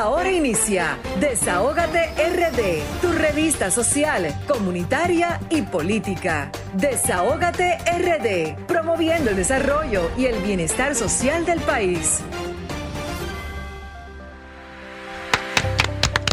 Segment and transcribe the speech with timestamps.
[0.00, 6.50] Ahora inicia Desahógate RD, tu revista social, comunitaria y política.
[6.72, 12.22] Desahógate RD, promoviendo el desarrollo y el bienestar social del país.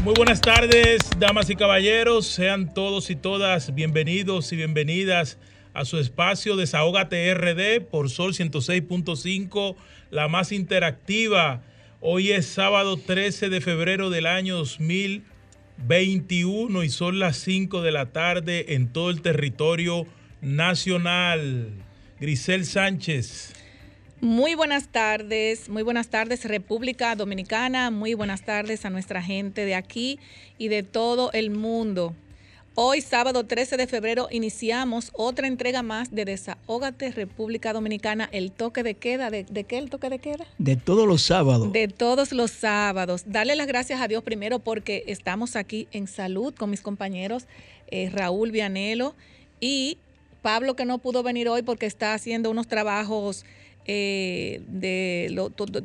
[0.02, 2.26] Muy buenas tardes, damas y caballeros.
[2.26, 5.38] Sean todos y todas bienvenidos y bienvenidas
[5.74, 9.76] a su espacio Desahógate RD por Sol 106.5,
[10.10, 11.64] la más interactiva
[12.00, 18.12] Hoy es sábado 13 de febrero del año 2021 y son las 5 de la
[18.12, 20.06] tarde en todo el territorio
[20.40, 21.72] nacional.
[22.20, 23.56] Grisel Sánchez.
[24.22, 29.74] Muy buenas tardes, muy buenas tardes República Dominicana, muy buenas tardes a nuestra gente de
[29.74, 30.20] aquí
[30.60, 32.14] y de todo el mundo.
[32.80, 38.84] Hoy, sábado 13 de febrero, iniciamos otra entrega más de Desahógate República Dominicana, el toque
[38.84, 39.32] de queda.
[39.32, 40.46] ¿De, qué el toque de queda?
[40.60, 41.74] De todos los sábados.
[41.74, 43.24] De todos los sábados.
[43.26, 47.48] Darle las gracias a Dios primero porque estamos aquí en salud con mis compañeros
[47.88, 49.16] eh, Raúl Vianelo
[49.60, 49.98] y
[50.44, 53.44] Pablo que no pudo venir hoy porque está haciendo unos trabajos
[53.86, 55.34] eh, de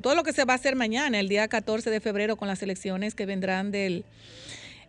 [0.02, 2.62] todo lo que se va a hacer mañana, el día 14 de febrero, con las
[2.62, 4.04] elecciones que vendrán del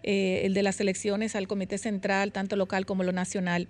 [0.04, 3.68] eh, el de las elecciones al Comité Central, tanto local como lo nacional.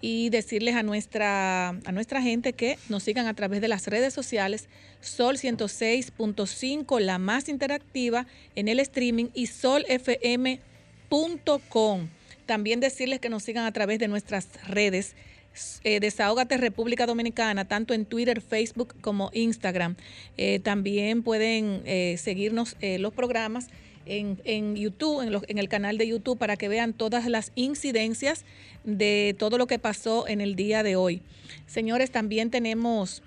[0.00, 4.12] Y decirles a nuestra, a nuestra gente que nos sigan a través de las redes
[4.12, 4.68] sociales,
[5.00, 10.58] Sol 106.5, la más interactiva en el streaming, y solfm.com.
[12.46, 15.14] También decirles que nos sigan a través de nuestras redes.
[15.84, 19.96] Eh, Desahógate República Dominicana, tanto en Twitter, Facebook como Instagram.
[20.36, 23.68] Eh, también pueden eh, seguirnos los programas
[24.06, 28.44] en, YouTube, en, en, el canal de YouTube, para que vean todas las incidencias
[28.84, 31.22] de todo lo que pasó en el día de hoy.
[31.66, 33.22] Señores, también tenemos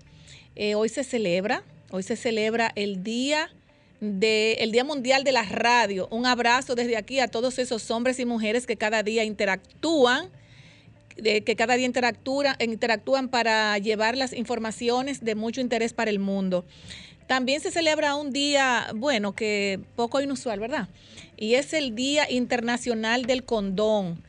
[0.55, 3.51] eh, hoy se celebra, hoy se celebra el Día
[4.01, 6.09] del Día Mundial de la Radio.
[6.11, 10.29] Un abrazo desde aquí a todos esos hombres y mujeres que cada día interactúan,
[11.17, 16.65] que cada día interactúan, interactúan para llevar las informaciones de mucho interés para el mundo.
[17.27, 20.89] También se celebra un día, bueno, que poco inusual, ¿verdad?
[21.37, 24.23] Y es el Día Internacional del Condón.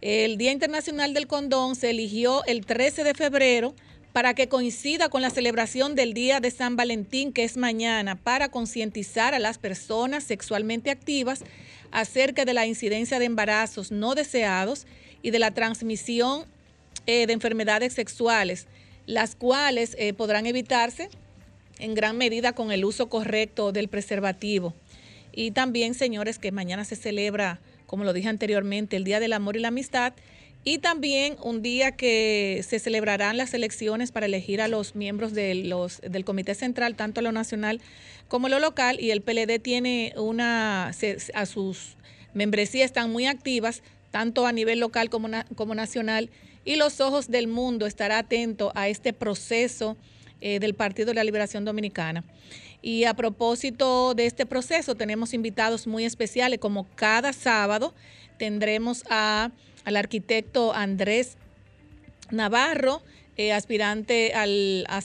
[0.00, 3.74] El Día Internacional del Condón se eligió el 13 de febrero
[4.14, 8.48] para que coincida con la celebración del Día de San Valentín, que es mañana, para
[8.48, 11.42] concientizar a las personas sexualmente activas
[11.90, 14.86] acerca de la incidencia de embarazos no deseados
[15.20, 16.44] y de la transmisión
[17.06, 18.68] eh, de enfermedades sexuales,
[19.06, 21.08] las cuales eh, podrán evitarse
[21.80, 24.74] en gran medida con el uso correcto del preservativo.
[25.32, 27.58] Y también, señores, que mañana se celebra,
[27.88, 30.12] como lo dije anteriormente, el Día del Amor y la Amistad
[30.64, 35.54] y también un día que se celebrarán las elecciones para elegir a los miembros de
[35.54, 37.80] los, del Comité Central, tanto lo nacional
[38.28, 40.92] como lo local, y el PLD tiene una,
[41.34, 41.96] a sus
[42.32, 46.30] membresías están muy activas, tanto a nivel local como, como nacional,
[46.64, 49.98] y los ojos del mundo estará atento a este proceso
[50.40, 52.24] eh, del Partido de la Liberación Dominicana.
[52.80, 57.94] Y a propósito de este proceso, tenemos invitados muy especiales, como cada sábado
[58.38, 59.50] tendremos a
[59.84, 61.36] al arquitecto Andrés
[62.30, 63.02] Navarro,
[63.36, 64.98] eh, aspirante al a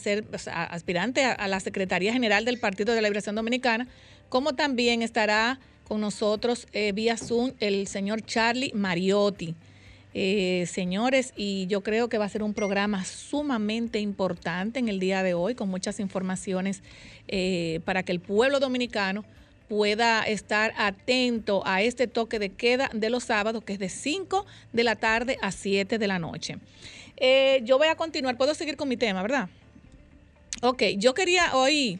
[0.73, 3.88] aspirante a, la Secretaría General del Partido de la Liberación Dominicana,
[4.29, 9.56] como también estará con nosotros eh, vía Zoom el señor Charlie Mariotti.
[10.16, 15.00] Eh, señores, y yo creo que va a ser un programa sumamente importante en el
[15.00, 16.81] día de hoy, con muchas informaciones
[17.85, 19.23] para que el pueblo dominicano
[19.69, 24.46] pueda estar atento a este toque de queda de los sábados, que es de 5
[24.74, 26.57] de la tarde a 7 de la noche.
[27.18, 29.47] Eh, yo voy a continuar, puedo seguir con mi tema, ¿verdad?
[30.63, 32.00] Ok, yo quería hoy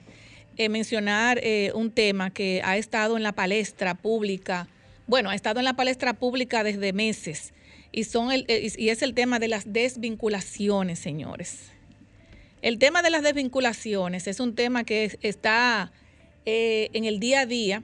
[0.58, 4.67] eh, mencionar eh, un tema que ha estado en la palestra pública,
[5.05, 7.53] bueno, ha estado en la palestra pública desde meses,
[7.91, 11.72] y, son y es el tema de las desvinculaciones, señores.
[12.61, 15.91] El tema de las desvinculaciones es un tema que está
[16.46, 17.84] eh, en el día a día.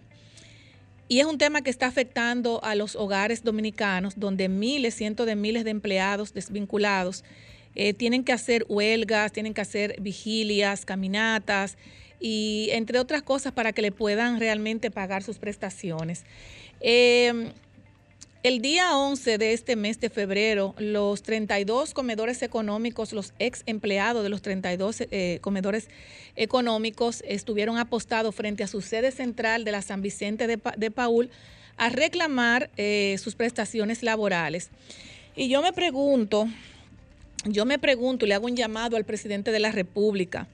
[1.07, 5.35] Y es un tema que está afectando a los hogares dominicanos, donde miles, cientos de
[5.35, 7.23] miles de empleados desvinculados
[7.75, 11.77] eh, tienen que hacer huelgas, tienen que hacer vigilias, caminatas
[12.19, 16.23] y entre otras cosas para que le puedan realmente pagar sus prestaciones.
[16.79, 17.51] Em,
[18.45, 24.21] El día 11 de este mes de febrero, los 32 comedores económicos, los ex empleados
[24.21, 25.89] de los 32 eh, comedores
[26.35, 31.31] económicos estuvieron apostados frente a su sede central de la San Vicente de, Paul
[31.77, 34.69] a reclamar eh, sus prestaciones laborales.
[35.35, 36.47] Y yo me pregunto,
[37.45, 40.47] yo me pregunto le hago un llamado al presidente de la República.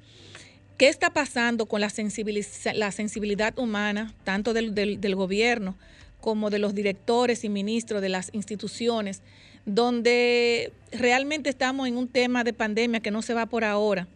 [0.78, 5.76] ¿Qué está pasando con la, sensibilidad humana, tanto del gobierno
[6.22, 9.22] como de los directores y ministros de las instituciones,
[9.66, 14.08] donde realmente estamos en un tema de pandemia que no se va por ahora.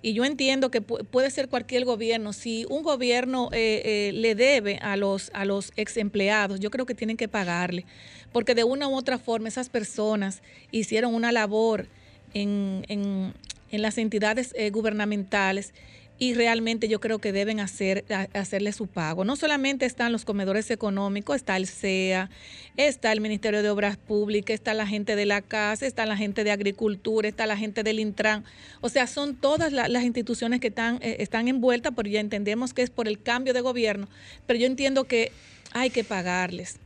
[0.00, 2.32] Y yo entiendo que puede ser cualquier gobierno.
[2.32, 6.86] Si un gobierno eh, eh, le debe a los, a los ex empleados, yo creo
[6.86, 7.84] que tienen que pagarle.
[8.32, 11.88] Porque de una u otra forma esas personas hicieron una labor
[12.32, 13.34] en, en,
[13.70, 15.74] en las entidades eh, gubernamentales
[16.20, 18.04] y realmente yo creo que deben hacer,
[18.34, 19.24] hacerle su pago.
[19.24, 22.28] No solamente están los comedores económicos, está el CEA,
[22.76, 26.42] está el Ministerio de Obras Públicas, está la gente de la casa, está la gente
[26.42, 28.44] de Agricultura, está la gente del Intran.
[28.80, 32.82] O sea, son todas las instituciones que están, eh, están envueltas, porque ya entendemos que
[32.82, 34.08] es por el cambio de gobierno,
[34.46, 35.30] pero yo entiendo que
[35.72, 36.78] hay que pagarles,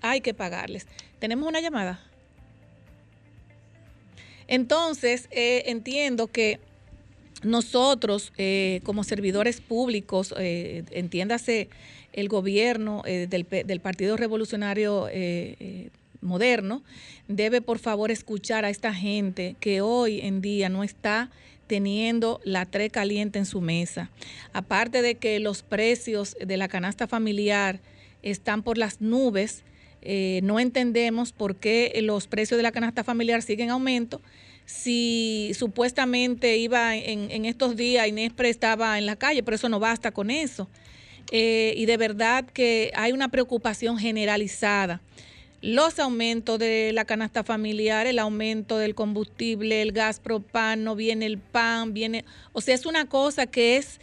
[0.00, 0.88] hay que pagarles.
[1.20, 2.02] ¿Tenemos una llamada?
[4.48, 6.60] Entonces, eh, entiendo que
[7.44, 11.68] nosotros, eh, como servidores públicos, eh, entiéndase
[12.12, 15.08] el gobierno eh, del, Partido Revolucionario
[16.20, 16.82] Moderno,
[17.28, 21.30] debe por favor escuchar a esta gente que hoy en día no está
[21.66, 24.10] teniendo la tre caliente en su mesa.
[24.52, 27.80] Aparte de que los precios de la canasta familiar
[28.22, 29.64] están por las nubes,
[30.42, 34.20] no entendemos por qué los precios de la canasta familiar siguen en aumento
[34.66, 40.10] si supuestamente iba en, estos días, Inespre estaba en la calle, pero eso no basta
[40.10, 40.68] con eso.
[41.30, 45.00] Eh, y de verdad que hay una preocupación generalizada.
[45.60, 51.38] Los aumentos de la canasta familiar, el aumento del combustible, el gas propano, viene el
[51.38, 53.98] pan, viene, o sea, es una cosa que es,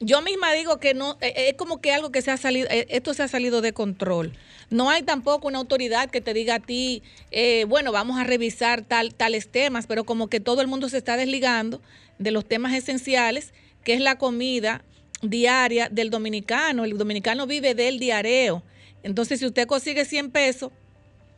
[0.00, 2.86] yo misma digo que no, eh, es como que algo que se ha salido, eh,
[2.90, 4.32] esto se ha salido de control.
[4.70, 8.82] No hay tampoco una autoridad que te diga a ti, eh, bueno, vamos a revisar
[8.82, 11.80] tal, tales temas, pero como que todo el mundo se está desligando
[12.18, 14.84] de los temas esenciales, que es la comida
[15.22, 16.84] diaria del dominicano.
[16.84, 18.62] El dominicano vive del diareo.
[19.02, 20.70] Entonces, si usted consigue 100 pesos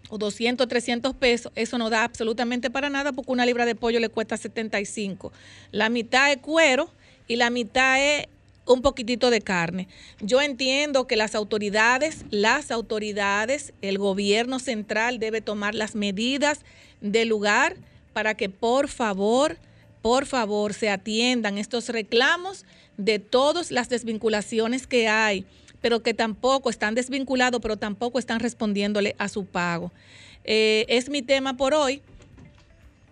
[0.08, 4.00] o 200, 300 pesos, eso no da absolutamente para nada porque una libra de pollo
[4.00, 5.32] le cuesta 75.
[5.70, 6.90] La mitad es cuero
[7.28, 8.26] y la mitad es
[8.72, 9.88] un poquitito de carne.
[10.20, 16.60] Yo entiendo que las autoridades, las autoridades, el gobierno central debe tomar las medidas
[17.00, 17.76] del lugar
[18.12, 19.56] para que por favor,
[20.02, 22.64] por favor, se atiendan estos reclamos
[22.96, 25.44] de todas las desvinculaciones que hay,
[25.80, 29.90] pero que tampoco están desvinculados, pero tampoco están respondiéndole a su pago.
[30.44, 32.02] Eh, es mi tema por hoy.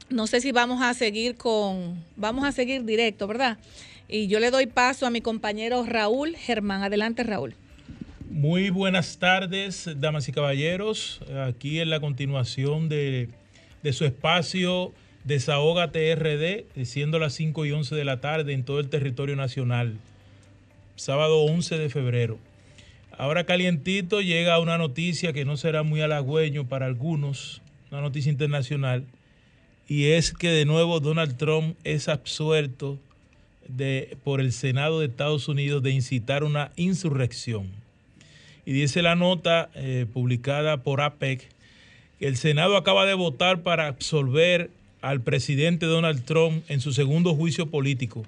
[0.08, 3.58] No sé si vamos a seguir con, vamos a seguir directo, ¿verdad?
[4.10, 6.82] Y yo le doy paso a mi compañero Raúl Germán.
[6.82, 7.54] Adelante, Raúl.
[8.30, 11.20] Muy buenas tardes, damas y caballeros.
[11.46, 13.28] Aquí en la continuación de,
[13.92, 14.94] su espacio
[15.24, 19.98] Desahoga TRD, siendo las 5 y 11 de la tarde en todo el territorio nacional.
[20.96, 22.38] Sábado 11 de febrero.
[23.18, 27.60] Ahora calientito llega una noticia que no será muy halagüeño para algunos,
[27.90, 29.04] una noticia internacional,
[29.86, 32.98] y es que de nuevo Donald Trump es absuelto
[33.68, 37.68] de, por el Senado de Estados Unidos de incitar una insurrección.
[38.66, 41.48] Y dice la nota eh, publicada por APEC
[42.18, 44.70] que el Senado acaba de votar para absolver
[45.00, 48.26] al presidente Donald Trump en su segundo juicio político.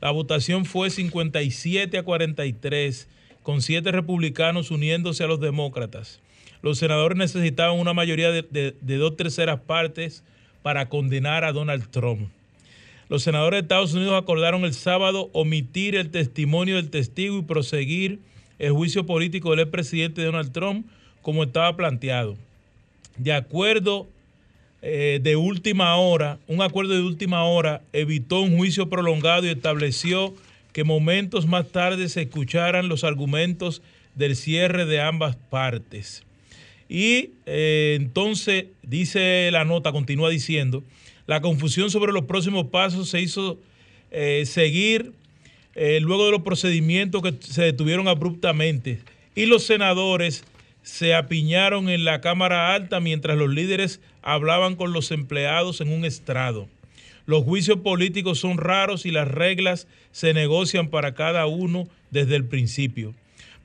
[0.00, 3.08] La votación fue 57 a 43,
[3.42, 6.20] con siete republicanos uniéndose a los demócratas.
[6.60, 10.24] Los senadores necesitaban una mayoría de dos terceras partes
[10.62, 12.28] para condenar a Donald Trump.
[13.08, 18.18] Los senadores de Estados Unidos acordaron el sábado omitir el testimonio del testigo y proseguir
[18.58, 20.86] el juicio político del expresidente Donald Trump
[21.22, 22.36] como estaba planteado.
[23.16, 24.06] De acuerdo
[24.82, 30.34] eh, de última hora, un acuerdo de última hora evitó un juicio prolongado y estableció
[30.72, 33.82] que momentos más tarde se escucharan los argumentos
[34.14, 36.24] del cierre de ambas partes.
[36.88, 40.84] Y eh, entonces, dice la nota, continúa diciendo,
[41.28, 43.60] la confusión sobre los próximos pasos se hizo
[44.10, 45.12] eh, seguir
[45.74, 49.00] eh, luego de los procedimientos que se detuvieron abruptamente
[49.34, 50.42] y los senadores
[50.82, 56.06] se apiñaron en la Cámara Alta mientras los líderes hablaban con los empleados en un
[56.06, 56.66] estrado.
[57.26, 62.46] Los juicios políticos son raros y las reglas se negocian para cada uno desde el
[62.46, 63.14] principio.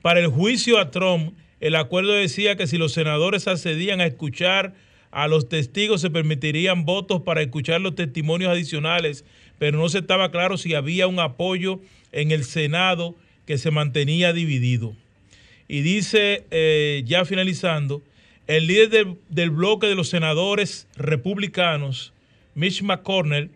[0.02, 4.74] Para el juicio a Trump, El acuerdo decía que si los senadores accedían a escuchar
[5.14, 9.24] a los testigos se permitirían votos para escuchar los testimonios adicionales,
[9.60, 11.78] pero no se estaba claro si había un apoyo
[12.10, 13.14] en el Senado
[13.46, 14.92] que se mantenía dividido.
[15.68, 18.02] Y dice, eh, ya finalizando,
[18.48, 22.12] el líder del, bloque de los senadores republicanos,
[22.56, 23.50] Mitch McConnell,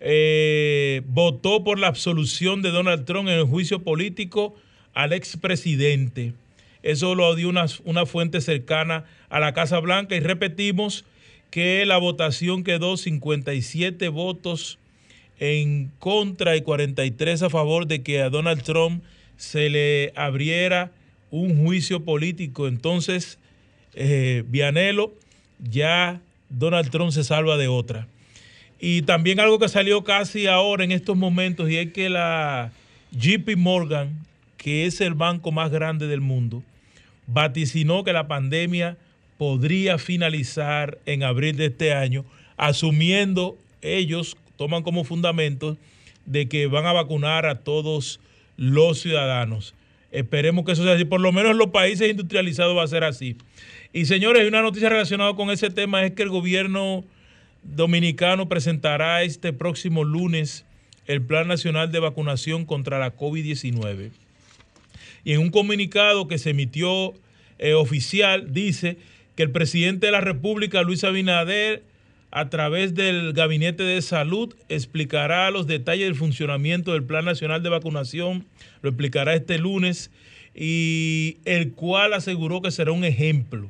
[0.00, 4.54] eh, votó por la absolución de Donald Trump en el juicio político
[4.92, 6.34] al expresidente.
[6.82, 11.04] Eso lo dio una, una fuente cercana a la Casa Blanca y repetimos
[11.50, 14.78] que la votación quedó 57 votos
[15.38, 19.02] en contra y 43 a favor de que a Donald Trump
[19.36, 20.92] se le abriera
[21.30, 22.68] un juicio político.
[22.68, 23.38] Entonces,
[23.94, 25.14] eh, Vianelo,
[25.58, 26.20] ya
[26.50, 28.06] Donald Trump se salva de otra.
[28.80, 32.72] Y también algo que salió casi ahora en estos momentos y es que la
[33.12, 36.62] JP Morgan, que es el banco más grande del mundo,
[37.32, 38.96] vaticinó que la pandemia
[39.38, 42.24] podría finalizar en abril de este año,
[42.56, 45.76] asumiendo ellos, toman como fundamento
[46.26, 48.20] de que van a vacunar a todos
[48.56, 49.74] los ciudadanos.
[50.12, 51.04] Esperemos que eso sea así.
[51.04, 53.36] Por lo menos en los países industrializados va a ser así.
[53.92, 57.04] Y señores, una noticia relacionada con ese tema es que el gobierno
[57.62, 60.66] dominicano presentará este próximo lunes
[61.06, 64.10] el Plan Nacional de Vacunación contra la COVID-19.
[65.24, 67.14] Y en un comunicado que se emitió
[67.58, 68.96] eh, oficial dice
[69.36, 71.82] que el presidente de la República, Luis Abinader,
[72.30, 77.70] a través del Gabinete de Salud, explicará los detalles del funcionamiento del Plan Nacional de
[77.70, 78.46] Vacunación,
[78.82, 80.10] lo explicará este lunes,
[80.54, 83.68] y el cual aseguró que será un ejemplo.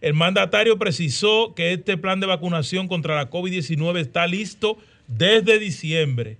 [0.00, 6.36] El mandatario precisó que este plan de vacunación contra la COVID-19 está listo desde diciembre,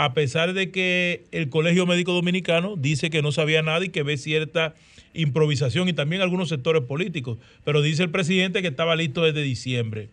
[0.00, 4.02] a pesar de que el Colegio Médico Dominicano dice que no sabía nada y que
[4.02, 4.74] ve cierta
[5.12, 10.08] improvisación y también algunos sectores políticos, pero dice el presidente que estaba listo desde diciembre.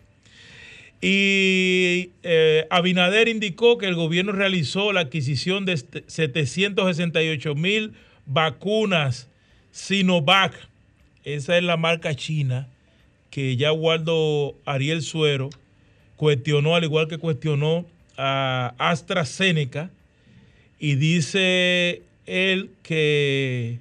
[1.00, 7.94] Y eh, Abinader indicó que el gobierno realizó la adquisición de 768 mil
[8.25, 9.29] vacunas
[9.72, 10.53] Sinovac.
[11.24, 12.67] Esa es la marca china
[13.29, 15.50] que ya Waldo Ariel Suero
[16.17, 17.86] cuestionó, al igual que cuestionó
[18.17, 19.91] a AstraZeneca,
[20.79, 23.79] y dice él que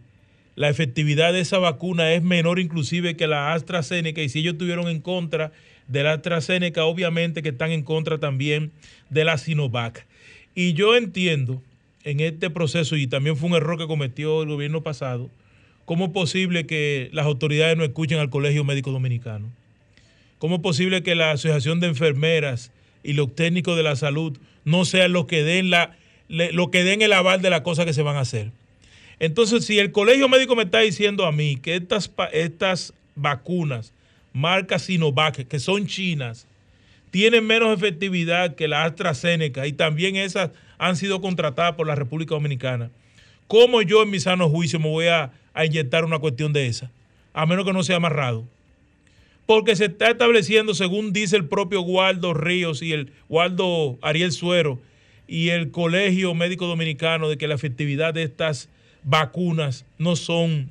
[0.55, 4.89] la efectividad de esa vacuna es menor inclusive que la AstraZeneca, y si ellos estuvieron
[4.89, 5.53] en contra
[5.89, 8.73] de la AstraZeneca, obviamente que están en contra también
[9.11, 10.07] de la Sinovac.
[10.55, 11.63] Y yo entiendo
[12.05, 15.31] en este proceso, y también fue un error que cometió el gobierno pasado,
[15.85, 19.51] cómo es posible que las autoridades no escuchen al Colegio Médico Dominicano.
[20.39, 22.73] ¿Cómo es posible que la Asociación de Enfermeras
[23.07, 25.97] y los técnicos de la salud no sean los que den, la,
[26.29, 28.51] lo que den el aval de las cosas que se van a hacer?
[29.19, 33.93] Entonces, si el Colegio Médico me está diciendo a mí que estas, estas vacunas
[34.33, 36.47] marca Sinovac, que son chinas,
[37.11, 42.35] tienen menos efectividad que la AstraZeneca y también esas han sido contratadas por la República
[42.35, 42.91] Dominicana.
[43.47, 45.33] ¿Cómo yo en mi sano juicio me voy a,
[45.65, 46.91] inyectar una cuestión de esa?
[47.33, 48.45] A menos que no sea amarrado.
[49.47, 54.81] Porque se está estableciendo, según dice el propio Waldo Ríos y el Waldo Ariel Suero
[55.29, 58.69] y el Colegio Médico Dominicano, de que la efectividad de estas
[59.05, 60.71] vacunas no son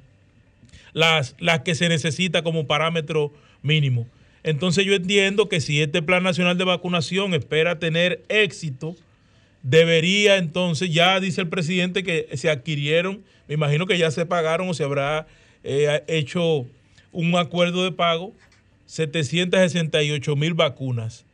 [0.93, 4.07] las, las que se necesita como parámetro mínimo.
[4.43, 8.95] Entonces yo entiendo que si este Plan Nacional de Vacunación espera tener éxito,
[9.63, 14.69] debería entonces, ya dice el presidente que se adquirieron, me imagino que ya se pagaron
[14.69, 15.25] o se habrá
[15.63, 16.67] eh, hecho
[17.11, 18.33] un acuerdo de pago,
[18.85, 21.25] 768 mil vacunas.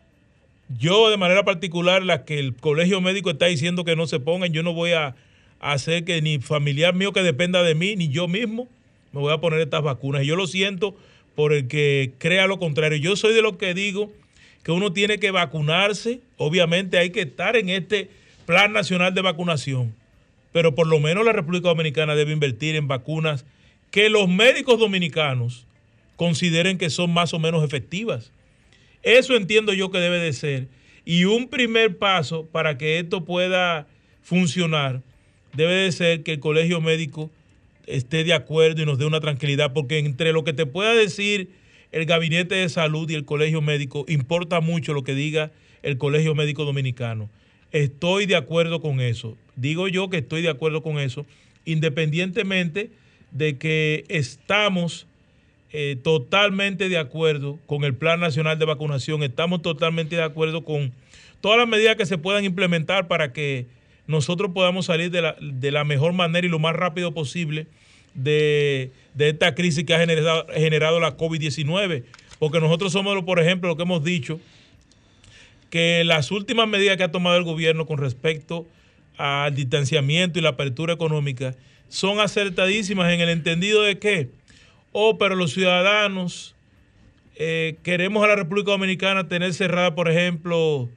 [0.80, 4.54] Yo de manera particular, las que el colegio médico está diciendo que no se pongan,
[4.54, 5.16] yo no voy a
[5.60, 8.68] hacer que ni familiar mío que dependa de mí, ni yo mismo,
[9.12, 10.24] me voy a poner estas vacunas.
[10.24, 10.96] Y yo lo siento
[11.36, 12.98] por el que crea lo contrario.
[12.98, 14.12] Yo soy de los que digo
[14.64, 18.10] que uno tiene que vacunarse, obviamente hay que estar en este
[18.46, 19.94] plan nacional de vacunación,
[20.52, 23.46] pero por lo menos la República Dominicana debe invertir en vacunas
[23.90, 25.66] que los médicos dominicanos
[26.16, 28.32] consideren que son más o menos efectivas.
[29.04, 30.68] Eso entiendo yo que debe de ser.
[31.06, 33.88] Y un primer paso para que esto pueda
[34.22, 35.02] funcionar
[35.54, 37.32] debe de ser que el colegio médico
[37.88, 41.50] esté de acuerdo y nos dé una tranquilidad, porque entre lo que te pueda decir
[41.92, 45.52] el gabinete de salud y el colegio médico, importa mucho lo que diga
[45.84, 47.30] el colegio médico dominicano.
[47.72, 49.38] Estoy de acuerdo con eso.
[49.56, 51.26] Digo yo que estoy de acuerdo con eso,
[51.66, 52.92] independientemente
[53.32, 55.08] de que estamos
[55.74, 60.92] eh, totalmente de acuerdo con el Plan Nacional de Vacunación, estamos totalmente de acuerdo con
[61.40, 63.68] todas las medidas que se puedan implementar para que
[64.08, 67.68] nosotros podamos salir de la, de la mejor manera y lo más rápido posible
[68.14, 72.04] de, esta crisis que ha generado, generado la COVID-19.
[72.40, 74.40] Porque nosotros somos, por ejemplo, lo que hemos dicho,
[75.70, 78.68] que las últimas medidas que ha tomado el gobierno con respecto
[79.18, 81.56] al distanciamiento y la apertura económica
[81.90, 84.30] son acertadísimas en el entendido de que,
[84.92, 86.56] oh, pero los ciudadanos
[87.36, 90.90] eh, queremos a la República Dominicana tener cerrada, por ejemplo,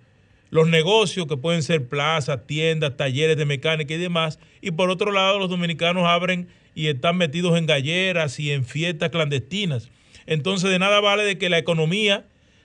[0.50, 5.12] los negocios que pueden ser plazas, tiendas, talleres de mecánica y demás, y por otro
[5.12, 9.90] lado los dominicanos abren y están metidos en galleras y en fiestas clandestinas.
[10.26, 12.24] Entonces de nada vale de que la economía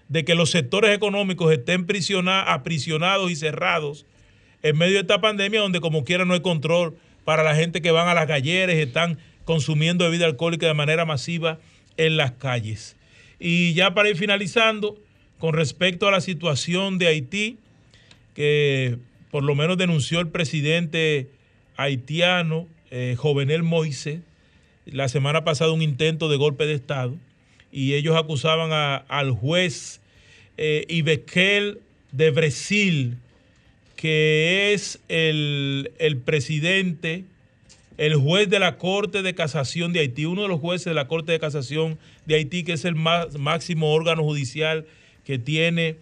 [0.09, 1.85] de que los sectores económicos estén
[2.45, 4.05] aprisionados y cerrados
[4.63, 7.91] en medio de esta pandemia, donde como quiera no hay control para la gente que
[7.91, 9.19] van a las galleras están
[9.49, 11.57] consumiendo bebida alcohólica de manera masiva
[11.97, 12.95] en las calles.
[13.39, 14.95] Y ya para ir finalizando,
[15.39, 17.57] con respecto a la situación de Haití,
[18.35, 18.99] que
[19.31, 21.31] por lo menos denunció el presidente
[21.77, 24.21] haitiano, eh, Jovenel Moise,
[24.85, 27.17] la semana pasada un intento de golpe de Estado
[27.71, 29.99] y ellos acusaban al juez
[30.57, 31.79] eh, Ibequel
[32.11, 33.17] de Brasil,
[33.95, 35.89] que es el,
[36.23, 37.23] presidente,
[37.99, 41.09] el juez de la Corte de Casación de Haití, uno de los jueces de la
[41.09, 44.85] Corte de Casación de Haití, que es el más, máximo órgano judicial
[45.25, 45.97] que tiene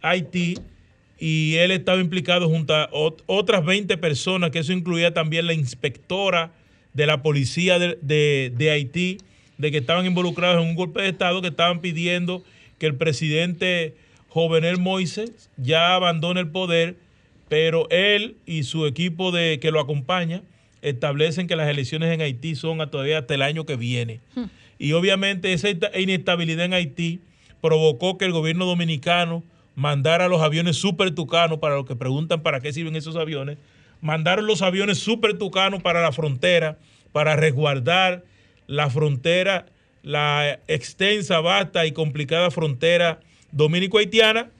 [0.00, 0.58] Haití,
[1.18, 6.52] y él estaba implicado junto a otras 20 personas, que eso incluía también la inspectora
[6.94, 7.98] de la policía de,
[8.56, 9.18] de Haití,
[9.58, 12.44] de que estaban involucrados en un golpe de Estado, que estaban pidiendo
[12.78, 13.96] que el presidente
[14.28, 16.94] Jovenel Moises ya abandone el poder,
[17.48, 20.42] pero él y su equipo de que lo acompaña
[20.82, 24.20] establecen que las elecciones en Haití son todavía hasta el año que viene.
[24.34, 24.44] Hmm.
[24.78, 25.68] Y obviamente esa
[25.98, 27.20] inestabilidad en Haití
[27.60, 29.42] provocó que el gobierno dominicano
[29.74, 33.58] mandara los aviones super tucanos, para los que preguntan para qué sirven esos aviones,
[34.00, 36.78] mandaron los aviones super tucanos para la frontera,
[37.12, 38.24] para resguardar
[38.66, 39.66] la frontera,
[40.02, 43.20] la extensa, vasta y complicada frontera
[43.52, 44.50] dominico-haitiana.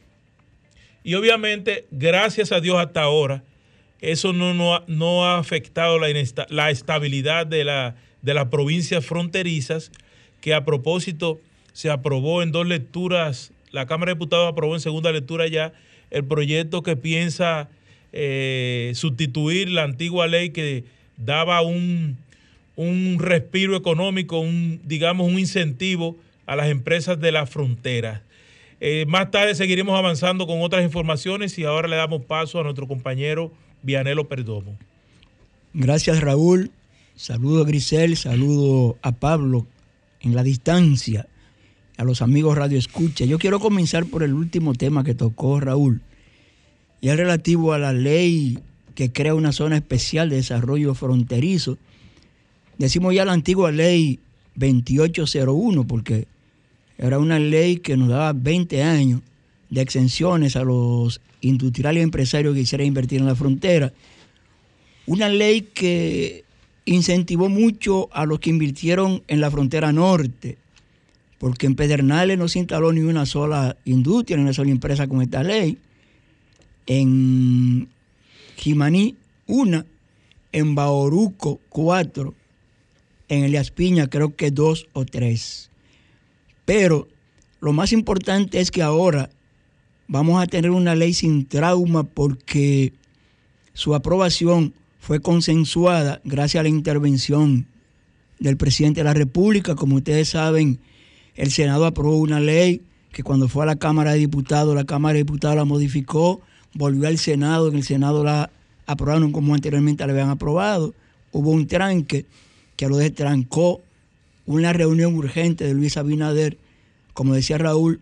[1.03, 3.43] Y obviamente, gracias a Dios hasta ahora,
[4.01, 4.55] eso no,
[4.87, 6.09] no, ha afectado la,
[6.49, 9.93] la estabilidad de, la, de las provincias fronterizas,
[10.41, 11.41] que a propósito
[11.73, 15.73] se aprobó en dos lecturas, la Cámara de Diputados aprobó en segunda lectura ya
[16.11, 17.69] el proyecto que piensa
[18.13, 20.85] eh, sustituir la antigua ley que
[21.17, 22.17] daba un,
[22.77, 28.23] un respiro económico, un, digamos, un incentivo a las empresas de la frontera.
[28.81, 32.89] Eh, más tarde seguiremos avanzando con otras informaciones y ahora le damos paso a nuestro
[32.89, 34.77] compañero Vianelo Perdomo.
[35.73, 36.71] Gracias Raúl,
[37.17, 39.67] saludo a Grisel, saludo a Pablo
[40.21, 41.29] en la distancia,
[41.97, 43.25] a los amigos Radio Escucha.
[43.25, 46.03] Yo quiero comenzar por el último tema que tocó Raúl,
[47.01, 48.59] y es relativo a la ley
[48.95, 51.79] que crea una zona especial de desarrollo fronterizo
[52.81, 54.21] Decimos ya la antigua ley
[54.55, 56.27] 2801, porque
[56.97, 59.21] era una ley que nos daba 20 años
[59.71, 63.93] de exenciones a los industriales y empresarios que quisieran invertir en la frontera.
[65.07, 66.45] Una ley que
[66.85, 70.59] incentivó mucho a los que invirtieron en la frontera norte,
[71.39, 75.23] porque en Pedernales no se instaló ni una sola industria, ni una sola empresa con
[75.23, 75.79] esta ley.
[76.87, 77.89] En
[78.57, 79.87] Jimaní, una.
[80.53, 82.35] En Baoruco, cuatro
[83.31, 85.71] en Elias Piña creo que dos o tres.
[86.67, 87.09] Pero
[87.61, 89.31] lo más importante es que ahora
[90.11, 92.93] vamos a tener una ley sin trauma porque
[93.73, 97.67] su aprobación fue consensuada gracias a la intervención
[98.41, 99.77] del presidente de la República.
[99.77, 100.81] Como ustedes saben,
[101.37, 105.13] el Senado aprobó una ley que cuando fue a la Cámara de Diputados, la Cámara
[105.15, 106.41] de Diputados la modificó,
[106.75, 108.51] volvió al Senado, en el Senado la
[108.87, 110.93] aprobaron como anteriormente la habían aprobado.
[111.31, 112.27] Hubo un tranque
[112.75, 113.81] que lo destrancó
[114.45, 116.59] una reunión urgente de Luis Abinader.
[117.15, 118.01] Como decía Raúl,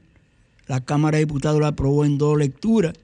[0.69, 2.95] la Cámara de Diputados la aprobó en dos lecturas.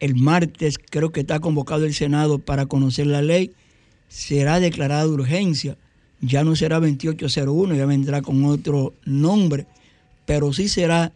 [0.00, 3.52] El martes creo que está convocado el Senado para conocer la ley.
[4.08, 5.76] Será declarada de urgencia.
[6.20, 9.66] Ya no será 2801, ya vendrá con otro nombre,
[10.24, 11.12] pero sí será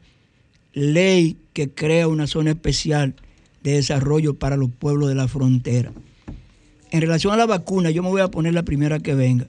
[0.72, 3.14] ley que crea una zona especial
[3.62, 5.92] de desarrollo para los pueblos de la frontera.
[6.90, 9.46] En relación a la vacuna, yo me voy a poner la primera que venga.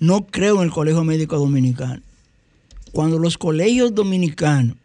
[0.00, 2.02] No creo en el Colegio Médico Dominicano.
[2.92, 4.76] Cuando los colegios dominicanos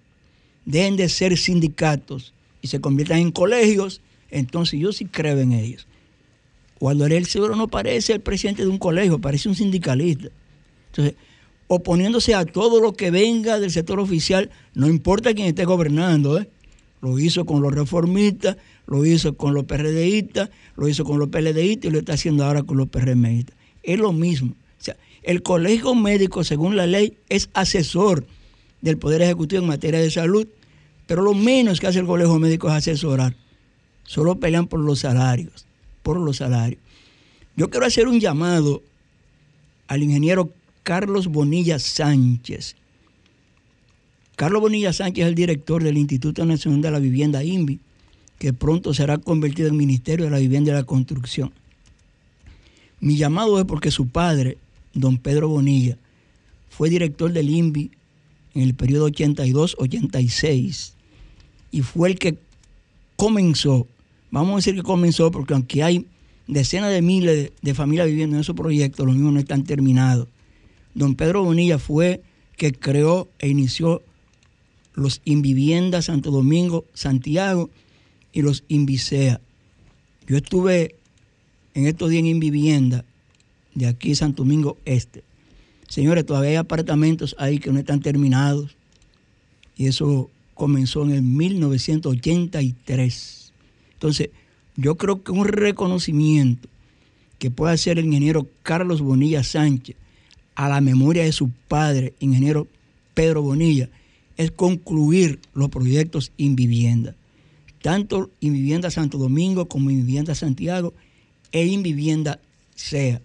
[0.67, 5.87] dejen de ser sindicatos y se conviertan en colegios, entonces yo sí creo en ellos.
[6.77, 10.27] Cuando el Seguro no parece el presidente de un colegio, parece un sindicalista.
[10.91, 11.15] Entonces,
[11.67, 16.49] oponiéndose a todo lo que venga del sector oficial, no importa quién esté gobernando, ¿eh?
[17.01, 21.89] Lo hizo con los reformistas, lo hizo con los PRDistas, lo hizo con los PLDistas
[21.89, 23.55] y lo está haciendo ahora con los PRMistas.
[23.83, 28.25] Es lo mismo O sea, el colegio médico, según la ley, es asesor
[28.81, 30.47] del Poder Ejecutivo en materia de salud,
[31.05, 33.35] pero lo menos que hace el colegio médico es asesorar.
[34.03, 35.65] Solo pelean por los salarios,
[36.03, 36.79] por los salarios.
[37.55, 38.83] Yo quiero hacer un llamado
[39.87, 42.75] al ingeniero Carlos Bonilla Sánchez.
[44.35, 47.79] Carlos Bonilla Sánchez es el director del Instituto Nacional de la Vivienda INVI,
[48.37, 51.51] que pronto será convertido en Ministerio de la Vivienda y la Construcción.
[52.99, 54.57] Mi llamado es porque su padre,
[54.93, 55.97] don Pedro Bonilla,
[56.69, 57.91] fue director del INVI
[58.57, 60.93] en el periodo 82-86
[61.71, 62.39] y fue el que
[63.15, 63.87] comenzó,
[64.31, 66.07] vamos a decir que comenzó porque aunque hay
[66.47, 70.27] decenas de miles de, familias viviendo en esos proyectos, los mismos no están terminados.
[70.95, 72.23] Don Pedro Bonilla fue
[72.55, 74.01] que creó e inició
[74.95, 77.69] los Invivienda Santo Domingo, Santiago
[78.33, 79.39] y los Invicea.
[80.27, 80.95] Yo estuve
[81.75, 83.05] en estos días en Invivienda
[83.75, 85.26] de aquí Santo Domingo Este.
[85.87, 88.75] Señores, todavía hay apartamentos ahí que no están terminados
[89.75, 93.53] y eso comenzó en el 1983.
[93.93, 94.29] Entonces,
[94.75, 96.67] yo creo que un reconocimiento
[97.39, 99.95] que puede hacer el ingeniero Carlos Bonilla Sánchez
[100.55, 102.67] a la memoria de su padre, ingeniero
[103.13, 103.89] Pedro Bonilla,
[104.37, 107.15] es concluir los proyectos Invivienda.
[107.81, 110.93] Tanto Invivienda Santo Domingo como Invivienda Santiago
[111.51, 112.39] e Invivienda
[112.75, 113.21] SEA.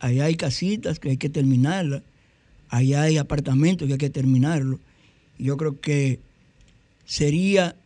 [0.00, 2.02] Allá hay casitas que hay que terminarlas,
[2.68, 4.80] allá hay apartamentos que hay que terminarlos.
[5.38, 6.20] Yo creo que
[7.04, 7.76] sería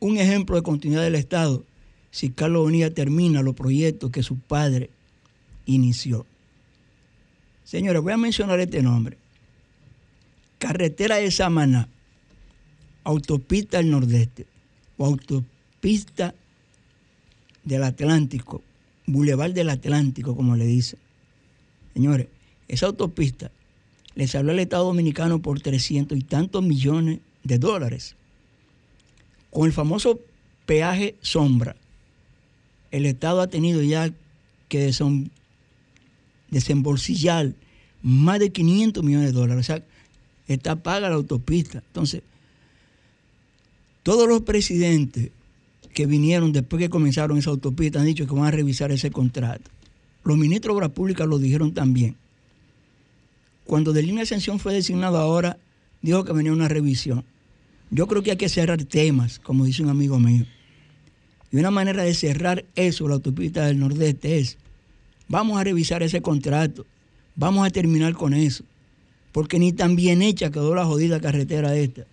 [0.00, 1.64] un ejemplo de continuidad del Estado
[2.10, 4.90] si Carlos Bonilla termina los proyectos que su padre
[5.66, 6.26] inició.
[7.64, 9.16] Señores, voy a mencionar este nombre.
[10.58, 11.88] Carretera de Samaná,
[13.02, 14.46] autopista del Nordeste
[14.96, 16.34] o autopista
[17.64, 18.62] del Atlántico,
[19.06, 21.03] Boulevard del Atlántico, como le dicen.
[21.94, 22.28] Señores,
[22.68, 23.50] esa autopista
[24.14, 28.16] le salió al Estado Dominicano por 300 y tantos millones de dólares.
[29.50, 30.20] Con el famoso
[30.66, 31.76] peaje sombra,
[32.90, 34.12] el Estado ha tenido ya
[34.68, 34.92] que
[36.50, 37.52] desembolsillar
[38.02, 39.64] más de 500 millones de dólares.
[39.64, 39.84] O sea,
[40.48, 41.82] está paga la autopista.
[41.86, 42.22] Entonces,
[44.02, 45.30] todos los presidentes
[45.92, 49.70] que vinieron después que comenzaron esa autopista han dicho que van a revisar ese contrato.
[50.24, 52.16] Los ministros de Obras Públicas lo dijeron también.
[53.64, 55.58] Cuando de línea ascensión fue designado ahora,
[56.02, 57.24] dijo que venía una revisión.
[57.90, 60.46] Yo creo que hay que cerrar temas, como dice un amigo mío.
[61.52, 64.58] Y una manera de cerrar eso, la autopista del Nordeste, es,
[65.28, 66.84] vamos a revisar ese contrato,
[67.36, 68.64] vamos a terminar con eso,
[69.30, 72.06] porque ni tan bien hecha quedó la jodida carretera esta.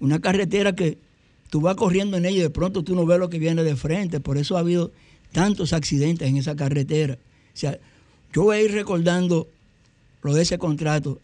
[0.00, 0.98] Una carretera que
[1.50, 3.74] tú vas corriendo en ella y de pronto tú no ves lo que viene de
[3.74, 4.92] frente, por eso ha habido
[5.32, 7.18] tantos accidentes en esa carretera.
[7.54, 7.78] O sea,
[8.32, 9.48] yo voy a ir recordando
[10.22, 11.20] lo de ese contrato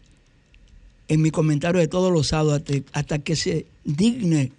[1.07, 2.63] en mi comentario de todos los sábados
[2.93, 4.51] hasta que se digne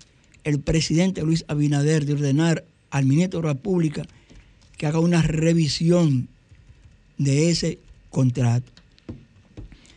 [0.44, 4.02] el presidente Luis Abinader de ordenar al ministro de la República
[4.76, 6.28] que haga una revisión
[7.16, 7.78] de ese
[8.10, 8.70] contrato.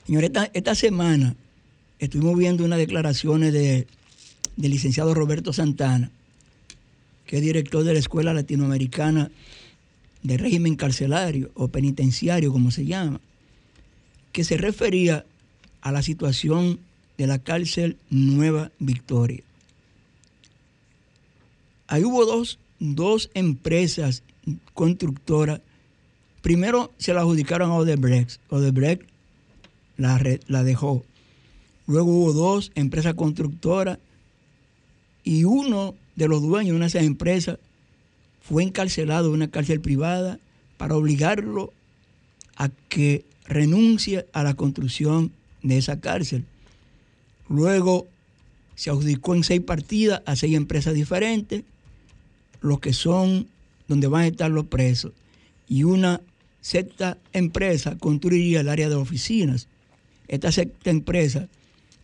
[0.06, 1.36] Señor, esta, semana
[2.00, 3.88] estuvimos viendo unas declaraciones de,
[4.56, 6.12] del licenciado Roberto Santana,
[7.26, 9.32] que es director de la Escuela Latinoamericana
[10.26, 13.22] de Régimen Carcelario o Penitenciario, como se llama,
[14.32, 15.26] que se refería
[15.82, 16.80] a la situación
[17.18, 19.44] de la cárcel Nueva Victoria.
[21.88, 24.24] Ahí hubo dos dos empresas
[24.74, 25.62] constructoras,
[26.42, 29.04] primero se la adjudicaron a Odebrecht, Odebrecht
[29.98, 31.06] la, la dejó.
[31.88, 34.00] Luego hubo dos empresas constructoras
[35.24, 37.60] y uno de los dueños de una de esas empresas
[38.48, 40.40] fue encarcelado en una cárcel privada
[40.78, 41.74] para obligarlo
[42.56, 45.32] a que renuncie a la construcción
[45.64, 46.46] de esa cárcel.
[47.50, 48.08] Luego
[48.76, 51.64] se adjudicó en seis partidas a seis empresas diferentes
[52.62, 53.48] los que son
[53.88, 55.12] donde van a estar los presos.
[55.68, 56.22] Y una
[56.62, 59.68] sexta empresa construiría el área de oficinas.
[60.28, 61.48] Esta sexta empresa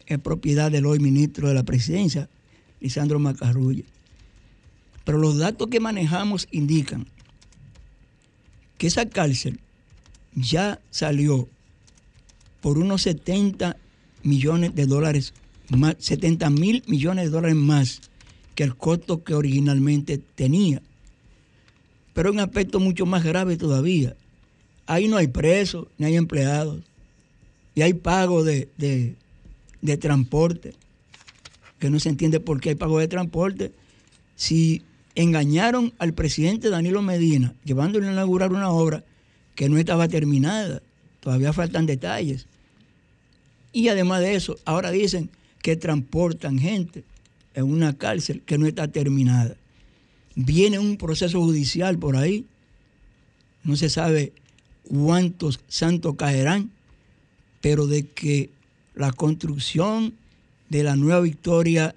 [0.08, 2.30] es propiedad del hoy ministro de la presidencia,
[2.80, 3.84] Lisandro Macarrulla.
[5.04, 7.08] Pero los datos que manejamos indican
[8.78, 9.60] que esa cárcel
[10.34, 11.48] ya salió
[12.62, 13.78] por unos 70
[14.24, 15.34] millones de dólares
[15.70, 18.02] más, 70 mil millones de dólares más
[18.56, 20.82] que el costo que originalmente tenía.
[22.14, 24.16] Pero un aspecto mucho más grave todavía.
[24.86, 26.82] Ahí no hay presos, ni hay empleados,
[27.74, 30.74] y hay pago de, de transporte,
[31.80, 33.72] que no se entiende por qué hay pago de transporte.
[34.36, 34.84] Si
[35.15, 39.04] engañaron al presidente Danilo Medina, llevándole a inaugurar una obra
[39.56, 40.82] que no estaba terminada,
[41.19, 42.47] todavía faltan detalles.
[43.74, 45.30] Y además de eso, ahora dicen
[45.62, 47.04] que transportan gente
[47.54, 49.56] en una cárcel que no está terminada.
[50.36, 52.45] Viene un proceso judicial por ahí,
[53.63, 54.34] no se sabe
[54.84, 56.71] cuántos santos caerán,
[57.60, 58.50] pero de que
[58.95, 60.13] la construcción
[60.69, 61.95] de la nueva victoria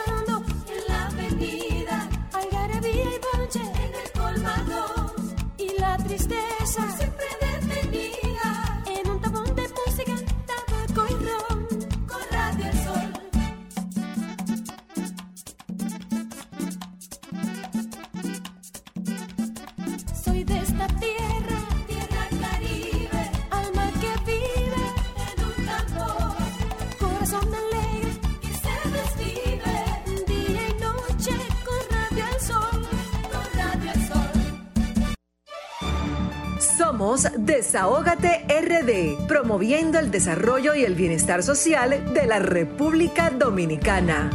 [37.71, 44.29] Desahógate RD, promoviendo el desarrollo y el bienestar social de la República Dominicana.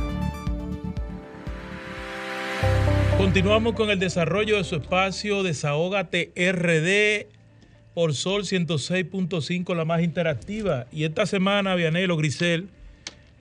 [3.19, 7.27] Continuamos con el desarrollo de su espacio Desahógate RD
[7.93, 10.87] por Sol 106.5, la más interactiva.
[10.91, 12.71] Y esta semana, Vianelo Grisel,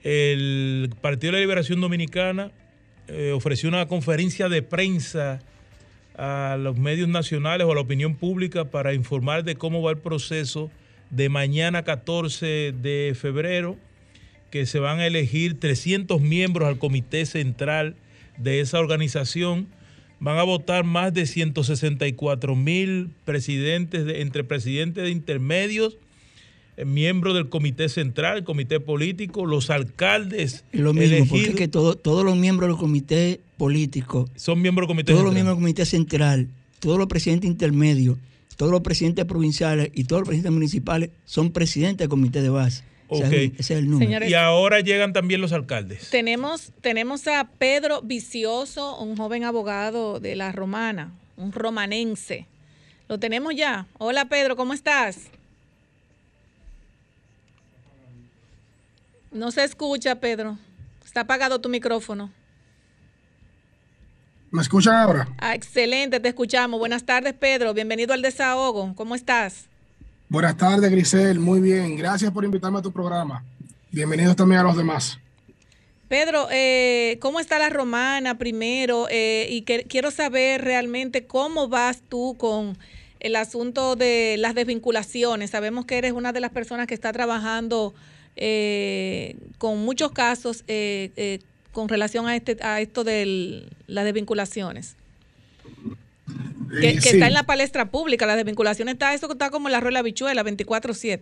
[0.02, 2.50] el Partido de la Liberación Dominicana
[3.08, 5.40] eh, ofreció una conferencia de prensa
[6.18, 9.98] a los medios nacionales o a la opinión pública para informar de cómo va el
[9.98, 10.70] proceso
[11.10, 13.76] de mañana 14 de febrero,
[14.50, 17.96] que se van a elegir 300 miembros al comité central
[18.38, 19.68] de esa organización.
[20.18, 25.98] Van a votar más de 164 mil presidentes, de- entre presidentes de intermedios,
[26.84, 31.54] miembros del comité central, el comité político, los alcaldes Es lo mismo, porque elegidos es
[31.56, 35.34] que todo- todos los miembros del comité político, son miembros del comité todos los central.
[35.34, 36.48] miembros del comité central,
[36.80, 38.18] todos los presidentes intermedios,
[38.56, 42.84] todos los presidentes provinciales y todos los presidentes municipales son presidentes del comité de base.
[43.08, 43.32] O sea, Ok.
[43.34, 44.06] ese es- ese es el número.
[44.08, 46.10] Señores, Y ahora llegan también los alcaldes.
[46.10, 52.46] Tenemos, tenemos a Pedro Vicioso, un joven abogado de la Romana, un romanense.
[53.08, 53.86] Lo tenemos ya.
[53.98, 55.28] Hola Pedro, ¿cómo estás?
[59.30, 60.58] No se escucha, Pedro.
[61.04, 62.30] Está apagado tu micrófono.
[64.50, 65.28] ¿Me escuchan ahora?
[65.38, 66.78] Ah, excelente, te escuchamos.
[66.78, 67.74] Buenas tardes, Pedro.
[67.74, 68.94] Bienvenido al desahogo.
[68.94, 69.66] ¿Cómo estás?
[70.28, 71.38] Buenas tardes, Grisel.
[71.38, 71.96] Muy bien.
[71.96, 73.44] Gracias por invitarme a tu programa.
[73.90, 75.18] Bienvenidos también a los demás.
[76.08, 79.08] Pedro, eh, ¿cómo está la romana primero?
[79.10, 82.78] Eh, y que, quiero saber realmente cómo vas tú con
[83.18, 85.50] el asunto de las desvinculaciones.
[85.50, 87.92] Sabemos que eres una de las personas que está trabajando
[88.36, 91.40] eh, con muchos casos eh, eh,
[91.72, 94.94] con relación a, este, a esto de las desvinculaciones.
[96.80, 97.08] Que, Eh, que sí.
[97.10, 100.42] está en la palestra pública, las desvinculaciones está, eso está como en la rueda bichuela,
[100.44, 101.20] 24-7.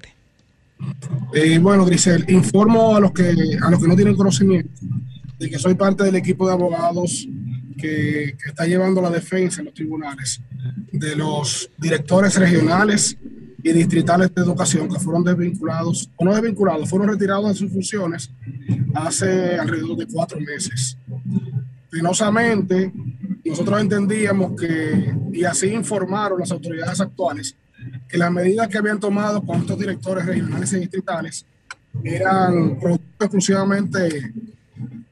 [1.34, 4.70] Eh, bueno, Grisel, informo a los que a los que no tienen conocimiento
[5.38, 7.26] de que soy parte del equipo de abogados
[7.76, 10.40] que, que está llevando la defensa en los tribunales
[10.92, 13.16] de los directores regionales
[13.64, 18.30] y distritales de educación que fueron desvinculados, o no desvinculados, fueron retirados de sus funciones
[18.94, 20.96] hace alrededor de cuatro meses.
[21.90, 22.92] Penosamente,
[23.44, 27.56] nosotros entendíamos que, y así informaron las autoridades actuales,
[28.08, 31.46] que las medidas que habían tomado con estos directores regionales y distritales
[32.02, 34.32] eran producto exclusivamente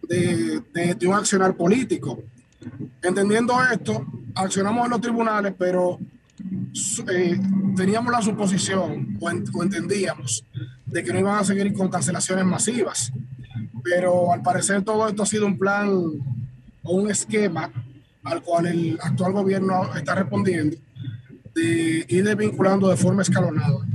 [0.09, 2.23] de, de- de un accionar político.
[3.03, 5.99] Entendiendo esto, accionamos en los tribunales, pero
[7.09, 7.41] eh,
[7.77, 10.45] teníamos la suposición o, entendíamos
[10.87, 13.13] de que no iban a seguir con cancelaciones masivas,
[13.83, 15.89] pero al parecer todo esto ha sido un plan
[16.83, 17.71] o un esquema
[18.25, 20.77] al cual el actual gobierno está respondiendo
[21.55, 23.87] de ir desvinculando de forma escalonada.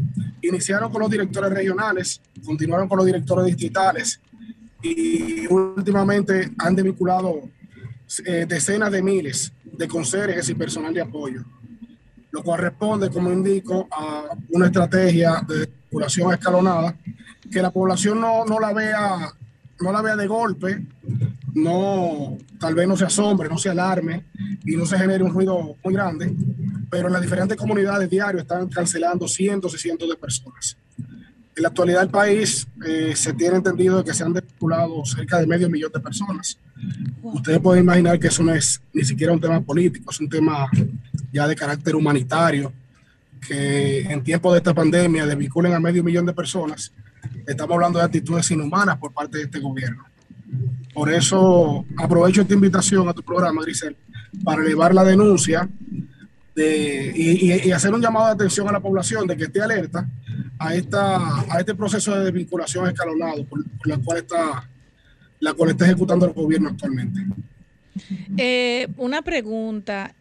[0.41, 4.19] Iniciaron con los directores regionales, continuaron con los directores distritales
[4.81, 7.49] y últimamente han desvinculado
[8.25, 11.43] eh, decenas de miles de conserjes y personal de apoyo
[12.37, 12.71] lo cual
[13.11, 16.95] como indico, a una estrategia de población escalonada,
[17.51, 19.33] que la población no, no, la vea,
[19.79, 20.85] no la vea de golpe,
[21.55, 24.25] no, tal vez no se asombre, no se alarme
[24.63, 26.35] y no se genere un ruido muy grande,
[26.91, 30.77] pero en las diferentes comunidades diarias están cancelando cientos y cientos de personas.
[31.55, 35.47] En la actualidad del país eh, se tiene entendido que se han desvinculado cerca de
[35.47, 36.59] medio millón de personas.
[37.21, 40.69] Ustedes pueden imaginar que eso no es ni siquiera un tema político, es un tema
[41.31, 42.71] ya de carácter humanitario,
[43.45, 46.91] que en tiempos de esta pandemia desvinculen a medio millón de personas.
[47.45, 50.05] Estamos hablando de actitudes inhumanas por parte de este gobierno.
[50.93, 53.95] Por eso aprovecho esta invitación a tu programa, Grisel,
[54.43, 55.69] para elevar la denuncia
[56.55, 60.09] de, y, hacer un llamado de atención a la población de que esté alerta
[60.57, 64.67] a, esta, a este proceso de desvinculación escalonado por, la cual está
[65.39, 67.21] la cual está ejecutando el gobierno actualmente.
[68.37, 70.13] Eh, una pregunta.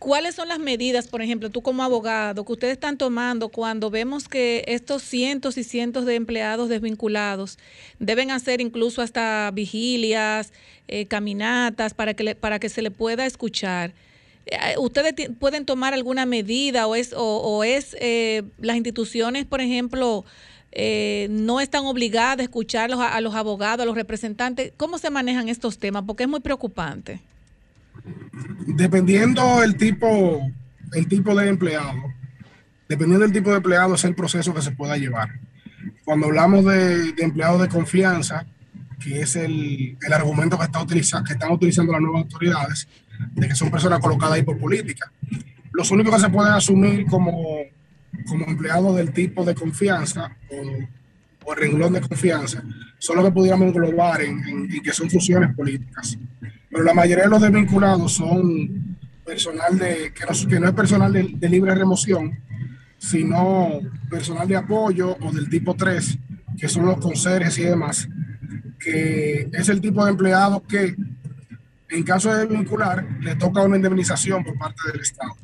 [0.00, 4.28] ¿Cuáles son las medidas, por ejemplo, tú como abogado, que ustedes están tomando cuando vemos
[4.28, 7.58] que estos cientos y cientos de empleados desvinculados
[7.98, 10.54] deben hacer incluso hasta vigilias,
[10.88, 13.92] eh, caminatas para que, para que se le pueda escuchar?
[14.46, 20.24] Eh, ¿Ustedes pueden tomar alguna medida o es, o, es eh, las instituciones, por ejemplo,
[20.72, 24.72] no están obligadas a escuchar a los abogados, a los representantes?
[24.76, 26.04] ¿Cómo se manejan estos temas?
[26.06, 27.20] Porque es muy preocupante.
[28.66, 30.40] Dependiendo el tipo,
[30.92, 32.02] el tipo de empleado,
[32.88, 35.28] dependiendo del tipo de empleado es el proceso que se pueda llevar.
[36.04, 38.46] Cuando hablamos de, empleados de confianza,
[39.02, 42.88] que es el, argumento que, está que están utilizando las nuevas autoridades,
[43.32, 45.10] de que son personas colocadas ahí por política.
[45.72, 47.60] Los únicos que se pueden asumir como,
[48.26, 52.62] como empleados del tipo de confianza o, o renglón de confianza
[52.98, 56.18] son los que pudiéramos englobar en, en que son funciones políticas
[56.70, 61.12] pero la mayoría de los desvinculados son personal de, que no, que no es personal
[61.12, 62.38] de, libre remoción,
[62.96, 66.18] sino personal de apoyo o del tipo 3,
[66.58, 68.08] que son los conserjes y demás,
[68.78, 70.94] que es el tipo de empleado que
[71.88, 75.34] en caso de desvincular le toca una indemnización por parte del Estado.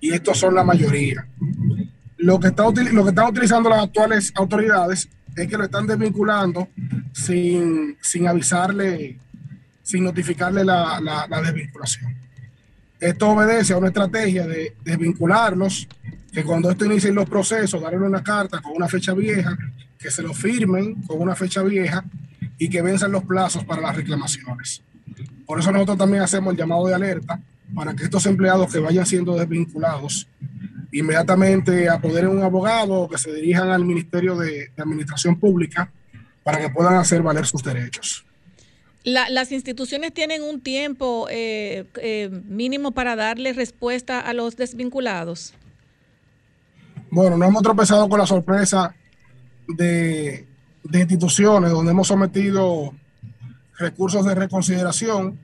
[0.00, 1.26] Y estos son la mayoría.
[2.26, 2.48] Lo que,
[2.92, 6.66] lo que están utilizando las actuales autoridades es que lo están desvinculando
[7.12, 9.16] sin, sin avisarle
[9.80, 12.16] sin notificarle la, la, desvinculación.
[12.98, 15.86] Esto obedece a una estrategia de desvincularlos,
[16.32, 19.56] que cuando esto inicie los procesos, darle una carta con una fecha vieja,
[19.96, 22.04] que se lo firmen con una fecha vieja
[22.58, 24.82] y que venzan los plazos para las reclamaciones.
[25.46, 27.40] Por eso nosotros también hacemos el llamado de alerta
[27.72, 30.26] para que estos empleados que vayan siendo desvinculados
[30.92, 35.90] inmediatamente apoderen un abogado o que se dirijan al Ministerio de Administración Pública
[36.42, 38.26] para que puedan hacer valer sus derechos
[39.06, 45.54] las instituciones tienen un tiempo eh, eh, mínimo para darle respuesta a los desvinculados.
[47.10, 48.94] Bueno, no hemos tropezado con la sorpresa
[49.68, 50.44] de,
[50.92, 52.94] instituciones donde hemos sometido
[53.78, 55.38] recursos de reconsideración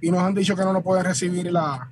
[0.00, 1.90] y nos han dicho que no nos pueden recibir la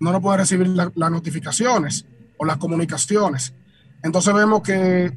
[0.00, 3.52] no nos pueden recibir las notificaciones o las comunicaciones.
[4.02, 5.12] Entonces vemos que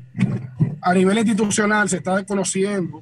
[0.82, 3.02] a nivel institucional se está desconociendo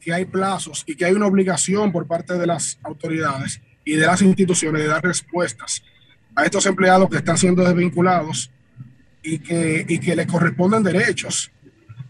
[0.00, 4.06] que hay plazos y que hay una obligación por parte de las autoridades y de
[4.06, 5.82] las instituciones de dar respuestas
[6.34, 8.50] a estos empleados que están siendo desvinculados
[9.22, 11.50] y que, y que les corresponden derechos.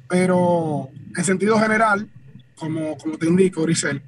[0.09, 2.09] Pero en sentido general,
[2.55, 4.03] como, como te indico, Grisel,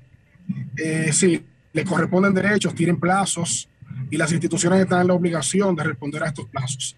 [0.77, 3.68] eh, sí, les corresponden derechos, tienen plazos
[4.11, 6.97] y las instituciones están en la obligación de responder a estos plazos.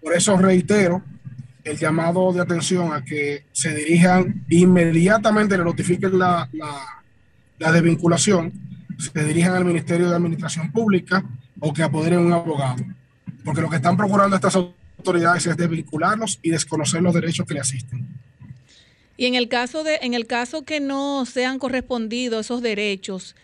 [0.00, 1.02] Por eso reitero
[1.66, 8.52] el llamado de atención a que se dirijan inmediatamente, le notifiquen la, la, desvinculación,
[8.98, 11.24] se dirijan al Ministerio de Administración Pública
[11.58, 12.84] o que apoderen un abogado.
[13.44, 17.60] Porque lo que están procurando estas autoridades es desvincularlos y desconocer los derechos que le
[17.60, 18.06] asisten.
[19.16, 23.34] Y en el caso de, en el caso que no sean correspondidos esos derechos,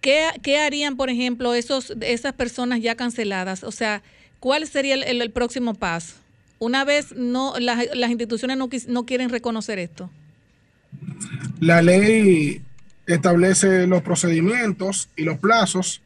[0.00, 3.64] ¿qué, qué harían, por ejemplo, esos, esas personas ya canceladas?
[3.64, 4.02] O sea,
[4.40, 6.14] ¿cuál sería el próximo paso?
[6.58, 10.10] una vez no las, instituciones no, no quieren reconocer esto?
[11.60, 12.62] La ley
[13.06, 16.02] establece los procedimientos y los plazos,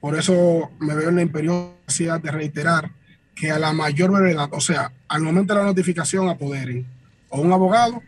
[0.00, 2.90] por eso me veo en la imperiosidad de reiterar
[3.34, 6.86] que a la mayor brevedad, o sea, al momento de la notificación apoderen
[7.28, 8.02] o un abogado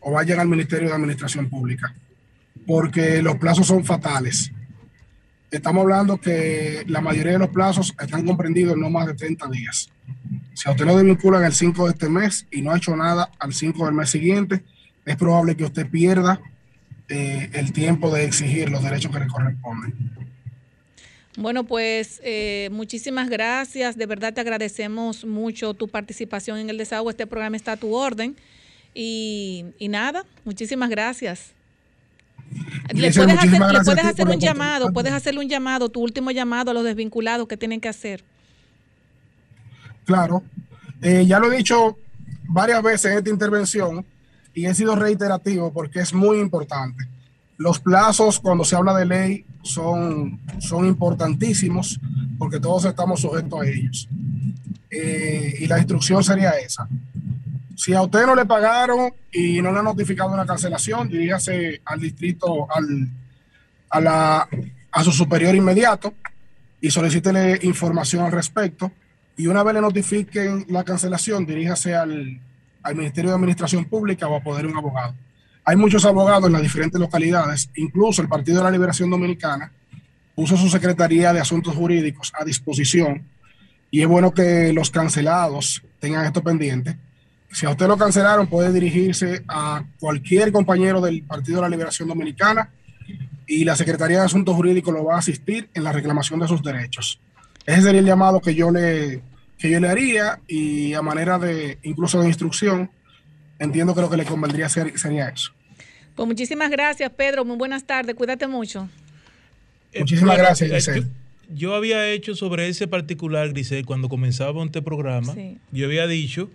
[0.00, 1.94] o vayan al Ministerio de Administración Pública,
[2.66, 4.50] porque los plazos son fatales.
[5.52, 9.48] Estamos hablando que la mayoría de los plazos están comprendidos en no más de 30
[9.50, 9.90] días.
[10.54, 13.30] Si a usted lo desvinculan el 5 de este mes y no ha hecho nada
[13.38, 14.64] al 5 del mes siguiente,
[15.04, 16.40] es probable que usted pierda
[17.08, 19.92] eh, el tiempo de exigir los derechos que le corresponden.
[21.36, 23.96] Bueno, pues eh, muchísimas gracias.
[23.96, 27.10] De verdad te agradecemos mucho tu participación en el desahogo.
[27.10, 28.36] Este programa está a tu orden.
[28.94, 31.52] Y, nada, muchísimas gracias.
[32.92, 33.38] Le puedes
[34.04, 37.80] hacer, un llamado, puedes hacerle un llamado, tu último llamado a los desvinculados que tienen
[37.80, 38.24] que hacer.
[40.04, 40.42] Claro,
[41.00, 41.98] eh, ya lo he dicho
[42.48, 44.04] varias veces en esta intervención
[44.54, 47.06] y he sido reiterativo porque es muy importante.
[47.56, 52.00] Los plazos cuando se habla de ley son, son importantísimos
[52.38, 54.08] porque todos estamos sujetos a ellos.
[54.90, 56.86] Eh, y la instrucción sería esa.
[57.76, 62.00] Si a usted no le pagaron y no le han notificado una cancelación, diríjase al
[62.00, 63.08] distrito, al,
[63.90, 64.48] a, la,
[64.90, 66.14] a su superior inmediato
[66.80, 68.92] y solicítele información al respecto.
[69.36, 72.38] Y una vez le notifiquen la cancelación, diríjase al,
[72.82, 75.14] al Ministerio de Administración Pública o a poder un abogado.
[75.64, 79.70] Hay muchos abogados en las diferentes localidades, incluso el Partido de la Liberación Dominicana
[80.34, 83.22] puso su Secretaría de Asuntos Jurídicos a disposición
[83.90, 86.96] y es bueno que los cancelados tengan esto pendiente.
[87.52, 92.08] Si a usted lo cancelaron, puede dirigirse a cualquier compañero del Partido de la Liberación
[92.08, 92.70] Dominicana
[93.46, 96.62] y la Secretaría de Asuntos Jurídicos lo va a asistir en la reclamación de sus
[96.62, 97.20] derechos.
[97.66, 99.20] Ese sería el llamado que yo le,
[99.58, 102.90] que yo le haría y a manera de incluso de instrucción,
[103.58, 105.52] entiendo que lo que le convendría hacer sería eso.
[106.16, 107.44] Pues muchísimas gracias, Pedro.
[107.44, 108.14] Muy buenas tardes.
[108.14, 108.88] Cuídate mucho.
[109.92, 111.10] Eh, muchísimas gracias, eh, Grisel.
[111.54, 115.34] Yo, había hecho sobre ese particular, Grisel, cuando comenzaba este programa,
[115.70, 116.50] yo había dicho,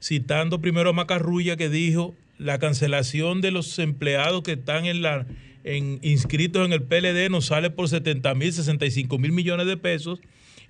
[0.00, 5.26] citando primero a Macarrulla, que dijo la cancelación de los empleados que están en la,
[5.64, 10.20] en, inscritos en el PLD nos sale por 70 mil, 65 mil millones de pesos.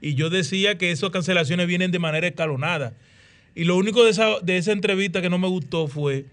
[0.00, 2.94] Y yo decía que esas cancelaciones vienen de manera escalonada.
[3.54, 6.26] Y lo único de esa, de esa entrevista que no me gustó fue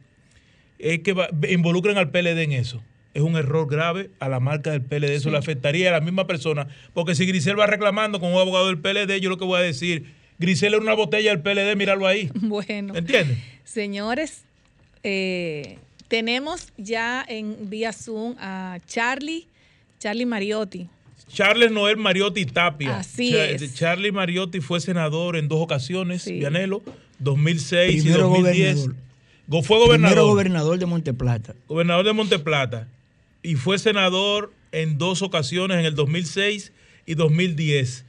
[0.77, 1.15] es que
[1.49, 2.83] involucren al PLD en eso.
[3.13, 5.15] Es un error grave a la marca del PLD.
[5.15, 6.67] Eso le afectaría a la misma persona.
[6.93, 9.63] Porque si Grisel va reclamando con un abogado del PLD, yo lo que voy a
[9.63, 12.29] decir, Grisel era una botella del PLD, míralo ahí.
[12.41, 12.95] Bueno.
[12.95, 13.37] ¿Entiendes?
[13.63, 14.43] Señores,
[15.03, 15.77] eh,
[16.07, 19.47] tenemos ya en vía Zoom a Charlie,
[19.99, 20.89] Charlie Mariotti.
[21.27, 22.99] Charles Noel Mariotti Tapia.
[22.99, 23.73] Así es.
[23.73, 26.83] Charlie Mariotti fue senador en dos ocasiones, Vianelo,
[27.19, 28.89] 2006 y 2010.
[29.63, 29.97] Fue gobernador.
[29.99, 31.55] Primero gobernador de Monteplata.
[31.67, 32.87] Gobernador de Monteplata.
[33.41, 36.71] Y fue senador en dos ocasiones, en el 2006
[37.05, 38.05] y 2010.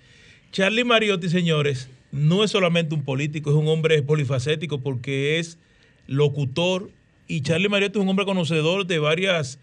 [0.53, 5.59] Charlie Mariotti, señores, no es solamente un político, es un hombre polifacético porque es
[6.07, 6.91] locutor.
[7.29, 9.59] Y Charlie Mariotti es un hombre conocedor de varias,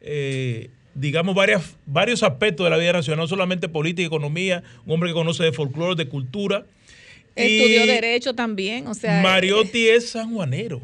[0.00, 5.10] eh, digamos, varias, varios aspectos de la vida nacional, no solamente política, economía, un hombre
[5.10, 6.64] que conoce de folclore, de cultura.
[7.34, 9.22] Estudió Derecho también, o sea.
[9.22, 10.80] Mariotti es sanjuanero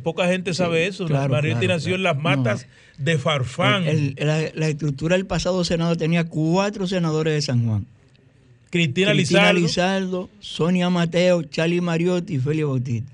[0.00, 1.08] poca gente sabe eso.
[1.08, 2.66] Mariotti nació en las matas
[2.98, 3.84] de Farfán.
[4.16, 7.86] la, estructura del pasado Senado tenía cuatro senadores de San Juan.
[8.74, 10.28] Cristina, Cristina Lizardo.
[10.40, 13.12] Sonia Mateo, Charlie Mariotti y Félix Bautista.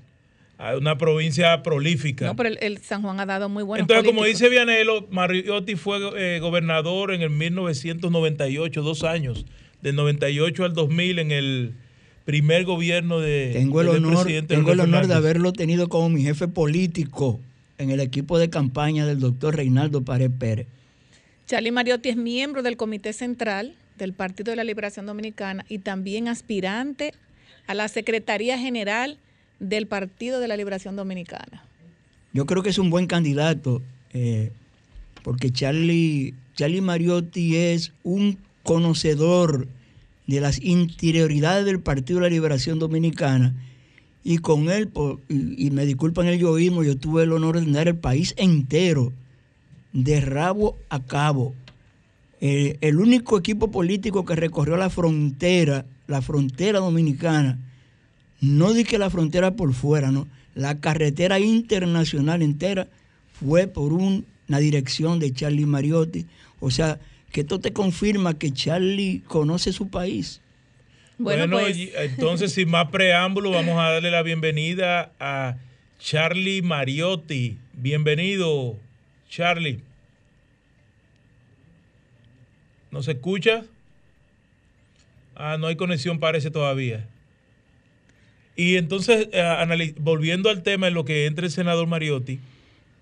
[0.57, 2.25] Ah, una provincia prolífica.
[2.25, 5.99] No, pero el, San Juan ha dado muy buenos Entonces, como dice Vianelo, Mariotti fue
[6.17, 9.45] eh, gobernador en el 1998, dos años,
[9.83, 11.73] del 98 al 2000 en el
[12.25, 16.47] primer gobierno de tengo el honor, Tengo el honor de haberlo tenido como mi jefe
[16.47, 17.39] político
[17.77, 20.65] en el equipo de campaña del doctor Reinaldo Pared Pérez.
[21.45, 26.27] Charlie Mariotti es miembro del Comité Central del Partido de la Liberación Dominicana y también
[26.27, 27.13] aspirante
[27.67, 29.17] a la Secretaría General
[29.59, 31.63] del Partido de la Liberación Dominicana.
[32.33, 33.81] Yo creo que es un buen candidato,
[34.13, 34.51] eh,
[35.23, 39.67] porque Charlie, Charlie Mariotti es un conocedor
[40.25, 43.53] de las interioridades del Partido de la Liberación Dominicana
[44.23, 44.89] y con él,
[45.29, 49.13] y, me disculpan el yoísmo, yo tuve el honor de tener el país entero
[49.93, 51.53] de rabo a cabo.
[52.43, 57.59] Eh, el único equipo político que recorrió la frontera, la frontera dominicana,
[58.41, 62.87] no di que la frontera por fuera, no, la carretera internacional entera
[63.31, 66.25] fue por una dirección de Charlie Mariotti.
[66.59, 66.99] O sea,
[67.31, 70.41] que esto te confirma que Charlie conoce su país.
[71.19, 71.77] Bueno, pues.
[71.95, 75.57] entonces sin más preámbulo, vamos a darle la bienvenida a
[75.99, 77.59] Charlie Mariotti.
[77.73, 78.77] Bienvenido,
[79.29, 79.81] Charlie.
[82.91, 83.63] ¿No se escucha?
[85.35, 87.07] Ah, no hay conexión, parece todavía.
[88.55, 92.39] Y entonces, eh, volviendo al tema en lo que entra el senador Mariotti,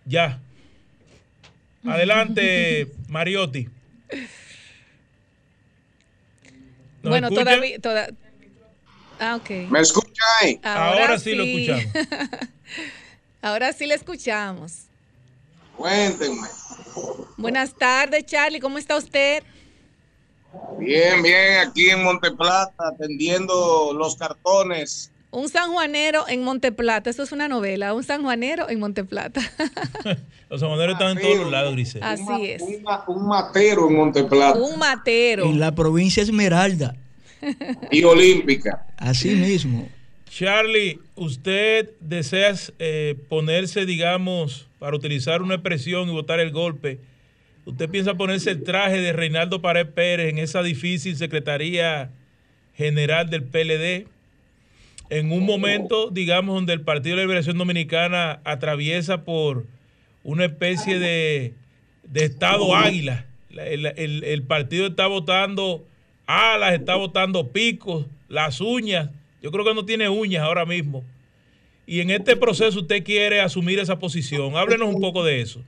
[0.06, 0.40] ya.
[1.86, 3.68] Adelante, Mariotti.
[7.02, 7.78] Bueno, todavía...
[9.20, 9.50] Ah, ok.
[9.70, 11.34] ¿Me escuchan Ahora, sí.
[11.34, 11.86] lo escuchamos.
[13.42, 14.84] Ahora sí le escuchamos.
[15.76, 16.48] Cuéntenme.
[17.38, 18.60] Buenas tardes, Charlie.
[18.60, 19.44] ¿Cómo está usted?
[20.80, 25.12] Bien, bien, aquí en Monteplata, atendiendo los cartones.
[25.32, 29.42] Un sanjuanero en Monteplata, eso es una novela, un sanjuanero en Monteplata.
[30.50, 32.02] los sanjuaneros están en todos los lados, Grisel.
[32.02, 32.64] Así es.
[33.08, 34.58] un matero en Monteplata.
[34.58, 35.44] Un matero.
[35.44, 36.96] En la provincia Esmeralda.
[37.92, 38.88] y Olímpica.
[38.98, 39.88] Así mismo.
[40.30, 47.00] Charlie, ¿usted desea eh, ponerse, digamos, para utilizar una expresión y votar el golpe?
[47.70, 52.10] ¿Usted piensa ponerse el traje de Reinaldo Pared Pérez en esa difícil Secretaría
[52.76, 54.08] General del PLD?
[55.12, 59.68] En un momento, digamos, donde el Partido de Liberación Dominicana atraviesa por
[60.24, 61.54] una especie de,
[62.16, 63.28] Estado águila.
[63.56, 65.86] El, el partido está votando
[66.26, 69.12] alas, está votando picos, las uñas.
[69.44, 71.04] Yo creo que no tiene uñas ahora mismo.
[71.86, 74.58] Y en este proceso usted quiere asumir esa posición.
[74.58, 75.64] Háblenos un poco de eso.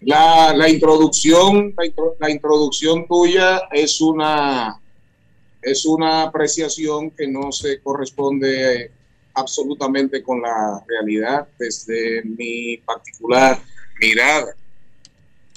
[0.00, 1.74] La, introducción,
[2.18, 4.80] la, introducción tuya es una,
[5.60, 8.90] es una apreciación que no se corresponde
[9.34, 13.62] absolutamente con la realidad desde mi particular
[14.00, 14.54] mirada.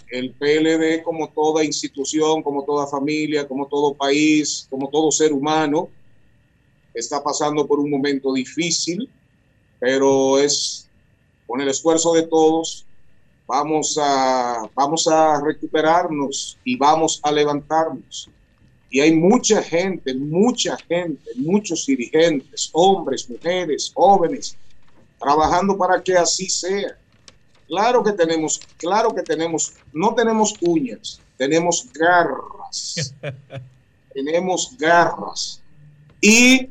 [0.09, 5.89] El PLD, como toda institución, como toda familia, como todo país, como todo ser humano,
[6.93, 9.09] está pasando por un momento difícil,
[9.79, 10.89] pero es
[11.47, 12.85] con el esfuerzo de todos
[13.47, 18.29] vamos a, vamos a recuperarnos y vamos a levantarnos.
[18.89, 24.55] Y hay mucha gente, mucha gente, muchos dirigentes, hombres, mujeres, jóvenes,
[25.19, 26.95] trabajando para que así sea.
[27.67, 33.15] Claro que tenemos, claro que tenemos, no tenemos uñas, tenemos garras.
[34.13, 35.61] tenemos garras.
[36.21, 36.69] Y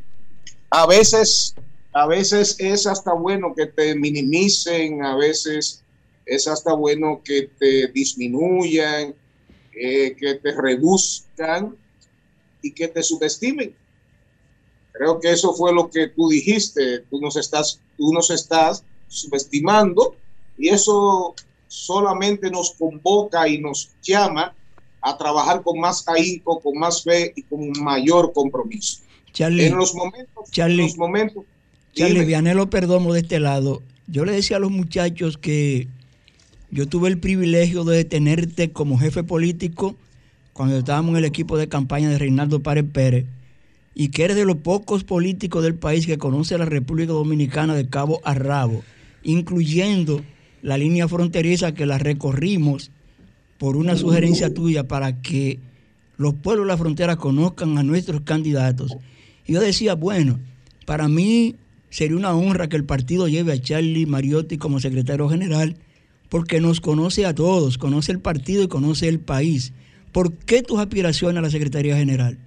[0.70, 1.54] a veces,
[1.92, 5.81] a veces es hasta bueno que te minimicen, a veces
[6.26, 9.14] es hasta bueno que te disminuyan,
[9.74, 11.76] eh, que te reduzcan
[12.62, 13.74] y que te subestimen.
[14.92, 20.16] Creo que eso fue lo que tú dijiste, tú nos estás, tú nos estás subestimando
[20.58, 21.34] y eso
[21.66, 24.54] solamente nos convoca y nos llama
[25.00, 29.00] a trabajar con más ahínco, con más fe y con mayor compromiso.
[29.32, 31.44] Charlie, en los momentos, Charlie, en los momentos,
[31.94, 35.88] Charlie Vianelo Perdomo de este lado, yo le decía a los muchachos que
[36.72, 39.94] yo tuve el privilegio de tenerte como jefe político
[40.54, 43.26] cuando estábamos en el equipo de campaña de Reinaldo Párez Pérez
[43.94, 47.74] y que eres de los pocos políticos del país que conoce a la República Dominicana
[47.74, 48.82] de cabo a rabo,
[49.22, 50.22] incluyendo
[50.62, 52.90] la línea fronteriza que la recorrimos
[53.58, 55.58] por una sugerencia tuya para que
[56.16, 58.96] los pueblos de la frontera conozcan a nuestros candidatos.
[59.46, 60.40] Y yo decía, bueno,
[60.86, 61.56] para mí
[61.90, 65.76] sería una honra que el partido lleve a Charlie Mariotti como secretario general
[66.32, 69.74] porque nos conoce a todos, conoce el partido y conoce el país.
[70.12, 72.38] ¿Por qué tus aspiraciones a la Secretaría General?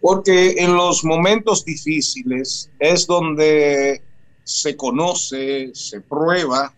[0.00, 4.02] Porque en los momentos difíciles es donde
[4.44, 6.72] se conoce, se prueba,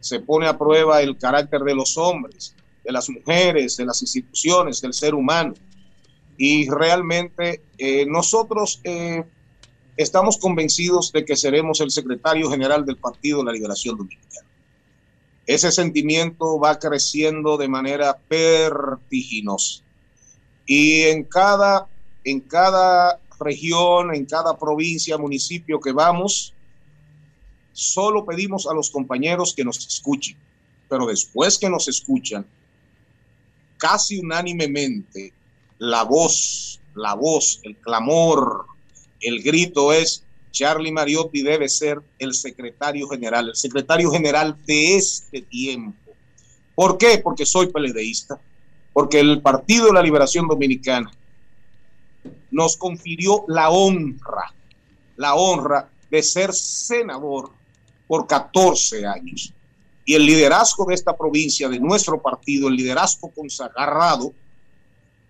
[0.00, 4.80] se pone a prueba el carácter de los hombres, de las mujeres, de las instituciones,
[4.80, 5.54] del ser humano.
[6.36, 9.22] Y realmente eh, nosotros eh,
[9.96, 14.42] estamos convencidos de que seremos el secretario general del Partido de la Liberación Dominicana
[15.46, 19.82] ese sentimiento va creciendo de manera vertiginosa.
[20.66, 21.88] Y en cada,
[22.24, 26.54] en cada región, en cada provincia, municipio que vamos,
[27.72, 30.36] solo pedimos a los compañeros que nos escuchen.
[30.88, 32.46] Pero después que nos escuchan,
[33.78, 35.32] casi unánimemente,
[35.78, 38.66] la voz, la voz, el clamor,
[39.20, 40.22] el grito es,
[40.52, 46.12] Charlie Mariotti debe ser el secretario general, el secretario general de este tiempo.
[46.74, 47.18] ¿Por qué?
[47.18, 48.40] Porque soy peledeísta,
[48.92, 51.10] porque el Partido de la Liberación Dominicana
[52.50, 54.52] nos confirió la honra,
[55.16, 57.50] la honra de ser senador
[58.06, 59.52] por 14 años.
[60.04, 64.32] Y el liderazgo de esta provincia, de nuestro partido, el liderazgo consagrado,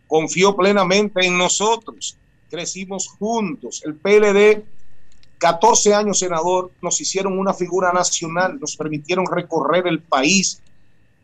[0.06, 2.16] confió plenamente en nosotros.
[2.50, 3.82] Crecimos juntos.
[3.84, 4.64] El PLD
[5.42, 10.62] 14 años senador, nos hicieron una figura nacional, nos permitieron recorrer el país,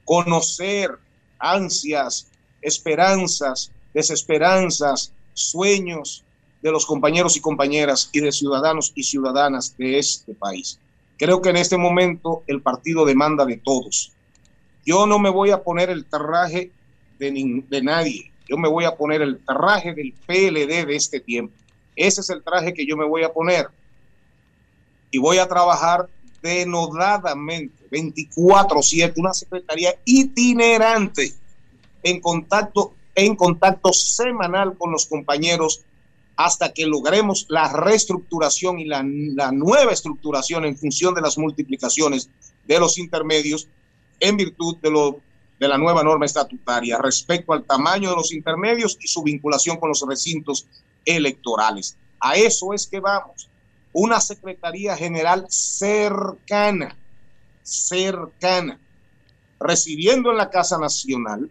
[0.05, 0.99] conocer
[1.39, 2.27] ansias,
[2.61, 6.25] esperanzas, desesperanzas, sueños,
[6.61, 10.81] de los compañeros y compañeras y de ciudadanos y ciudadanas de este país.
[11.17, 14.11] Creo que en este momento el partido demanda de todos.
[14.85, 16.73] Yo no me voy a poner el traje
[17.21, 21.55] de, nadie, yo me voy a poner el traje del PLD de este tiempo.
[21.95, 23.69] Ese es el traje que yo me voy a poner.
[25.11, 26.09] Y voy a trabajar
[26.43, 31.35] denodadamente, 24/7, una secretaría itinerante
[32.03, 35.83] en contacto, en contacto semanal con los compañeros
[36.37, 42.31] hasta que logremos la reestructuración y la, la, nueva estructuración en función de las multiplicaciones
[42.65, 43.67] de los intermedios
[44.21, 45.21] en virtud de, lo,
[45.59, 49.89] de la nueva norma estatutaria respecto al tamaño de los intermedios y su vinculación con
[49.89, 50.67] los recintos
[51.05, 51.97] electorales.
[52.21, 53.48] A eso es que vamos.
[53.93, 56.97] Una Secretaría General cercana,
[57.63, 58.79] cercana,
[59.59, 61.51] residiendo en la Casa Nacional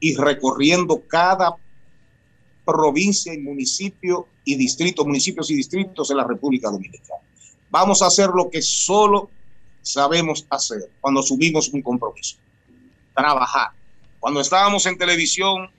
[0.00, 1.56] y recorriendo cada
[2.64, 7.20] provincia y municipio y distrito, municipios y distritos de la República Dominicana.
[7.70, 9.30] Vamos a hacer lo que solo
[9.82, 12.36] sabemos hacer cuando subimos un compromiso.
[13.14, 13.70] Trabajar.
[14.20, 15.70] Cuando estábamos en televisión,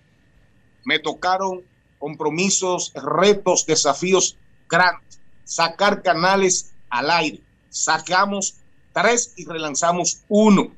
[0.84, 1.62] me tocaron
[2.00, 5.09] compromisos, retos, desafíos grandes.
[5.50, 7.42] Sacar canales al aire.
[7.72, 8.56] Sacamos
[8.94, 10.72] tres y relanzamos uno.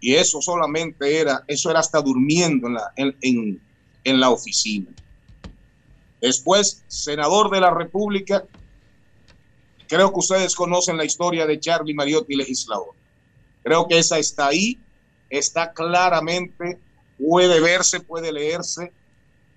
[0.00, 3.60] Y eso solamente era, eso era hasta durmiendo en la, en,
[4.04, 4.88] en la oficina.
[6.22, 8.44] Después, senador de la República,
[9.86, 12.94] creo que ustedes conocen la historia de Charlie Mariotti, legislador.
[13.62, 14.78] Creo que esa está ahí,
[15.28, 16.78] está claramente,
[17.18, 18.92] puede verse, puede leerse,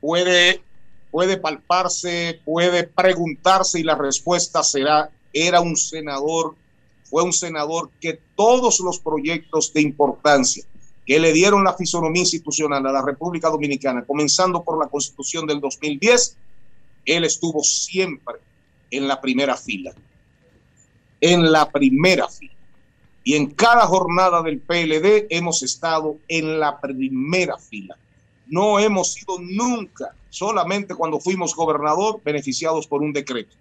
[0.01, 0.61] puede,
[1.14, 6.55] puede palparse, puede preguntarse y la respuesta será, era un senador,
[7.03, 10.64] fue un senador que todos los proyectos de importancia
[11.05, 15.59] que le dieron la fisonomía institucional a la República Dominicana, comenzando por la Constitución del
[15.61, 16.36] 2010,
[17.05, 18.38] él estuvo siempre
[18.89, 19.93] en la primera fila.
[21.22, 22.55] En la primera fila.
[23.24, 27.99] Y en cada jornada del PLD hemos estado en la primera fila
[28.48, 33.56] no hemos sido nunca, solamente cuando fuimos gobernador, beneficiados por un decreto.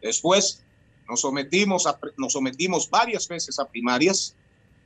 [0.00, 0.62] Después
[1.08, 4.34] nos sometimos, a, nos sometimos varias veces a primarias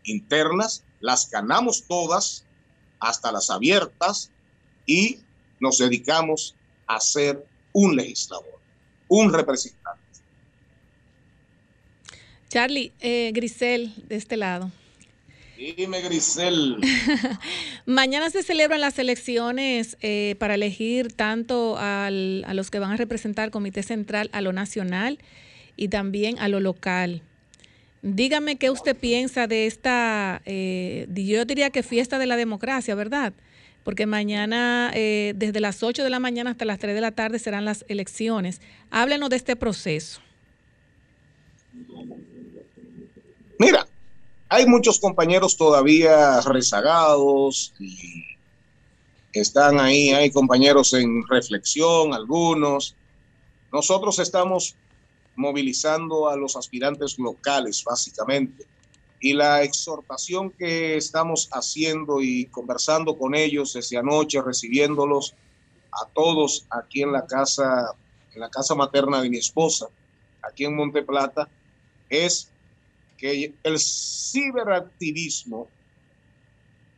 [0.04, 2.44] internas, las ganamos todas,
[3.00, 4.30] hasta las abiertas,
[4.86, 5.20] y
[5.60, 6.54] nos dedicamos
[6.86, 8.58] a ser un legislador,
[9.08, 10.00] un representante.
[12.48, 14.70] Charlie, eh, Grisel, de este lado.
[15.56, 16.76] Dime, Grisel.
[17.86, 22.96] Mañana se celebran las elecciones eh, para elegir tanto al, a los que van a
[22.96, 25.18] representar al Comité Central a lo nacional
[25.76, 27.22] y también a lo local.
[28.02, 33.32] Dígame qué usted piensa de esta, eh, yo diría que fiesta de la democracia, ¿verdad?
[33.82, 37.38] Porque mañana, eh, desde las 8 de la mañana hasta las 3 de la tarde
[37.38, 38.60] serán las elecciones.
[38.90, 40.20] Háblenos de este proceso.
[43.58, 43.86] Mira,
[44.48, 48.24] hay muchos compañeros todavía rezagados y
[49.32, 52.94] están ahí, hay compañeros en reflexión, algunos.
[53.72, 54.76] Nosotros estamos
[55.34, 58.64] movilizando a los aspirantes locales, básicamente.
[59.20, 65.34] Y la exhortación que estamos haciendo y conversando con ellos desde anoche, recibiéndolos
[65.90, 67.94] a todos aquí en la casa,
[68.34, 69.86] en la casa materna de mi esposa,
[70.42, 71.48] aquí en Monte Plata,
[72.08, 72.50] es
[73.16, 75.68] que el ciberactivismo,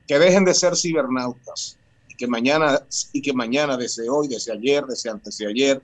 [0.06, 1.76] que dejen de ser cibernautas
[2.08, 2.80] y que mañana,
[3.12, 5.82] y que mañana desde hoy, desde ayer, desde antes de ayer,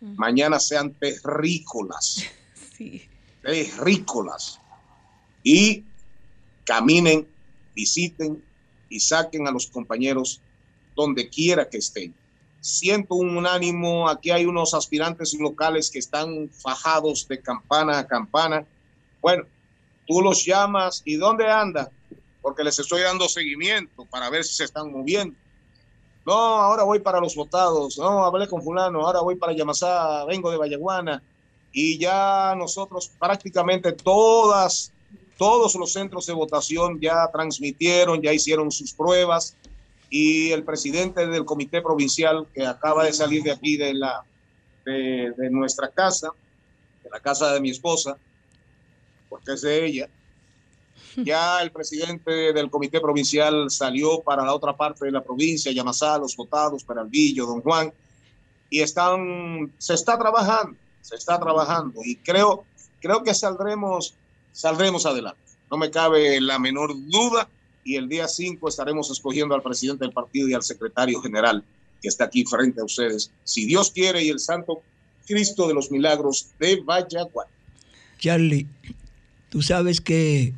[0.00, 2.24] mañana sean terrícolas.
[2.76, 3.08] Sí.
[3.40, 4.60] Terrícolas.
[5.42, 5.82] Y
[6.64, 7.26] caminen,
[7.74, 8.44] visiten
[8.90, 10.42] y saquen a los compañeros
[10.94, 12.14] donde quiera que estén.
[12.60, 18.66] Siento un ánimo, aquí hay unos aspirantes locales que están fajados de campana a campana.
[19.22, 19.44] Bueno,
[20.06, 21.90] tú los llamas y ¿dónde anda?
[22.40, 25.36] Porque les estoy dando seguimiento para ver si se están moviendo.
[26.24, 27.98] No, ahora voy para los votados.
[27.98, 31.22] No, hablé con fulano, ahora voy para Yamasá, vengo de Vallaguana.
[31.72, 34.92] Y ya nosotros prácticamente todas,
[35.38, 39.56] todos los centros de votación ya transmitieron, ya hicieron sus pruebas.
[40.10, 44.24] Y el presidente del comité provincial que acaba de salir de aquí de la
[44.84, 46.30] de nuestra casa,
[47.02, 48.16] de la casa de mi esposa,
[49.36, 50.08] porque es de ella.
[51.16, 56.18] Ya el presidente del comité provincial salió para la otra parte de la provincia, Yamasá,
[56.18, 57.92] los votados, Peralvillo, Don Juan,
[58.70, 62.64] y están, se está trabajando, se está trabajando, y creo,
[63.00, 64.14] creo que saldremos,
[64.52, 65.40] saldremos adelante.
[65.70, 67.48] No me cabe la menor duda,
[67.84, 71.62] y el día 5 estaremos escogiendo al presidente del partido y al secretario general
[72.02, 74.82] que está aquí frente a ustedes, si Dios quiere y el Santo
[75.26, 77.48] Cristo de los Milagros de Vallaguay.
[78.18, 78.66] Charlie,
[79.56, 80.52] tú sabes que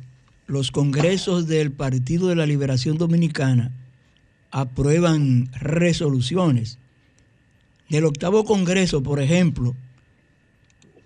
[0.45, 3.71] los congresos del Partido de la Liberación Dominicana
[4.51, 6.79] aprueban resoluciones.
[7.87, 9.73] Del octavo congreso, por ejemplo,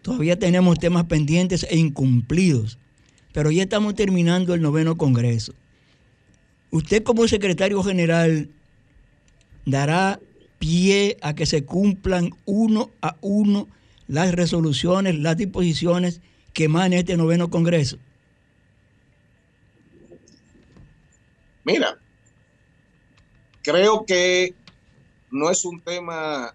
[0.01, 2.79] todavía tenemos temas pendientes e incumplidos,
[3.31, 5.53] pero ya estamos terminando el noveno congreso.
[6.71, 8.49] Usted como secretario general
[9.67, 10.19] dará
[10.57, 13.67] pie a que se cumplan uno a uno
[14.07, 16.21] las resoluciones, las disposiciones
[16.53, 17.97] que emane este noveno Congreso?
[21.63, 21.97] Mira,
[23.61, 24.53] creo que
[25.31, 26.53] no es un tema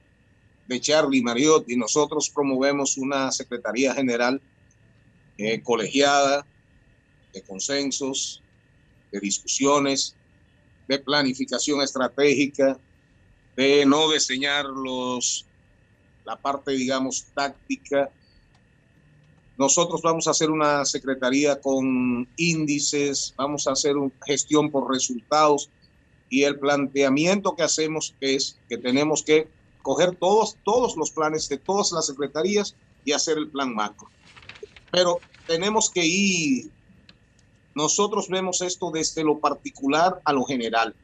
[0.69, 1.77] de Charlie Mariotti.
[1.77, 4.41] Nosotros promovemos una Secretaría General
[5.39, 6.47] eh, colegiada
[7.33, 8.43] de consensos,
[9.11, 10.15] de discusiones,
[10.87, 12.79] de planificación estratégica,
[13.57, 15.47] de no diseñar los,
[16.25, 18.11] la parte, digamos, táctica.
[19.59, 25.69] Nosotros vamos a hacer una secretaría con índices, vamos a hacer una gestión por resultados
[26.31, 29.49] y el planteamiento que hacemos es que tenemos que
[29.83, 34.09] coger todos, todos los planes de todas las secretarías y hacer el plan macro.
[34.93, 36.71] Pero tenemos que ir,
[37.75, 40.95] nosotros vemos esto desde lo particular a lo general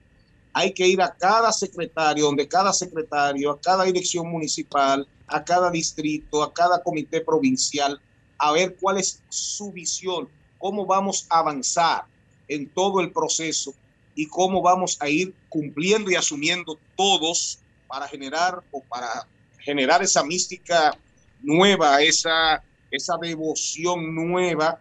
[0.55, 5.69] hay que ir a cada secretario, donde cada secretario, a cada dirección municipal, a cada
[5.69, 8.01] distrito, a cada comité provincial,
[8.49, 10.29] a ver cuál es su visión,
[10.59, 12.05] cómo vamos a avanzar
[12.47, 13.75] en todo el proceso
[14.15, 19.27] y cómo vamos a ir cumpliendo y asumiendo todos para generar o para
[19.59, 20.97] generar esa mística
[21.43, 24.79] nueva, esa, esa devoción nueva.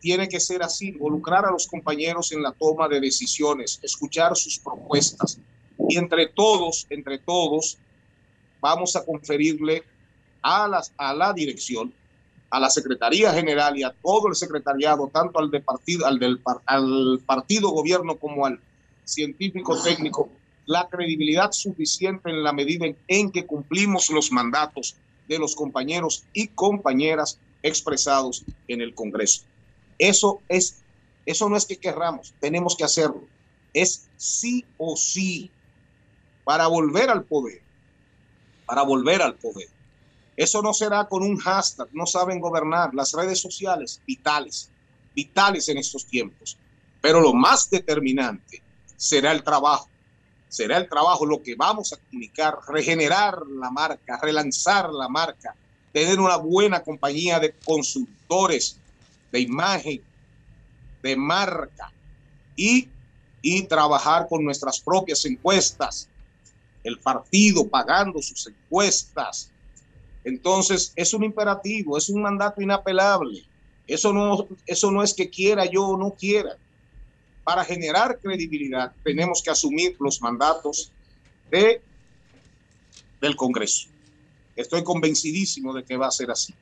[0.00, 4.58] Tiene que ser así, involucrar a los compañeros en la toma de decisiones, escuchar sus
[4.58, 5.38] propuestas.
[5.88, 7.78] Y entre todos, entre todos,
[8.60, 9.84] vamos a conferirle
[10.42, 11.92] a, a la dirección,
[12.50, 16.40] a la Secretaría General y a todo el secretariado, tanto al, de partido, al, del,
[16.66, 18.60] al partido gobierno como al
[19.04, 20.30] científico técnico,
[20.66, 24.96] la credibilidad suficiente en la medida en que cumplimos los mandatos
[25.26, 29.42] de los compañeros y compañeras expresados en el Congreso.
[29.98, 30.82] Eso es,
[31.26, 33.22] eso no es que querramos, tenemos que hacerlo.
[33.74, 35.50] Es sí o sí
[36.44, 37.60] para volver al poder,
[38.66, 39.68] para volver al poder.
[40.38, 42.94] Eso no será con un hashtag, no saben gobernar.
[42.94, 44.70] Las redes sociales, vitales,
[45.12, 46.56] vitales en estos tiempos.
[47.00, 48.62] Pero lo más determinante
[48.96, 49.88] será el trabajo.
[50.48, 55.56] Será el trabajo lo que vamos a comunicar, regenerar la marca, relanzar la marca,
[55.92, 58.76] tener una buena compañía de consultores,
[59.32, 60.00] de imagen,
[61.02, 61.92] de marca
[62.54, 62.88] y,
[63.42, 66.08] y trabajar con nuestras propias encuestas,
[66.84, 69.50] el partido pagando sus encuestas.
[70.28, 73.42] Entonces, es un imperativo, es un mandato inapelable.
[73.86, 76.56] Eso no, eso no es que quiera yo o no quiera.
[77.44, 80.92] Para generar credibilidad tenemos que asumir los mandatos
[81.50, 81.80] de,
[83.22, 83.88] del Congreso.
[84.54, 86.54] Estoy convencidísimo de que va a ser así.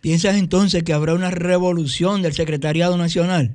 [0.00, 3.54] ¿Piensas entonces que habrá una revolución del Secretariado Nacional?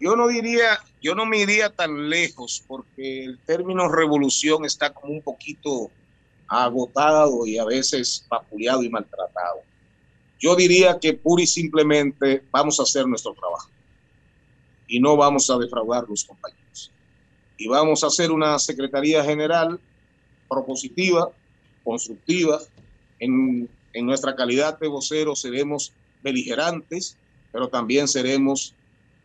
[0.00, 5.12] Yo no diría, yo no me iría tan lejos porque el término revolución está como
[5.12, 5.92] un poquito
[6.48, 9.60] agotado y a veces vapuleado y maltratado.
[10.38, 13.70] Yo diría que pura y simplemente vamos a hacer nuestro trabajo
[14.88, 16.90] y no vamos a defraudar a los compañeros.
[17.56, 19.80] Y vamos a hacer una Secretaría General
[20.48, 21.30] propositiva,
[21.84, 22.60] constructiva,
[23.18, 27.16] en, nuestra calidad de voceros seremos beligerantes,
[27.52, 28.74] pero también seremos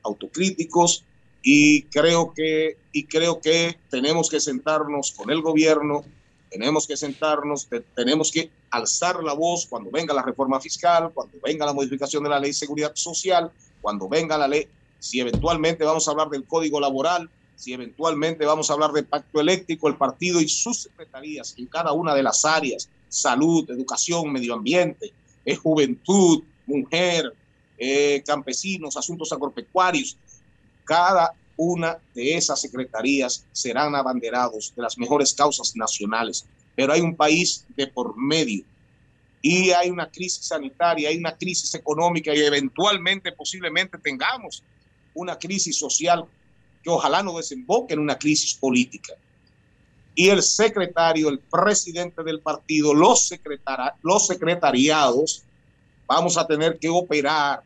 [0.03, 1.03] autocríticos
[1.41, 6.03] y creo que y creo que tenemos que sentarnos con el gobierno,
[6.49, 11.65] tenemos que sentarnos, tenemos que alzar la voz cuando venga la reforma fiscal, cuando venga
[11.65, 14.67] la modificación de la ley de seguridad social, cuando venga la ley,
[14.99, 19.39] si eventualmente vamos a hablar del código laboral, si eventualmente vamos a hablar del pacto
[19.39, 24.53] eléctrico, el partido y sus secretarías en cada una de las áreas salud, educación, medio
[24.53, 25.13] ambiente,
[25.45, 27.33] es juventud, mujer,
[27.77, 30.17] eh, campesinos, asuntos agropecuarios.
[30.83, 36.45] Cada una de esas secretarías serán abanderados de las mejores causas nacionales.
[36.75, 38.63] Pero hay un país de por medio
[39.41, 44.63] y hay una crisis sanitaria, hay una crisis económica y eventualmente, posiblemente tengamos
[45.13, 46.25] una crisis social
[46.83, 49.13] que ojalá no desemboque en una crisis política
[50.17, 53.31] y el secretario, el presidente del partido, los,
[54.01, 55.43] los secretariados,
[56.07, 57.61] vamos a tener que operar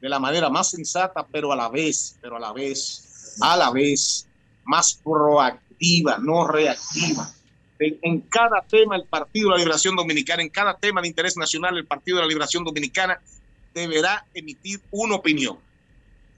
[0.00, 3.70] de la manera más sensata, pero a la vez, pero a la vez, a la
[3.70, 4.26] vez,
[4.64, 7.32] más proactiva, no reactiva.
[7.78, 11.76] En, cada tema el Partido de la Liberación Dominicana, en cada tema de interés nacional
[11.76, 13.20] el Partido de la Liberación Dominicana
[13.74, 15.58] deberá emitir una opinión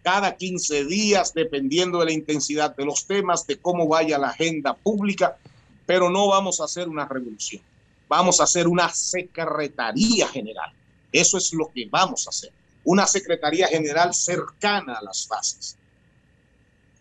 [0.02, 4.74] cada 15 días, dependiendo de la intensidad de los temas, de cómo vaya la agenda
[4.74, 5.38] pública,
[5.86, 7.62] pero no vamos a hacer una revolución,
[8.06, 10.72] vamos a hacer una secretaría general.
[11.10, 12.52] Eso es lo que vamos a hacer,
[12.84, 15.76] una secretaría general cercana a las fases,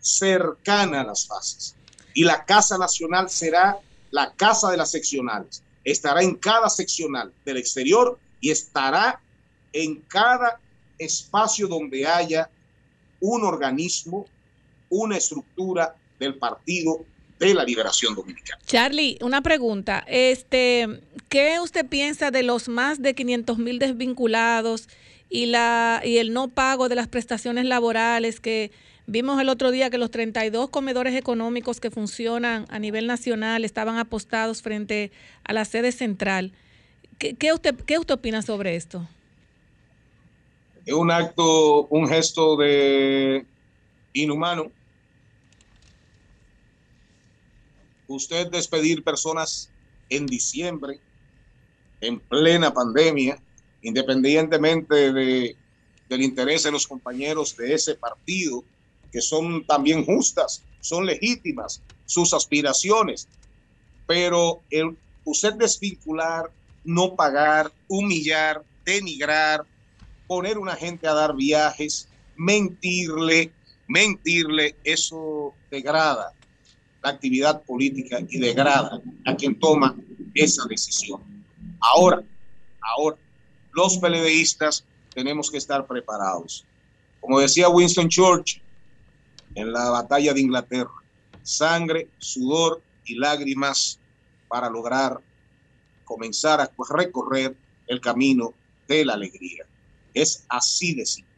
[0.04, 1.74] cercana a las fases.
[2.12, 3.78] Y la Casa Nacional será
[4.10, 5.62] la casa de las seccionales.
[5.82, 9.20] Estará en cada seccional del exterior y estará
[9.72, 10.60] en cada
[10.98, 12.48] espacio donde haya
[13.20, 14.26] un organismo,
[14.90, 17.04] una estructura del Partido
[17.38, 18.62] de la Liberación Dominicana.
[18.66, 20.04] Charlie, una pregunta.
[20.06, 24.88] Este, ¿Qué usted piensa de los más de 500 mil desvinculados
[25.28, 28.70] y, la, y el no pago de las prestaciones laborales que
[29.06, 33.98] vimos el otro día que los 32 comedores económicos que funcionan a nivel nacional estaban
[33.98, 35.12] apostados frente
[35.44, 36.52] a la sede central?
[37.18, 39.06] ¿Qué, qué usted, qué usted opina sobre esto?
[40.84, 43.46] es un acto, un gesto de
[44.12, 44.70] inhumano.
[48.06, 49.70] Usted despedir personas
[50.10, 51.00] en diciembre,
[52.00, 53.38] en plena pandemia,
[53.82, 55.56] independientemente de,
[56.08, 58.62] del interés de los compañeros de ese partido,
[59.14, 63.28] que son también justas, son legítimas sus aspiraciones,
[64.08, 66.50] pero el, usted desvincular,
[66.82, 69.64] no pagar, humillar, denigrar,
[70.26, 73.52] poner una gente a dar viajes, mentirle,
[73.86, 76.32] mentirle, eso degrada
[77.00, 79.94] la actividad política y degrada a quien toma
[80.34, 81.22] esa decisión.
[81.78, 82.20] Ahora,
[82.80, 83.16] ahora,
[83.74, 84.84] los peledeístas
[85.14, 86.64] tenemos que estar preparados.
[87.20, 88.63] Como decía Winston Churchill
[89.54, 90.92] en la batalla de Inglaterra,
[91.42, 93.98] sangre, sudor y lágrimas
[94.48, 95.20] para lograr
[96.04, 98.54] comenzar a recorrer el camino
[98.88, 99.64] de la alegría.
[100.12, 101.34] Es así de simple.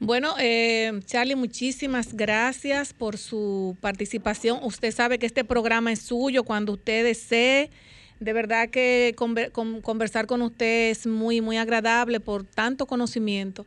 [0.00, 4.60] Bueno, eh, Charlie, muchísimas gracias por su participación.
[4.62, 7.70] Usted sabe que este programa es suyo cuando usted desee.
[8.20, 13.66] De verdad que conversar con usted es muy, muy agradable por tanto conocimiento.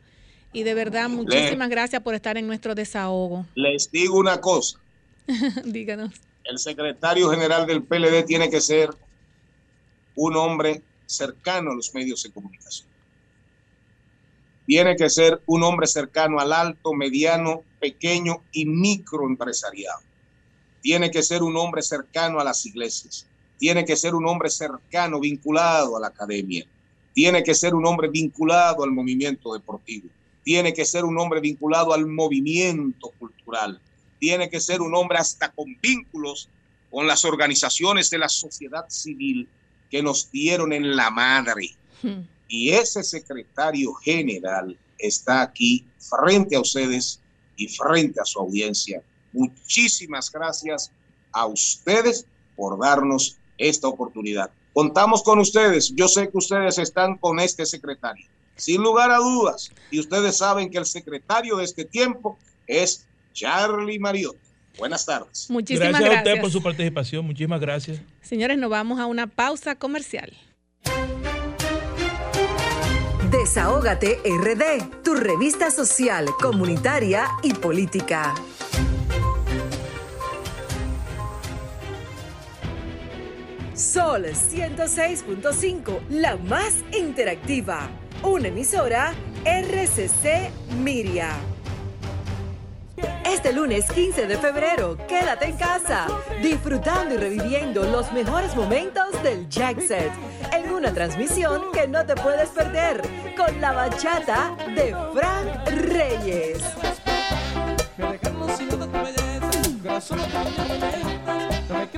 [0.52, 3.46] Y de verdad, muchísimas gracias por estar en nuestro desahogo.
[3.54, 4.78] Les digo una cosa.
[5.64, 6.12] Díganos.
[6.44, 8.90] El secretario general del PLD tiene que ser
[10.16, 12.92] un hombre cercano a los medios de comunicación
[14.66, 20.00] tiene que ser un hombre cercano al alto, mediano, pequeño y microempresariado.
[20.80, 23.26] Tiene que ser un hombre cercano a las iglesias.
[23.58, 26.64] Tiene que ser un hombre cercano, vinculado a la academia.
[27.12, 30.08] Tiene que ser un hombre vinculado al movimiento deportivo.
[30.44, 33.80] Tiene que ser un hombre vinculado al movimiento cultural.
[34.18, 36.48] Tiene que ser un hombre hasta con vínculos
[36.90, 39.48] con las organizaciones de la sociedad civil
[39.90, 41.70] que nos dieron en la madre.
[42.02, 42.22] Hmm.
[42.48, 47.20] Y ese secretario general está aquí frente a ustedes
[47.56, 49.02] y frente a su audiencia.
[49.32, 50.90] Muchísimas gracias
[51.32, 52.26] a ustedes
[52.56, 54.50] por darnos esta oportunidad.
[54.72, 55.92] Contamos con ustedes.
[55.94, 58.26] Yo sé que ustedes están con este secretario.
[58.62, 59.72] Sin lugar a dudas.
[59.90, 62.38] Y ustedes saben que el secretario de este tiempo
[62.68, 64.36] es Charlie Mariot.
[64.78, 65.50] Buenas tardes.
[65.50, 66.10] Muchísimas gracias.
[66.10, 67.26] Gracias a usted por su participación.
[67.26, 68.00] Muchísimas gracias.
[68.20, 70.32] Señores, nos vamos a una pausa comercial.
[73.32, 78.32] Desahógate RD, tu revista social, comunitaria y política.
[83.74, 87.90] Sol 106.5, la más interactiva.
[88.22, 89.14] Una emisora
[89.44, 91.30] RCC Miria.
[93.24, 96.06] Este lunes 15 de febrero, quédate en casa,
[96.40, 100.12] disfrutando y reviviendo los mejores momentos del Jack Set,
[100.52, 103.02] en una transmisión que no te puedes perder,
[103.36, 106.62] con la bachata de Frank Reyes.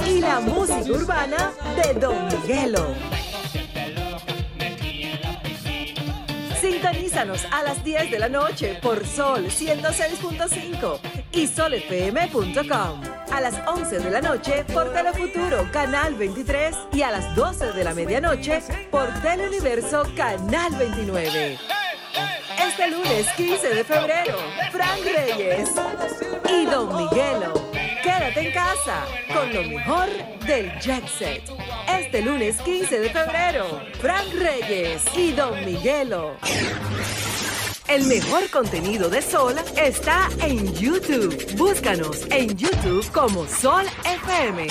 [0.06, 3.33] Y la música urbana de Don Miguelo.
[6.84, 10.98] Sintonízanos a las 10 de la noche por Sol 106.5
[11.32, 13.00] y solfm.com.
[13.32, 17.84] A las 11 de la noche por Telefuturo Canal 23 y a las 12 de
[17.84, 18.60] la medianoche
[18.90, 21.58] por Teleuniverso Canal 29.
[22.58, 24.36] Este lunes 15 de febrero,
[24.70, 25.70] Frank Reyes
[26.50, 27.73] y Don Miguelo.
[28.04, 30.08] Quédate en casa con lo mejor
[30.46, 31.42] del Jet Set.
[31.88, 36.36] Este lunes 15 de febrero, Frank Reyes y Don Miguelo.
[37.88, 41.56] El mejor contenido de Sol está en YouTube.
[41.56, 44.66] Búscanos en YouTube como Sol FM.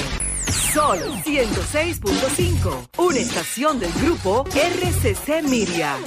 [0.71, 5.97] Sol 106.5, una estación del grupo RCC Miria.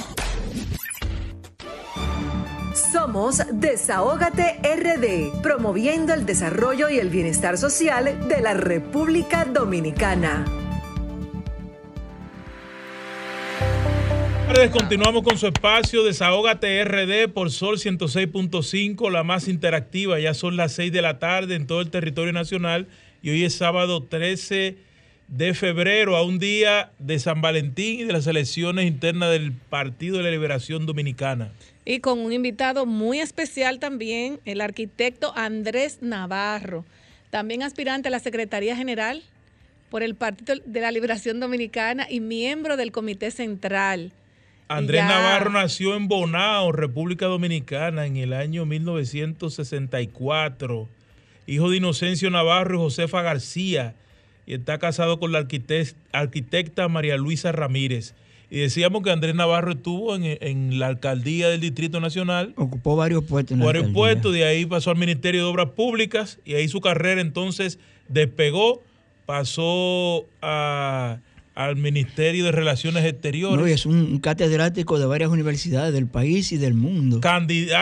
[2.97, 10.43] Somos Desahógate RD, promoviendo el desarrollo y el bienestar social de la República Dominicana.
[14.73, 20.19] Continuamos con su espacio Desahógate RD por Sol 106.5, la más interactiva.
[20.19, 22.87] Ya son las 6 de la tarde en todo el territorio nacional
[23.21, 24.75] y hoy es sábado 13
[25.27, 30.17] de febrero, a un día de San Valentín y de las elecciones internas del Partido
[30.17, 31.51] de la Liberación Dominicana.
[31.89, 36.83] Y con un invitado muy especial también, el arquitecto Andrés Navarro,
[37.29, 39.23] también aspirante a la Secretaría General
[39.89, 44.11] por el Partido de la Liberación Dominicana y miembro del Comité Central.
[44.67, 50.89] Andrés Navarro nació en Bonao, República Dominicana, en el año 1964.
[51.45, 53.95] Hijo de Inocencio Navarro y Josefa García.
[54.45, 55.47] Y está casado con la
[56.11, 58.13] arquitecta María Luisa Ramírez.
[58.49, 62.53] Y decíamos que Andrés Navarro estuvo en, la alcaldía del Distrito Nacional.
[62.55, 63.57] Ocupó varios puestos.
[63.57, 67.19] En varios puestos, de ahí pasó al Ministerio de Obras Públicas y ahí su carrera
[67.19, 67.77] entonces
[68.07, 68.81] despegó,
[69.25, 71.19] pasó a
[71.57, 73.59] al Ministerio de Relaciones Exteriores.
[73.59, 77.19] No, es un catedrático de varias universidades del país y del mundo.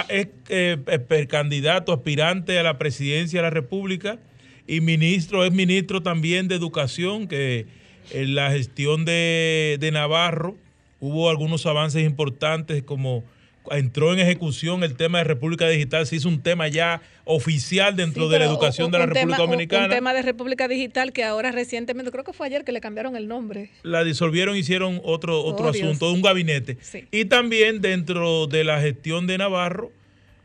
[0.08, 4.18] es eh, candidato, aspirante a la presidencia de la República
[4.66, 7.66] y ministro, es ministro también de Educación, que
[8.12, 10.56] en la gestión de, de Navarro
[11.00, 13.24] hubo algunos avances importantes como
[13.72, 18.30] entró en ejecución el tema de República Digital, se hizo un tema ya oficial dentro
[18.30, 19.86] de la educación de la República Dominicana.
[19.86, 23.16] Un tema de República Digital que ahora recientemente, creo que fue ayer que le cambiaron
[23.16, 23.72] el nombre.
[23.84, 26.78] La disolvieron, hicieron otro, otro asunto, un gabinete.
[27.12, 29.92] Y también dentro de la gestión de Navarro,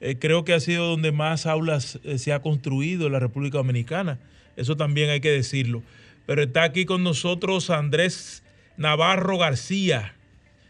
[0.00, 3.58] eh, creo que ha sido donde más aulas eh, se ha construido en la República
[3.58, 4.18] Dominicana.
[4.56, 5.82] Eso también hay que decirlo.
[6.31, 8.45] Pero está aquí con nosotros Andrés
[8.76, 10.14] Navarro García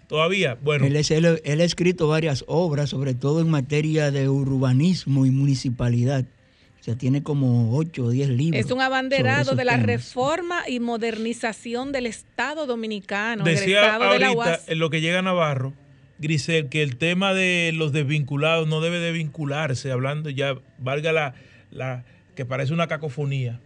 [0.09, 0.87] Todavía, bueno.
[0.87, 0.97] Él,
[1.45, 6.25] él, ha escrito varias obras, sobre todo en materia de urbanismo y municipalidad.
[6.81, 8.65] O sea, tiene como 8 o 10 libros.
[8.65, 13.45] Es un abanderado de la reforma y modernización del Estado dominicano.
[13.45, 15.75] Decía ahorita, en lo que llega Navarro,
[16.19, 21.35] Grisel, que el tema de los desvinculados no debe de vincularse, hablando ya, valga la,
[21.71, 23.61] la que parece una cacofonía,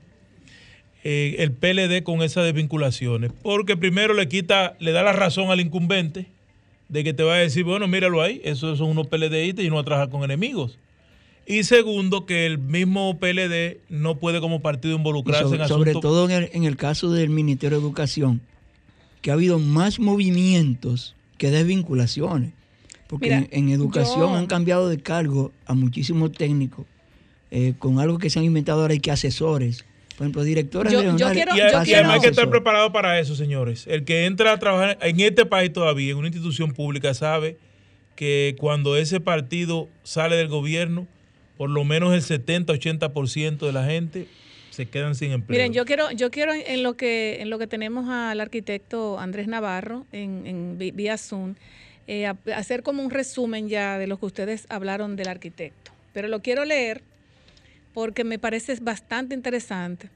[1.06, 3.30] eh, el PLD con esas desvinculaciones.
[3.42, 6.26] Porque primero le quita, le da la razón al incumbente
[6.88, 9.74] de que te va a decir, bueno, míralo ahí, esos son unos PLDistas y no
[9.74, 10.78] va a trabajar con enemigos.
[11.46, 15.92] Y segundo, que el mismo PLD no puede como partido involucrarse sobre, en asuntos...
[15.92, 18.40] Sobre todo en el, caso del Ministerio de Educación,
[19.20, 22.54] que ha habido más movimientos que desvinculaciones.
[23.08, 26.86] Porque en, educación han cambiado de cargo a muchísimos técnicos,
[27.50, 29.84] eh, con algo que se han inventado ahora y que asesores
[30.16, 33.86] por ejemplo, directores yo, yo quiero, y, además hay que estar preparado para eso, señores.
[33.88, 37.56] El que entra a trabajar en este país todavía, en una institución pública, sabe
[38.14, 41.08] que cuando ese partido sale del gobierno,
[41.56, 44.28] por lo menos el 70-80% de la gente
[44.70, 45.58] se quedan sin empleo.
[45.58, 49.48] Miren, yo quiero, yo quiero en lo que, en lo que tenemos al arquitecto Andrés
[49.48, 51.54] Navarro en, en vía Zoom,
[52.06, 55.92] eh, hacer como un resumen ya de lo que ustedes hablaron del arquitecto.
[56.12, 57.02] Pero lo quiero leer
[57.94, 60.10] porque me parece bastante interesante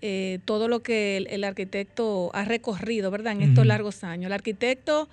[0.00, 4.28] eh, todo lo que el, arquitecto ha recorrido, ¿verdad?, en estos largos años.
[4.28, 5.10] El arquitecto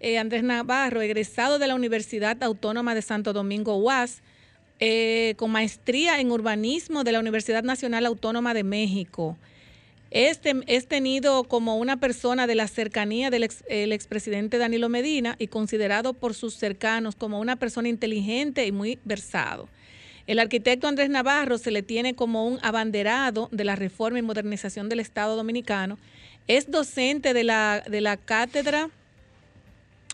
[0.00, 4.22] eh, Andrés Navarro, egresado de la Universidad Autónoma de Santo Domingo UAS,
[4.78, 9.36] eh, con maestría en urbanismo de la Universidad Nacional Autónoma de México.
[10.10, 13.42] Este es tenido como una persona de la cercanía del
[13.92, 19.68] expresidente Danilo Medina y considerado por sus cercanos como una persona inteligente y muy versado.
[20.30, 24.88] El arquitecto Andrés Navarro se le tiene como un abanderado de la reforma y modernización
[24.88, 25.98] del Estado Dominicano.
[26.46, 28.90] Es docente de la, de la cátedra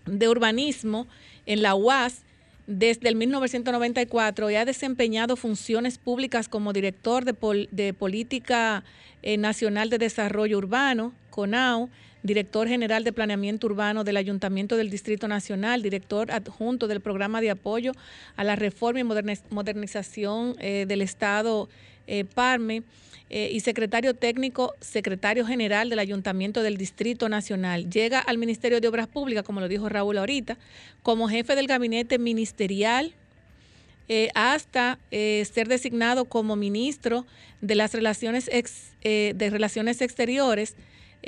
[0.07, 1.07] de urbanismo
[1.45, 2.23] en la UAS
[2.67, 8.85] desde el 1994 y ha desempeñado funciones públicas como director de, Política
[9.23, 11.91] eh, Nacional de Desarrollo Urbano, CONAU,
[12.27, 17.51] director general de Planeamiento Urbano del Ayuntamiento del Distrito Nacional, director adjunto del Programa de
[17.51, 17.93] Apoyo
[18.37, 21.69] a la Reforma y Modernización eh, del Estado
[22.07, 22.83] eh, PARME.
[23.29, 27.91] Eh, y secretario técnico, secretario general del Ayuntamiento del Distrito Nacional.
[27.91, 30.59] Llega al Ministerio de Obras Públicas, como lo dijo Raúl ahorita,
[31.03, 33.15] como jefe del gabinete ministerial
[34.37, 37.27] hasta ser designado como ministro
[37.61, 38.49] de las relaciones,
[39.03, 40.77] de relaciones exteriores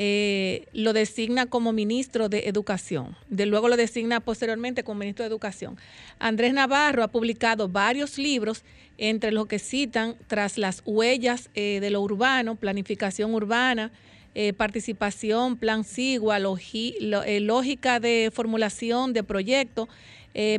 [0.00, 3.16] eh, lo designa como ministro de Educación.
[3.30, 5.76] De luego lo designa posteriormente como ministro de Educación.
[6.20, 8.62] Andrés Navarro ha publicado varios libros,
[8.96, 13.90] entre los que citan Tras las huellas eh, de lo urbano, planificación urbana,
[14.36, 19.88] eh, participación, plan SIGUA, lógica de formulación de proyectos,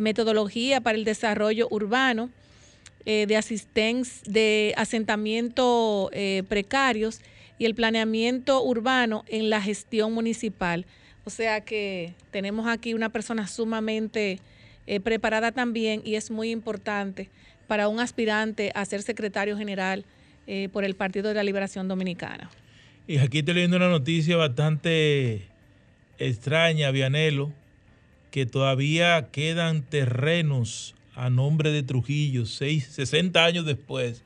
[0.01, 2.29] metodología para el desarrollo urbano,
[3.37, 6.11] asistencia, de asentamiento
[6.49, 7.21] precarios
[7.59, 10.85] y el planeamiento urbano en la gestión municipal.
[11.25, 14.39] O sea que tenemos aquí una persona sumamente
[14.87, 17.29] eh, preparada también y es muy importante
[17.67, 20.05] para un aspirante a ser secretario general
[20.47, 22.49] eh, por el Partido de la Liberación Dominicana.
[23.05, 25.43] Y aquí estoy leyendo una noticia bastante
[26.17, 27.51] extraña, Vianelo,
[28.31, 34.23] que todavía quedan terrenos a nombre de Trujillo, seis, 60 años después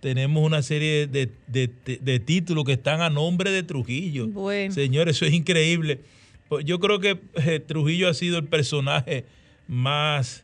[0.00, 4.28] tenemos una serie de, títulos que están a nombre de Trujillo.
[4.28, 4.72] Bueno.
[4.72, 6.00] Señores, eso es increíble.
[6.48, 9.24] Pues yo creo que eh, Trujillo ha sido el personaje
[9.68, 10.42] más,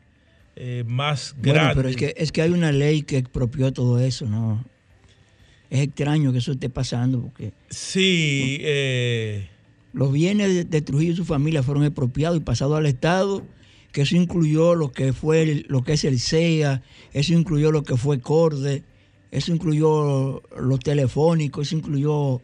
[0.54, 1.74] eh, más grande.
[1.74, 4.64] pero es que, es que hay una ley que expropió todo eso, ¿no?
[5.68, 7.52] Es extraño que eso esté pasando porque...
[7.70, 8.58] Sí.
[8.60, 9.48] Eh,
[9.92, 13.42] los bienes de, Trujillo y su familia fueron expropiados y pasados al Estado,
[13.90, 16.82] que eso incluyó lo que fue lo que es el CEA,
[17.14, 18.84] eso incluyó lo que fue CORDE
[19.30, 22.40] eso incluyó los telefónicos, eso incluyó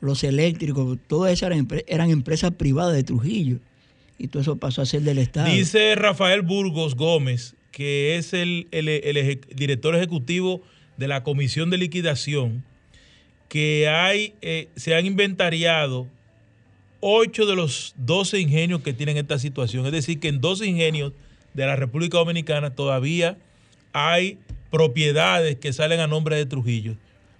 [0.00, 1.50] los eléctricos, todas esas
[1.86, 3.58] eran, empresas privadas de Trujillo.
[4.18, 5.48] Y todo eso pasó a ser del Estado.
[5.48, 8.66] Dice Rafael Burgos Gómez, que es el,
[9.54, 10.62] director ejecutivo
[10.96, 12.64] de la Comisión de Liquidación,
[13.48, 16.08] que hay, eh, se han inventariado
[17.00, 19.86] ocho de los 12 ingenios que tienen esta situación.
[19.86, 21.12] Es decir, que en 12 ingenios
[21.54, 23.38] de la República Dominicana todavía
[23.92, 24.38] hay
[24.70, 26.96] propiedades que salen a nombre de Trujillo.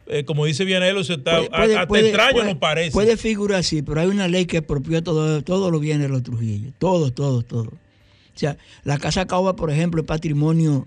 [0.07, 2.93] Eh, como dice Vianelo, se está, hasta extraño nos parece.
[2.93, 6.23] Puede figurar así, pero hay una ley que expropió todos todo los bienes de los
[6.23, 6.73] Trujillos.
[6.79, 7.69] Todos, todos, todos.
[7.69, 10.87] O sea, la Casa Caoba, por ejemplo, es patrimonio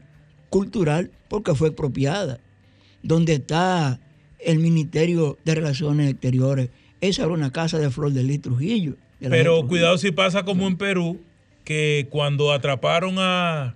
[0.49, 2.39] cultural porque fue expropiada.
[3.03, 3.99] Donde está
[4.39, 6.69] el Ministerio de Relaciones Exteriores,
[6.99, 8.95] esa era una casa de Flor de Lis Trujillo.
[9.19, 11.19] pero cuidado si pasa como en Perú,
[11.63, 13.75] que cuando atraparon a,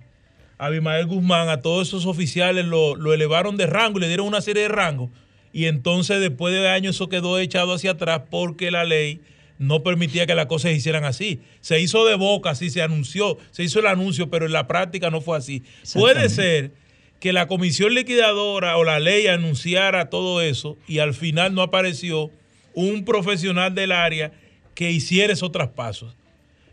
[0.58, 4.62] Abimael Guzmán, a todos esos oficiales lo, elevaron de rango y le dieron una serie
[4.62, 5.10] de rangos.
[5.52, 9.20] Y entonces después de años eso quedó echado hacia atrás porque la ley
[9.58, 11.40] no permitía que las cosas se hicieran así.
[11.60, 15.10] Se hizo de boca, así se anunció, se hizo el anuncio, pero en la práctica
[15.10, 15.62] no fue así.
[15.94, 16.72] Puede ser
[17.20, 22.30] que la comisión liquidadora o la ley anunciara todo eso y al final no apareció
[22.74, 24.32] un profesional del área
[24.74, 26.14] que hiciera esos traspasos.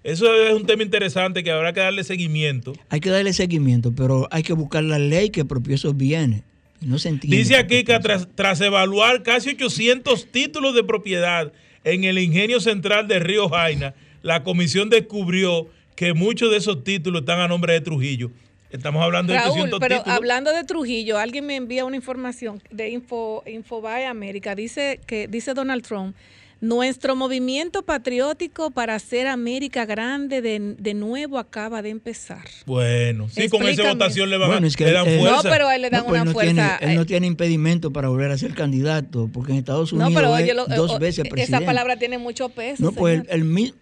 [0.03, 2.73] Eso es un tema interesante que habrá que darle seguimiento.
[2.89, 6.43] Hay que darle seguimiento, pero hay que buscar la ley que propio esos bienes.
[6.81, 7.37] No se entiende.
[7.37, 11.53] Dice aquí que tras, evaluar casi 800 títulos de propiedad
[11.85, 17.21] en el ingenio central de Río Jaina, la comisión descubrió que muchos de esos títulos
[17.21, 18.31] están a nombre de Trujillo.
[18.71, 23.43] Estamos hablando de 800 pero hablando de Trujillo, alguien me envía una información de Info,
[23.45, 24.55] Infobae América.
[24.55, 26.15] Dice que dice Donald Trump
[26.63, 32.45] nuestro movimiento patriótico para hacer América grande de, nuevo acaba de empezar.
[32.65, 35.29] Bueno, sí, con esa votación le, van bueno, es que dan fuerza.
[35.29, 36.77] No, pero él le dan pues una fuerza.
[36.77, 37.05] él no eh.
[37.05, 40.99] tiene impedimento para volver a ser candidato, porque en Estados Unidos no, pero oye, dos
[40.99, 41.57] veces presidente.
[41.57, 42.81] Esa palabra tiene mucho peso.
[42.81, 43.73] No, pues el, el,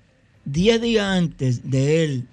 [0.46, 2.28] diez días antes de él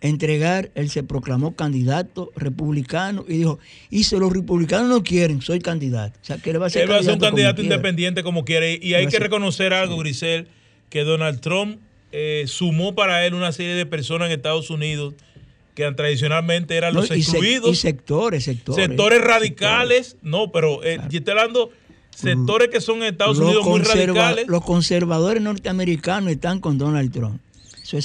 [0.00, 3.58] entregar, él se proclamó candidato republicano y dijo,
[3.90, 6.18] y si los republicanos no quieren, soy candidato.
[6.22, 8.44] O sea, que él va a ser, él va a ser un candidato independiente como
[8.44, 8.78] quiere.
[8.80, 10.46] Y hay que reconocer algo, Grisel,
[10.88, 11.80] que Donald Trump
[12.12, 15.14] eh, sumó para él una serie de personas en Estados Unidos
[15.74, 17.70] que tradicionalmente eran los excluidos.
[17.70, 18.84] y sectores, sectores.
[18.84, 21.70] Sectores radicales, no, pero eh, yo estoy hablando
[22.10, 24.48] sectores que son en Estados Unidos muy radicales.
[24.48, 27.40] Los conservadores norteamericanos están con Donald Trump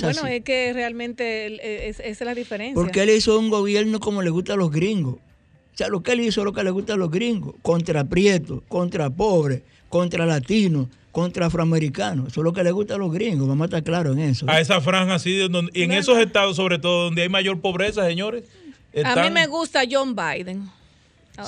[0.01, 2.75] bueno, es que realmente esa es la diferencia.
[2.75, 5.15] Porque él hizo un gobierno como le gusta a los gringos.
[5.15, 7.55] O sea, lo que él hizo es lo que le gusta a los gringos.
[7.61, 12.27] Contra prietos, contra pobres, contra latinos, contra afroamericanos.
[12.27, 13.47] Eso es lo que le gusta a los gringos.
[13.47, 14.45] Vamos a estar claros en eso.
[14.49, 18.43] A esa franja así, y en esos estados sobre todo donde hay mayor pobreza, señores.
[19.03, 20.69] A mí me gusta John Biden.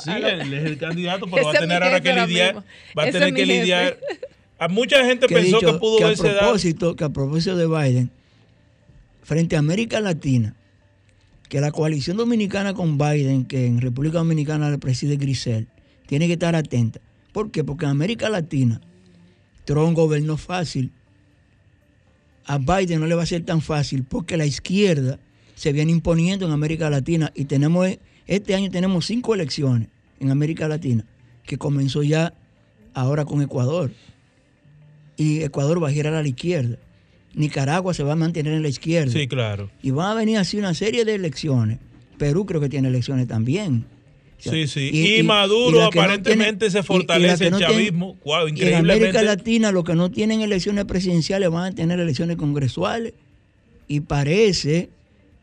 [0.04, 2.64] Sí, él es el candidato, pero va a tener ahora que lidiar.
[2.98, 4.00] Va a tener que lidiar.
[4.58, 8.10] A mucha gente pensó que pudo que a propósito, Que a propósito de Biden,
[9.26, 10.56] frente a América Latina,
[11.50, 15.68] que la coalición dominicana con Biden, que en República Dominicana le preside Grisel,
[16.06, 17.02] tiene que estar atenta.
[17.34, 17.64] ¿Por qué?
[17.64, 18.80] Porque en América Latina,
[19.66, 20.92] Trump gobernó fácil.
[22.46, 25.20] A Biden no le va a ser tan fácil porque la izquierda
[25.56, 27.88] se viene imponiendo en América Latina y tenemos
[28.28, 29.90] este año tenemos cinco elecciones
[30.20, 31.04] en América Latina
[31.44, 32.36] que comenzó ya
[32.94, 33.92] ahora con Ecuador.
[35.18, 36.78] y Ecuador va a girar a la izquierda.
[37.36, 39.12] Nicaragua se va a mantener en la izquierda.
[39.12, 39.70] Sí, claro.
[39.84, 41.80] Y van a venir así una serie de elecciones.
[42.18, 43.86] Perú creo que tiene elecciones también.
[44.40, 45.18] O sea, Sí, sí.
[45.18, 48.18] Y Maduro no aparentemente se fortalece el no tiene- chavismo.
[48.24, 49.22] Guau, y en América.
[49.22, 53.14] Latina, los que no tienen elecciones presidenciales van a tener elecciones congresuales.
[53.88, 54.90] Y parece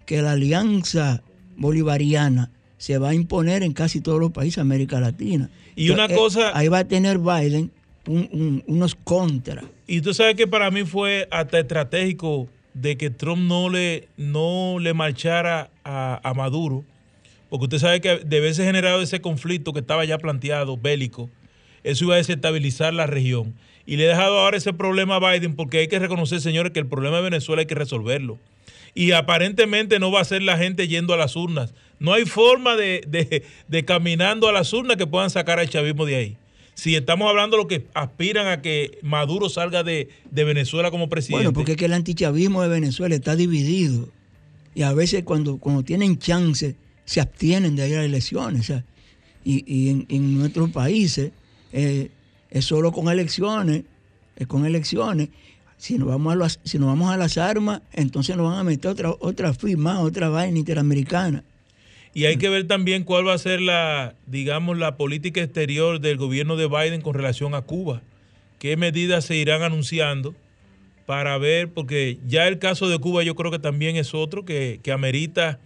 [0.06, 1.23] que la alianza
[1.56, 5.48] bolivariana se va a imponer en casi todos los países de América Latina.
[5.77, 7.70] Y una eh, cosa- ahí va a tener Biden
[8.06, 9.64] un- un- unos contras.
[9.86, 14.76] Y tú sabes que para mí fue hasta estratégico de que Trump no le, no
[14.80, 16.84] le marchara a, Maduro,
[17.50, 21.28] porque usted sabe que de haberse generado ese conflicto que estaba ya planteado, bélico,
[21.84, 23.54] eso iba a desestabilizar la región.
[23.84, 26.78] Y le he dejado ahora ese problema a Biden porque hay que reconocer, señores, que
[26.78, 28.38] el problema de Venezuela hay que resolverlo.
[28.94, 31.74] Y aparentemente no va a ser la gente yendo a las urnas.
[31.98, 36.06] No hay forma de, de- de caminando a las urnas que puedan sacar al chavismo
[36.06, 36.36] de ahí.
[36.74, 41.08] Si estamos hablando de lo que aspiran a que Maduro salga de, de Venezuela como
[41.08, 41.44] presidente.
[41.44, 44.08] Bueno, porque es que el antichavismo de Venezuela está dividido.
[44.74, 48.72] Y a veces cuando, cuando tienen chance se abstienen de ir a elecciones.
[49.44, 51.32] y y en, en nuestros países
[51.72, 52.10] eh,
[52.50, 53.84] es solo con elecciones,
[54.36, 55.30] es con elecciones.
[55.78, 58.64] Si nos vamos a las, si nos vamos a las armas, entonces nos van a
[58.64, 61.44] meter otra, otra firma, otra vaina interamericana.
[62.14, 66.18] Y hay que ver también cuál va a ser la, digamos, la política exterior del
[66.18, 68.02] gobierno de Biden con relación a Cuba.
[68.59, 70.34] ¿Qué medidas se irán anunciando
[71.06, 71.70] para ver?
[71.70, 75.59] Porque ya el caso de Cuba yo creo que también es otro que, que amerita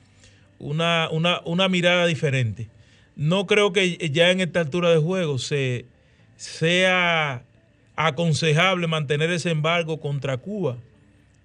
[0.58, 2.68] una, una, una mirada diferente.
[3.16, 5.84] No creo que ya en esta altura de juego se,
[6.36, 7.42] sea
[7.96, 10.76] aconsejable mantener ese embargo contra Cuba,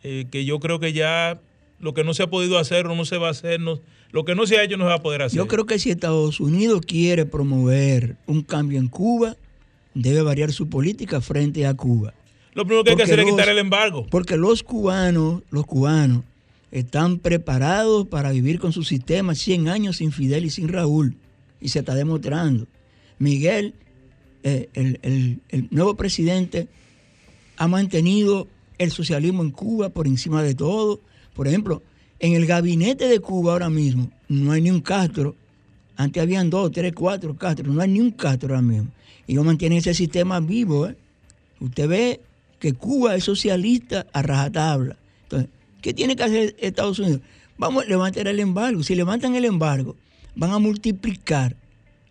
[0.03, 1.40] eh, que yo creo que ya
[1.82, 3.80] lo que no se ha podido hacer o no se va a hacer, no-
[4.12, 5.38] lo que no se ha hecho no se va a poder hacer.
[5.38, 9.36] Yo creo que si Estados Unidos quiere promover un cambio en Cuba,
[9.94, 12.14] debe variar su política frente a Cuba.
[12.53, 14.06] Lo primero que hay que hacer es quitar el embargo.
[14.10, 16.24] Porque los cubanos, los cubanos,
[16.72, 21.16] están preparados para vivir con su sistema 100 años sin Fidel y sin Raúl.
[21.62, 22.68] Y se está demostrando.
[23.20, 23.74] Miguel,
[24.44, 26.68] eh, el, el- el nuevo presidente,
[27.58, 28.48] ha mantenido
[28.78, 30.99] el socialismo en Cuba por encima de todo.
[31.34, 31.82] Por ejemplo,
[32.20, 35.36] en el gabinete de Cuba ahora mismo no hay ni un Castro.
[35.95, 37.72] Antes habían dos, tres, cuatro Castro.
[37.72, 38.90] No hay ni un Castro ahora mismo.
[39.28, 40.88] Y ellos mantienen ese sistema vivo.
[40.88, 40.95] ¿eh?
[41.60, 42.22] Usted ve
[42.60, 44.98] que Cuba es socialista a rajatabla.
[45.24, 45.49] Entonces,
[45.82, 47.22] ¿qué tiene que hacer Estados Unidos?
[47.58, 48.84] Vamos a levantar el embargo.
[48.84, 49.95] Si levantan el embargo,
[50.36, 51.56] van a multiplicar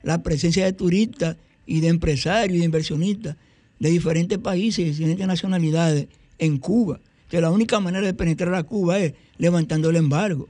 [0.02, 1.36] la presencia de turistas
[1.66, 3.36] y de empresarios y de inversionistas
[3.78, 7.00] de diferentes países y diferentes nacionalidades en Cuba.
[7.30, 10.48] Entonces, la única manera de penetrar a Cuba es levantando el embargo.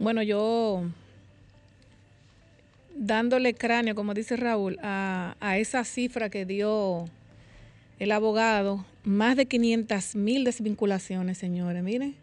[0.00, 0.82] Bueno, yo
[2.96, 7.04] dándole cráneo, como dice Raúl, a, a esa cifra que dio
[8.00, 12.16] el abogado, más de 500 mil desvinculaciones, señores, miren.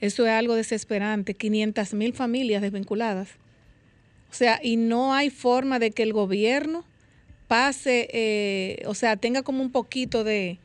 [0.00, 3.28] Eso es algo desesperante, 500 mil familias desvinculadas.
[4.28, 6.84] O sea, y no hay forma de que el gobierno
[7.46, 10.58] pase, eh, o sea, tenga como un poquito de,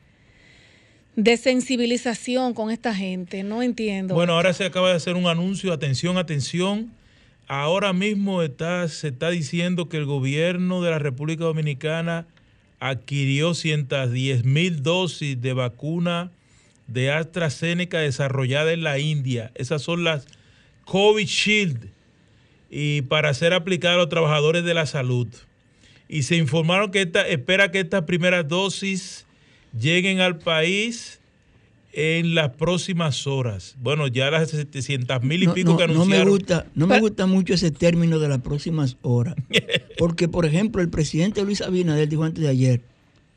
[1.16, 3.42] de sensibilización con esta gente.
[3.42, 4.14] No entiendo.
[4.14, 6.92] Bueno, ahora se acaba de hacer un anuncio, atención, atención.
[7.48, 12.26] Ahora mismo está, se está diciendo que el gobierno de la República Dominicana
[12.80, 16.30] adquirió 110 mil dosis de vacuna
[16.86, 19.52] de AstraZeneca desarrollada en la India.
[19.54, 20.26] Esas son las
[20.84, 21.88] COVID Shield
[22.70, 25.28] y para ser aplicadas a los trabajadores de la salud.
[26.08, 29.26] Y se informaron que esta, espera que estas primeras dosis
[29.78, 31.20] lleguen al país
[31.94, 33.76] en las próximas horas.
[33.78, 36.28] Bueno, ya las 700 mil y no, pico no- que no me anunciaron.
[36.30, 39.34] gusta, no me gusta mucho ese término de las próximas horas.
[39.98, 42.80] Porque, por ejemplo, el presidente Luis Abinader dijo antes de ayer,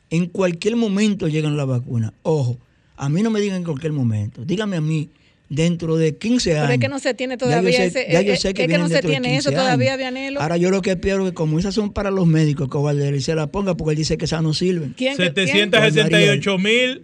[0.10, 2.14] en cualquier momento llegan las vacunas.
[2.24, 2.58] Ojo,
[2.96, 4.46] a mí no me digan en cualquier momento.
[4.46, 5.10] Dígame a mí,
[5.50, 6.64] dentro de 15 años.
[6.64, 8.08] Pero es que no se tiene ya yo todavía sé- ese.
[8.12, 9.96] ya yo eh, sé es que no se tiene eso 15 todavía.
[9.98, 10.42] Vianelo.
[10.42, 13.24] Ahora yo lo que espero es que como esas son para los médicos, que Valdez
[13.24, 14.94] se la ponga porque él dice que esas no sirven.
[14.98, 17.04] ¿Quién- 768 mil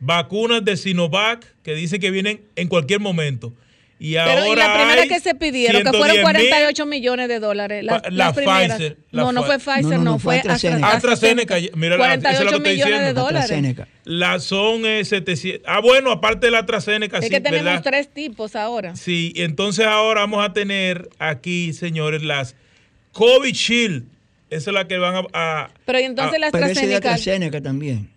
[0.00, 3.52] vacunas de Sinovac que dice que vienen en cualquier momento.
[4.02, 7.38] Y Pero ahora y la primera que se pidieron, que fueron 110.000 48 millones de
[7.38, 7.84] dólares.
[7.84, 8.78] La las primeras.
[8.78, 9.82] Pfizer, la no, no fue Pfizer.
[9.82, 10.88] No, no, no, no, fue fue AstraZeneca.
[10.88, 13.20] AstraZeneca, mira, la- eso es lo que 48 estoy millones de diciendo.
[13.20, 13.42] dólares.
[13.42, 13.88] AstraZeneca.
[14.04, 15.62] La son eh, 700.
[15.70, 17.82] Ah, bueno, aparte de la AstraZeneca, Es sí, que tenemos ¿verdad?
[17.84, 18.96] tres tipos ahora.
[18.96, 22.56] Sí, entonces ahora vamos a tener aquí, señores, las
[23.12, 24.04] COVID Shield.
[24.48, 25.22] Esa es la que van a.
[25.34, 27.14] a- Pero y entonces Ah, la Pero ese de AstraZeneca.
[27.14, 28.08] AstraZeneca también.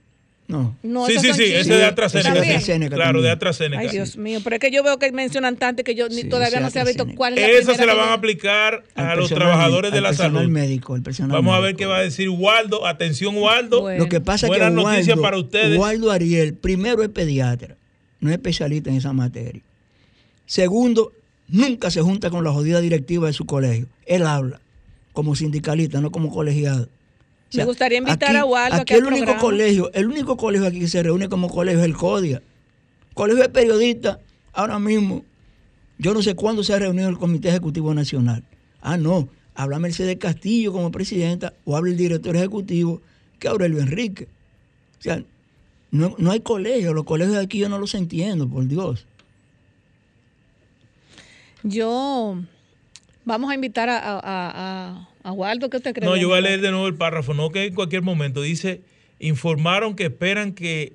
[0.45, 0.76] No.
[0.84, 2.34] No, sí, sí, sí, ese de AstraZeneca.
[2.34, 2.40] De.
[2.41, 3.24] AstraZeneca Claro, también.
[3.24, 3.82] de AstraZeneca.
[3.82, 6.30] Ay, Dios mío, pero es que yo veo que mencionan tanto que yo ni Sí,
[6.30, 8.84] todavía no se ha visto cuál es la Esa se la que van a aplicar
[8.95, 10.52] a los trabajadores de la al personal salud.
[10.52, 12.86] médico, al personal Vamos a ver qué va a decir Waldo.
[12.86, 13.82] Atención, Waldo.
[13.82, 14.03] Bueno.
[14.03, 15.80] Lo que pasa es Buenas que noticias Waldo, para ustedes.
[15.80, 17.76] Waldo Ariel, primero es pediatra,
[18.20, 19.61] no es especialista en esa materia.
[20.45, 21.14] Segundo,
[21.48, 23.88] nunca se junta con la jodida directiva de su colegio.
[24.06, 24.60] Él habla
[25.14, 26.90] como sindicalista, no como colegiado.
[27.54, 29.42] Me gustaría invitar a Waldo Aquí aquí el único programa.
[29.42, 32.42] colegio, el único colegio aquí que se reúne como colegio es el CODIA.
[33.14, 34.18] Colegio de periodistas,
[34.54, 35.24] ahora mismo,
[36.00, 38.44] yo no sé cuándo se ha reunido el Comité Ejecutivo Nacional.
[38.82, 43.02] Ah, no, habla Mercedes Castillo como presidenta o habla el director ejecutivo,
[43.40, 44.28] que Aurelio Enrique.
[45.00, 45.24] O sea,
[45.92, 49.06] no, no hay colegio, los colegios de aquí yo no los entiendo, por Dios.
[51.64, 52.38] Yo.
[53.26, 56.08] Vamos a invitar a, a, a, a Waldo, ¿qué usted cree?
[56.08, 58.41] No, yo voy a leer de nuevo el párrafo, no que en cualquier momento.
[58.41, 58.82] Dice,
[59.20, 60.94] informaron que esperan que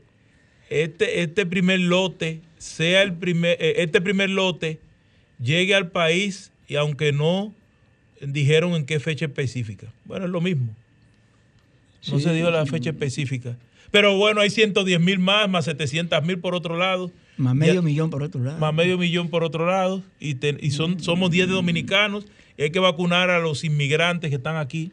[0.70, 4.78] este, este primer lote sea el primer, eh, este primer lote
[5.42, 7.54] llegue al país y aunque no
[8.20, 9.86] dijeron en qué fecha específica.
[10.04, 10.74] Bueno, es lo mismo.
[12.10, 12.24] No Sí.
[12.24, 13.56] se dio la fecha específica.
[13.90, 17.10] Pero bueno, hay 110 mil más, más 700 mil por otro lado.
[17.38, 18.58] Más Ya- medio millón por otro lado.
[18.58, 22.26] más medio millón por otro lado, y, te- y son, somos 10 de dominicanos,
[22.64, 24.92] hay que vacunar a los inmigrantes que están aquí,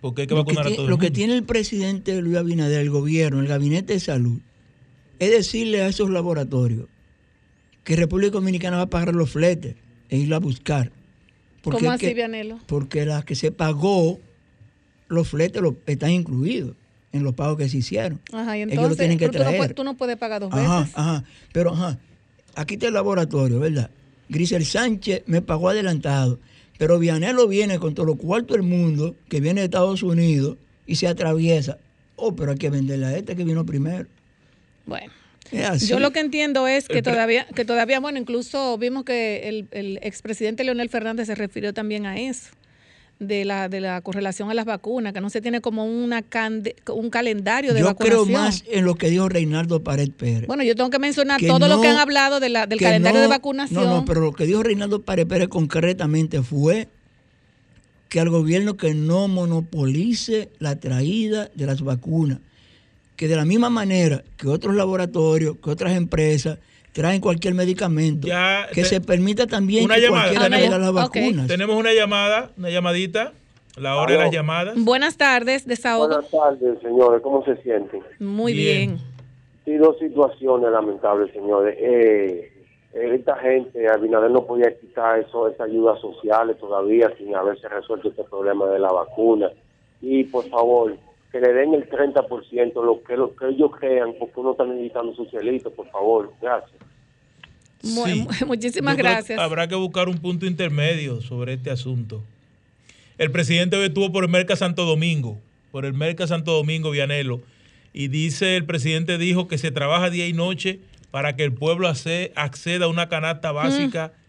[0.00, 0.88] porque hay que lo que, vacunar a todos.
[0.90, 4.40] lo que tiene el presidente Luis Abinader, el gobierno, el gabinete de salud,
[5.18, 6.86] es decirle a esos laboratorios
[7.84, 9.76] que República Dominicana va a pagar los fletes
[10.08, 10.90] e irlo a buscar.
[11.62, 12.58] Porque ¿Cómo así, que- Vianelo?
[12.66, 14.20] Porque las que se pagó,
[15.08, 16.76] los fletes los, están incluidos
[17.12, 18.20] en los pagos que se hicieron.
[18.32, 19.58] Ajá, y Ellos entonces lo tienen que pero tú, no traer.
[19.58, 20.94] puedes, tú no puedes pagar dos Ajá, veces.
[20.98, 21.24] ajá.
[21.52, 21.98] Pero, ajá,
[22.54, 23.90] aquí está el laboratorio, ¿verdad?
[24.28, 26.40] Grisel Sánchez me pagó adelantado,
[26.78, 30.56] pero Vianelo viene con todos los cuartos del mundo, que viene de Estados Unidos
[30.86, 31.78] y se atraviesa.
[32.16, 34.06] Oh, pero hay que venderle a este que vino primero.
[34.86, 35.12] Bueno.
[35.86, 39.98] Yo lo que entiendo es que todavía, que todavía, bueno, incluso vimos que el, el
[40.02, 42.50] expresidente Leonel Fernández se refirió también a eso,
[43.26, 46.74] de la, de la correlación a las vacunas, que no se tiene como una cande-
[46.92, 48.24] un calendario de Yo vacunación.
[48.26, 50.46] creo más en lo que dijo Reinaldo Pared Pérez.
[50.46, 53.18] Bueno, yo tengo que mencionar que todo lo que han hablado de la, del calendario
[53.18, 53.84] no- de vacunación.
[53.84, 56.88] No, no, pero lo que dijo Reinaldo Pared Pérez concretamente fue
[58.08, 62.38] que al gobierno que no monopolice la traída de las vacunas,
[63.16, 66.58] que de la misma manera que otros laboratorios, que otras empresas
[66.94, 70.28] traen cualquier medicamento, Ya, que te- se permita también una que llamada.
[70.32, 71.46] cualquiera Ah, llam- las vacunas.
[71.48, 73.32] Tenemos una llamada, una llamadita,
[73.76, 74.74] la hora de las llamadas.
[74.78, 76.06] Buenas tardes, desahogo.
[76.06, 77.20] Buenas tardes, señores.
[77.20, 78.00] ¿Cómo se sienten?
[78.20, 78.90] Muy Bien.
[78.96, 79.00] bien.
[79.64, 81.76] Sí, dos situaciones lamentables, señores.
[81.80, 82.52] Eh,
[82.94, 88.08] eh, esta gente, Abinader no podía quitar eso, esas ayudas sociales todavía sin haberse resuelto
[88.10, 89.50] este problema de la vacuna.
[90.00, 90.96] Y por favor,
[91.34, 95.12] que le den el 30%, lo que, lo que ellos crean, porque uno está necesitando
[95.16, 96.32] su cielito, por favor.
[96.40, 96.80] Gracias.
[97.82, 98.24] Sí.
[98.46, 99.40] Muchísimas Yo creo que gracias.
[99.40, 102.22] Habrá que buscar un punto intermedio sobre este asunto.
[103.18, 105.38] El presidente hoy estuvo por el Merca Santo Domingo,
[105.72, 107.40] por el Merca Santo Domingo, Vianelo,
[107.92, 110.78] y dice, el presidente dijo que se trabaja día y noche
[111.10, 114.23] para que el pueblo acceda a una canasta básica ba- eh,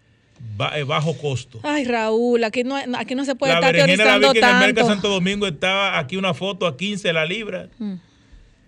[0.88, 1.60] bajo costo.
[1.64, 4.40] Ay, Raúl, aquí no, aquí no se puede La estar berenjena la vi teorizando que
[4.40, 4.94] en el Merca tanto.
[4.94, 7.70] Santo Domingo estaba aquí una foto a 15 la libra.
[7.80, 7.94] Mm.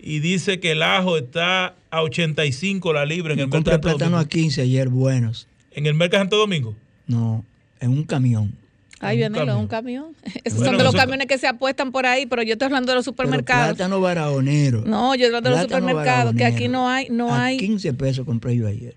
[0.00, 3.88] Y dice que el ajo está a 85 la libra en el Merca compré Santo
[3.88, 4.26] plátano Domingo.
[4.26, 5.46] a 15 ayer, buenos.
[5.72, 6.74] En el Merca Santo Domingo.
[7.06, 7.44] No,
[7.80, 8.52] en un camión.
[9.00, 9.50] Ay, camión.
[9.58, 10.06] un camión.
[10.44, 12.66] Esos Bueno, son de los eso- camiones que se apuestan por ahí, pero yo estoy
[12.66, 13.76] hablando de los Pero supermercados.
[13.76, 14.82] plátano baraonero.
[14.84, 17.58] No, yo estoy hablando de los supermercados, que aquí no hay, no a hay.
[17.58, 18.94] 15 pesos compré yo ayer.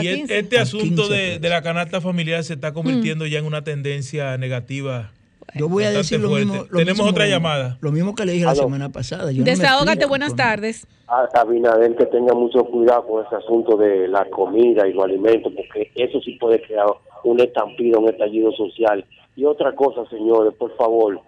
[0.00, 0.38] Y 15.
[0.38, 5.12] este asunto 15 de, la canasta familiar se está convirtiendo ya en una tendencia negativa.
[5.54, 6.46] Yo voy a decir lo fuerte.
[6.46, 6.62] mismo.
[6.70, 7.76] lo Tenemos mismo- otra llamada.
[7.82, 9.32] Lo mismo que le dije la semana pasada.
[9.32, 10.86] yo no me Desahógate, buenas con- tardes.
[11.08, 15.52] A Abinader que tenga mucho cuidado con ese asunto de la comida y los alimentos,
[15.54, 16.86] porque eso sí puede crear
[17.24, 19.04] un estampido, un estallido social.
[19.36, 21.20] Y otra cosa, señores, por favor,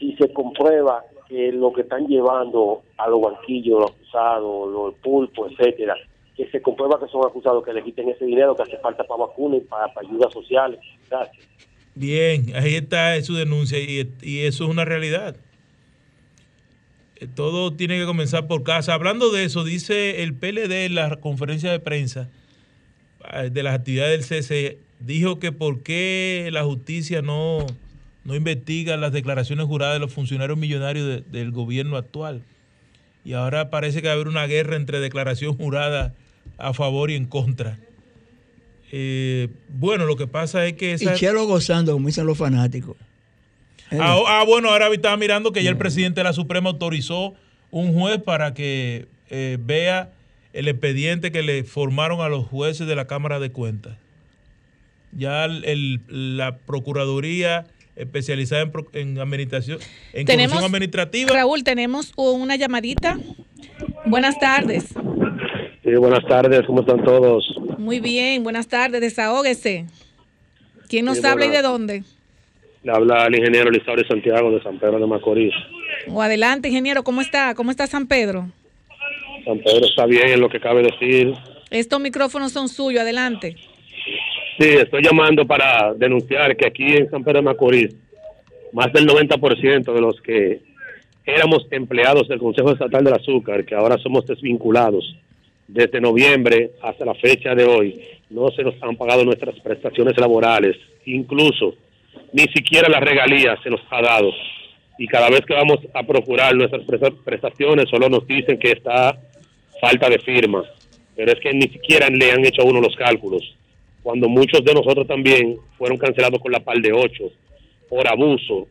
[0.00, 5.52] si se comprueba que lo que están llevando a los banquillos, los acusados, los pulpos,
[5.52, 5.94] etcétera,
[6.44, 9.24] que se comprueba que son acusados, que le quiten ese dinero que hace falta para
[9.26, 10.80] vacunas y para, para ayudas sociales.
[11.10, 11.46] Gracias.
[11.94, 15.36] Bien, ahí está su denuncia y, y eso es una realidad.
[17.16, 18.94] Eh, Todo tiene que comenzar por casa.
[18.94, 22.28] Hablando de eso, dice el PLD en la conferencia de prensa
[23.32, 27.66] eh, de las actividades del CC, dijo que por qué la justicia no,
[28.24, 32.42] no investiga las declaraciones juradas de los funcionarios millonarios de- del gobierno actual.
[33.24, 36.14] Y ahora parece que va a haber una guerra entre declaración jurada
[36.58, 37.78] a favor y en contra.
[38.92, 40.90] Eh, bueno, lo que pasa es que...
[40.90, 42.96] Y esa- Chelo gozando, como dicen los fanáticos.
[43.92, 47.34] Ah, ah, bueno, ahora estaba mirando que ya el presidente de la Suprema autorizó
[47.70, 50.12] un juez para que eh, vea
[50.52, 53.96] el expediente que le formaron a los jueces de la Cámara de Cuentas.
[55.12, 59.78] Ya el- la Procuraduría especializada en, en administración,
[60.12, 61.32] en Tenemos- corrupción administrativa.
[61.32, 63.18] Raúl, tenemos una llamadita.
[64.06, 64.86] Buenas tardes.
[65.90, 67.52] Sí, buenas tardes, ¿cómo están todos?
[67.76, 69.00] Muy bien, buenas tardes.
[69.00, 69.86] Desahógese.
[70.88, 72.04] ¿Quién nos Sí, habla y de dónde?
[72.84, 75.52] Le habla el ingeniero Lisauri Santiago de San Pedro de Macorís.
[76.08, 77.56] O adelante, ingeniero, ¿cómo está?
[77.56, 78.46] ¿Cómo está San Pedro?
[79.44, 81.34] San Pedro está bien en lo que cabe decir.
[81.70, 83.56] Estos micrófonos son suyos, adelante.
[84.60, 87.96] Sí, estoy llamando para denunciar que aquí en San Pedro de Macorís,
[88.72, 90.60] más del 90% de los que
[91.26, 95.16] éramos empleados del Consejo Estatal del Azúcar, que ahora somos desvinculados,
[95.72, 100.76] desde noviembre hasta la fecha de hoy, no se nos han pagado nuestras prestaciones laborales,
[101.06, 101.74] incluso
[102.32, 104.30] ni siquiera las regalías se nos ha dado.
[104.98, 109.18] Y cada vez que vamos a procurar nuestras presta- prestaciones, solo nos dicen que está
[109.80, 110.62] falta de firma,
[111.16, 113.56] pero es que ni siquiera le han hecho a uno los cálculos
[114.02, 117.30] cuando muchos de nosotros también fueron cancelados con la par de ocho
[117.88, 118.66] por abuso.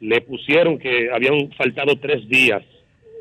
[0.00, 2.62] Le pusieron que habían faltado tres días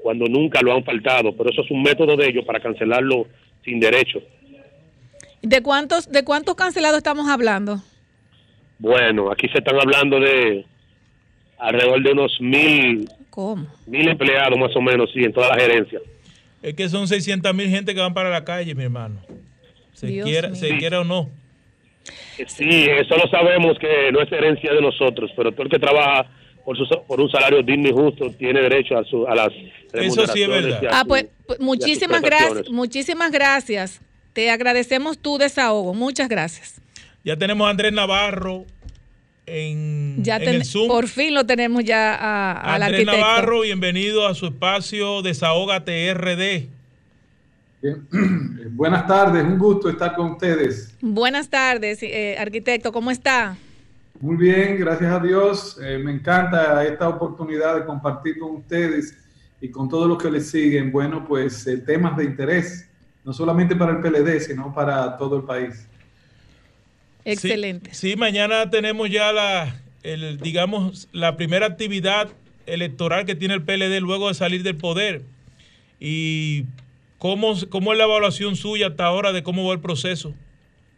[0.04, 3.26] cuando nunca lo han faltado, pero eso es un método de ellos para cancelarlo
[3.64, 4.22] sin derecho.
[5.42, 7.82] ¿De cuántos, de cuántos cancelados estamos hablando?
[8.80, 10.66] Bueno, aquí se están hablando de
[11.58, 13.66] alrededor de unos mil, ¿Cómo?
[13.88, 16.00] mil empleados más o menos, sí, en toda la gerencia.
[16.62, 19.22] Es que son 600 mil gente que van para la calle, mi hermano.
[19.94, 20.58] Se Dios quiera, mío.
[20.58, 21.30] se quiera o no.
[22.48, 26.26] Sí, eso lo sabemos que no es herencia de nosotros, pero todo el que trabaja
[26.66, 30.26] por, su, por un salario digno y justo tiene derecho a, su, a las Eso
[30.28, 30.86] sí es remuneraciones verdad.
[30.86, 34.02] a Ah, su- pues, pues, muchísimas gracias, muchísimas gracias.
[34.34, 35.94] Te agradecemos tu desahogo.
[35.94, 36.82] Muchas gracias.
[37.24, 38.66] Ya tenemos a Andrés Navarro
[39.46, 40.88] en, Ya en ten- el Zoom.
[40.88, 43.22] por fin lo tenemos ya a- al Andrés arquitecto.
[43.28, 46.68] Navarro, bienvenido a su espacio Desahógate RD.
[48.72, 50.96] Buenas tardes, un gusto estar con ustedes.
[51.02, 52.92] Buenas tardes, eh, arquitecto.
[52.94, 53.58] ¿Cómo está?
[54.24, 55.78] Muy bien, gracias a Dios.
[55.84, 59.18] Eh, me encanta esta oportunidad de compartir con ustedes
[59.60, 62.90] y con todos los que les siguen, bueno, pues eh, temas de interés,
[63.26, 65.90] no solamente para el PLD, sino para todo el país.
[67.26, 67.94] Excelente.
[67.94, 72.30] Sí, sí, mañana tenemos ya la, el, digamos, la primera actividad
[72.66, 75.24] electoral que tiene el PLD luego de salir del poder.
[76.00, 76.64] ¿Y
[77.18, 80.34] cómo, cómo es la evaluación suya hasta ahora de cómo va el proceso?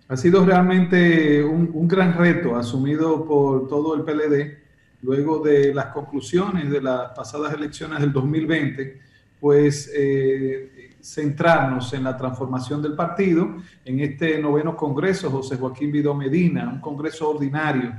[0.08, 4.56] Ha sido realmente un, gran reto asumido por todo el PLD
[5.02, 9.00] luego de las conclusiones de las pasadas elecciones del 2020,
[9.40, 16.14] pues eh, centrarnos en la transformación del partido en este noveno Congreso, José Joaquín Vidó
[16.14, 17.92] Medina, un Congreso ordinario.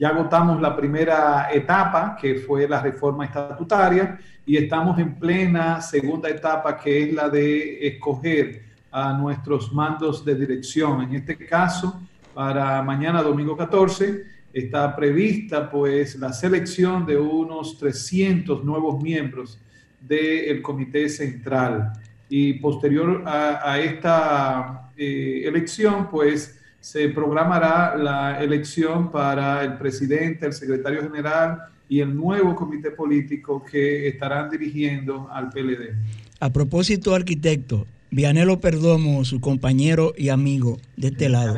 [0.00, 6.28] Ya agotamos la primera etapa, que fue la reforma estatutaria, y estamos en plena segunda
[6.28, 11.02] etapa, que es la de escoger a nuestros mandos de dirección.
[11.02, 12.00] En este caso,
[12.34, 19.58] para mañana, domingo 14, está prevista pues la selección de unos 300 nuevos miembros
[20.00, 21.92] del Comité Central.
[22.28, 30.52] Y posterior a, esta eh, elección, pues se programará la elección para el presidente, el
[30.52, 31.58] secretario general
[31.88, 35.94] y el nuevo comité político que estarán dirigiendo al PLD.
[36.40, 41.56] A propósito, arquitecto, Vianelo Perdomo, su compañero y amigo de este lado,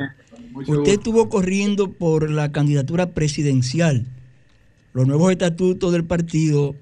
[0.66, 4.06] usted estuvo corriendo por la candidatura presidencial.
[4.92, 6.76] Los nuevos estatutos del partido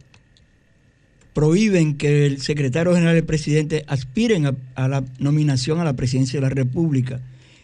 [1.32, 5.97] prohíben que el secretario general y el presidente aspiren a, a la nominación a la
[5.97, 7.20] presidencia de la República.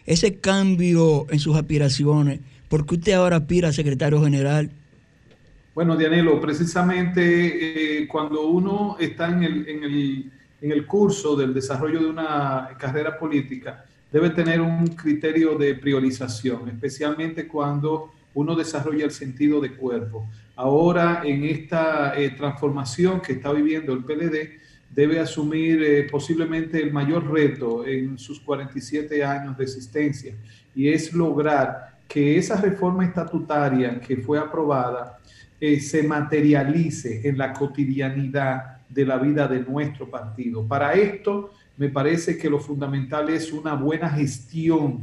[0.07, 4.71] Ese cambio en sus aspiraciones, ¿por qué usted ahora aspira a secretario general?
[5.75, 10.31] Bueno, Dianelo, precisamente eh, cuando uno está en el, en, el,
[10.61, 16.69] en el curso del desarrollo de una carrera política, debe tener un criterio de priorización,
[16.69, 20.27] especialmente cuando uno desarrolla el sentido de cuerpo.
[20.55, 24.59] Ahora, en esta eh, transformación que está viviendo el PLD,
[24.89, 30.35] debe asumir eh, posiblemente el mayor reto en sus 47 años de existencia,
[30.75, 35.19] y es lograr que esa reforma estatutaria que fue aprobada
[35.61, 40.65] eh, se materialice en la cotidianidad de la vida de nuestro partido.
[40.65, 45.01] Para esto, me parece que lo fundamental es una buena gestión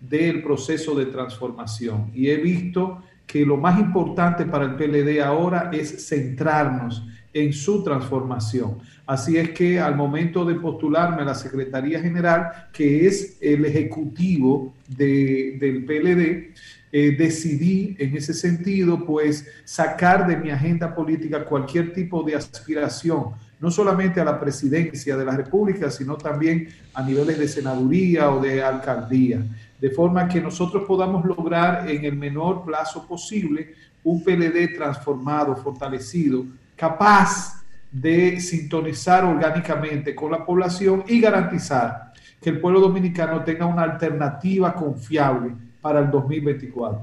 [0.00, 2.10] del proceso de transformación.
[2.14, 7.84] Y he visto que lo más importante para el PLD ahora es centrarnos en su
[7.84, 8.78] transformación.
[9.06, 14.74] Así es que al momento de postularme a la Secretaría General, que es el ejecutivo
[14.86, 16.54] de, del PLD,
[16.90, 23.34] eh, decidí en ese sentido, pues, sacar de mi agenda política cualquier tipo de aspiración
[23.60, 28.40] no solamente a la presidencia de la República, sino también a niveles de senaduría o
[28.40, 29.44] de alcaldía,
[29.80, 33.74] de forma que nosotros podamos lograr en el menor plazo posible
[34.04, 36.44] un PLD transformado, fortalecido,
[36.76, 43.82] capaz de sintonizar orgánicamente con la población y garantizar que el pueblo dominicano tenga una
[43.82, 45.54] alternativa confiable
[45.88, 47.00] para el 2024.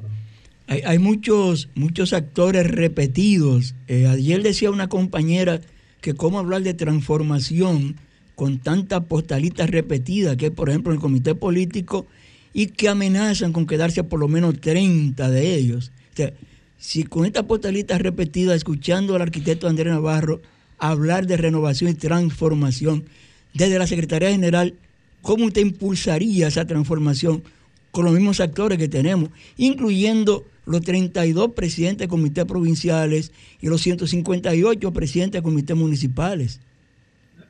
[0.67, 3.73] Hay, muchos, muchos actores repetidos.
[3.87, 5.59] Eh, ayer decía una compañera
[6.01, 7.95] que cómo hablar de transformación
[8.35, 12.05] con tantas postalitas repetidas que por ejemplo, en el comité político
[12.53, 15.91] y que amenazan con quedarse por lo menos 30 de ellos.
[16.77, 20.41] Si con estas postalitas repetidas, escuchando al arquitecto Andrés Navarro
[20.77, 23.05] hablar de renovación y transformación
[23.55, 24.75] desde la Secretaría General,
[25.23, 27.41] ¿cómo usted impulsaría esa transformación
[27.95, 33.31] con los mismos actores que tenemos, incluyendo los 32 presidentes de comités provinciales
[33.61, 36.59] y los 158 presidentes de comités municipales?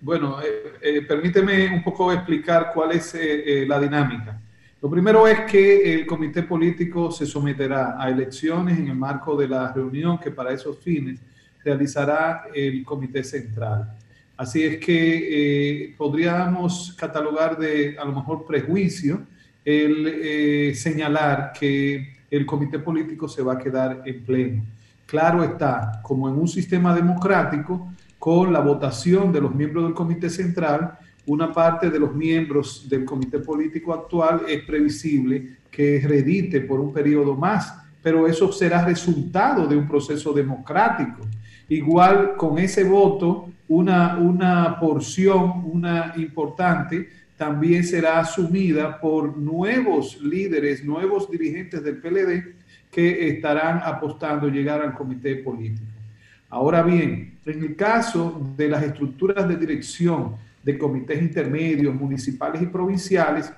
[0.01, 4.39] Bueno, eh, eh, permíteme un poco explicar cuál es eh, la dinámica.
[4.83, 9.47] Lo primero es que el comité político se someterá a elecciones en el marco de
[9.47, 11.19] la reunión que para esos fines
[11.63, 13.95] realizará el comité central.
[14.37, 19.25] Así es que podríamos catalogar de a lo mejor prejuicio
[19.65, 24.63] el señalar que el comité político se va a quedar en pleno.
[25.05, 30.29] Claro está, como en un sistema democrático, con la votación de los miembros del comité
[30.29, 30.97] central,
[31.27, 36.93] una parte de los miembros del comité político actual es previsible que redite por un
[36.93, 41.21] periodo más, pero eso será resultado de un proceso democrático.
[41.69, 50.83] Igual con ese voto, una, una porción, una importante, también será asumida por nuevos líderes,
[50.83, 52.55] nuevos dirigentes del PLD
[52.91, 55.85] que estarán apostando llegar al comité político.
[56.49, 62.67] Ahora bien, en el caso de las estructuras de dirección de comités intermedios, municipales y
[62.67, 63.51] provinciales,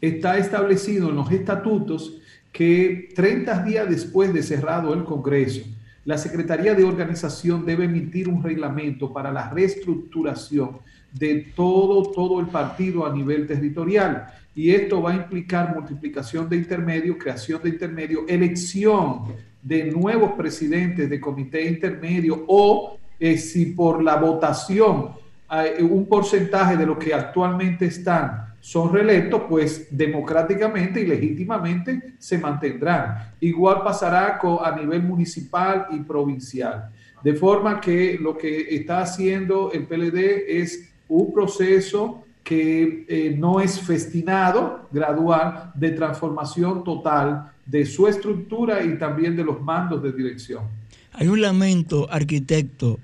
[0.00, 2.20] está establecido en los estatutos
[2.52, 5.62] que 30 días después de cerrado el Congreso,
[6.04, 10.78] la Secretaría de Organización debe emitir un reglamento para la reestructuración
[11.12, 14.26] de todo, todo el partido a nivel territorial.
[14.54, 19.24] Y esto va a implicar multiplicación de intermedios, creación de intermedios, elección
[19.62, 25.10] de nuevos presidentes de comité intermedio o eh, si por la votación
[25.48, 32.38] hay un porcentaje de los que actualmente están son reelectos, pues democráticamente y legítimamente se
[32.38, 33.32] mantendrán.
[33.40, 36.90] Igual pasará a nivel municipal y provincial.
[37.24, 43.60] De forma que lo que está haciendo el PLD es un proceso que eh, no
[43.60, 50.12] es festinado, gradual, de transformación total de su estructura y también de los mandos de
[50.12, 50.64] dirección.
[51.12, 52.98] Hay un lamento, arquitecto,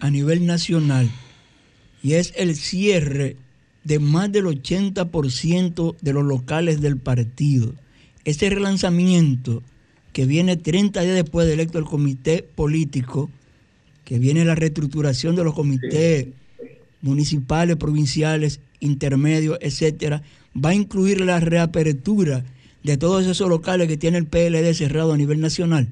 [0.00, 1.08] a nivel nacional,
[2.02, 3.36] y es el cierre
[3.84, 7.72] de más del 80% de los locales del partido.
[8.24, 9.62] Ese relanzamiento
[10.12, 13.30] que viene 30 días después de electo el comité político,
[14.04, 16.28] que viene la reestructuración de los comités
[17.04, 20.22] municipales, provinciales, intermedios, etcétera,
[20.56, 22.44] va a incluir la reapertura
[22.82, 25.88] de todos esos locales que tiene el PLD cerrado a nivel nacional?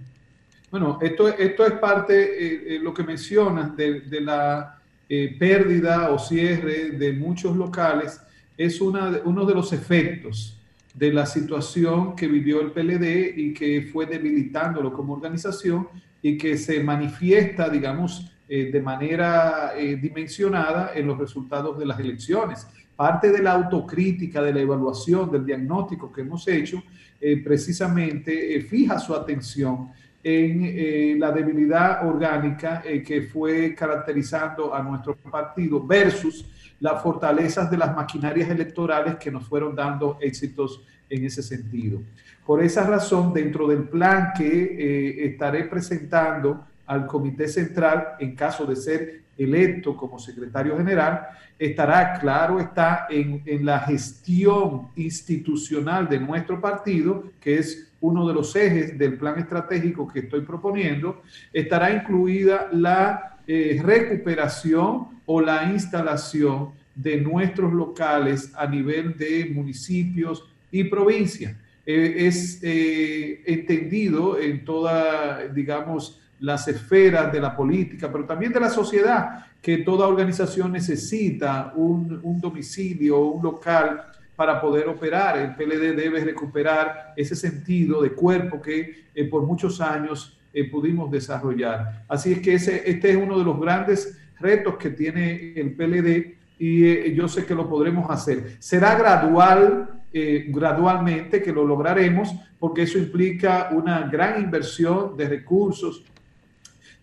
[0.71, 6.19] Bueno, esto, esto es parte, eh, eh, lo que mencionas, de, la eh, pérdida o
[6.19, 8.19] cierre de muchos locales,
[8.57, 10.59] es una, uno de los efectos
[10.95, 15.89] de la situación que vivió el PLD y que fue debilitándolo como organización
[16.23, 21.99] y que se manifiesta, digamos, eh, de manera eh, dimensionada en los resultados de las
[21.99, 22.67] elecciones.
[22.95, 26.83] Parte de la autocrítica, de la evaluación, del diagnóstico que hemos hecho,
[27.19, 29.89] eh, precisamente fija su atención
[30.23, 36.45] en la debilidad orgánica que fue caracterizando a nuestro partido versus
[36.79, 42.03] las fortalezas de las maquinarias electorales que nos fueron dando éxitos en ese sentido.
[42.45, 48.77] Por esa razón, dentro del plan que estaré presentando al Comité Central en caso de
[48.77, 51.27] ser electo como secretario general,
[51.59, 58.35] estará, claro, está en, en, la gestión institucional de nuestro partido, que es uno de
[58.35, 65.73] los ejes del plan estratégico que estoy proponiendo, estará incluida la eh, recuperación o la
[65.73, 71.55] instalación de nuestros locales a nivel de municipios y provincias.
[71.85, 78.61] Eh, es eh, entendido en toda, digamos, las esferas de la política, pero también de
[78.61, 84.03] la sociedad, que toda organización necesita un, un domicilio, un local
[84.37, 85.39] para poder operar.
[85.39, 91.11] El PLD debe recuperar ese sentido de cuerpo que eh, por muchos años eh, pudimos
[91.11, 92.05] desarrollar.
[92.09, 96.43] Así es que ese, este es uno de los grandes retos que tiene el PLD
[96.59, 98.57] y eh, yo sé que lo podremos hacer.
[98.59, 106.05] Será gradual, eh, gradualmente que lo lograremos, porque eso implica una gran inversión de recursos,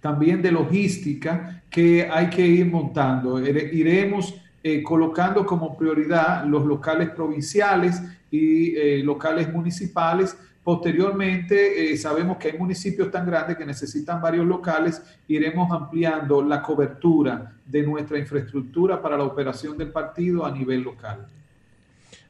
[0.02, 3.40] también de logística que hay que ir montando.
[3.40, 8.02] Iremos eh, colocando como prioridad los locales provinciales
[8.32, 10.38] y eh, locales municipales.
[10.64, 15.02] Posteriormente, eh, sabemos que hay municipios tan grandes que necesitan varios locales.
[15.28, 21.26] Iremos ampliando la cobertura de nuestra infraestructura para la operación del partido a nivel local.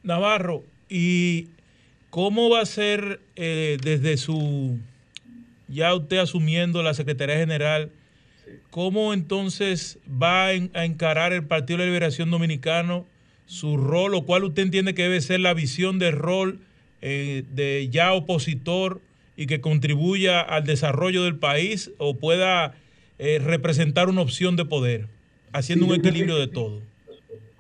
[0.04, 1.50] Navarro, ¿y
[2.10, 4.78] cómo va a ser desde su
[5.70, 7.92] ya usted asumiendo la Secretaría General,
[8.72, 13.06] ¿cómo entonces va a encarar el Partido de la Liberación Dominicano
[13.46, 16.60] su rol o cuál usted entiende que debe ser la visión de rol
[17.02, 19.02] eh, de ya opositor
[19.36, 22.76] y que contribuya al desarrollo del país o pueda
[23.18, 25.08] eh, representar una opción de poder,
[25.52, 26.82] haciendo un equilibrio de todo?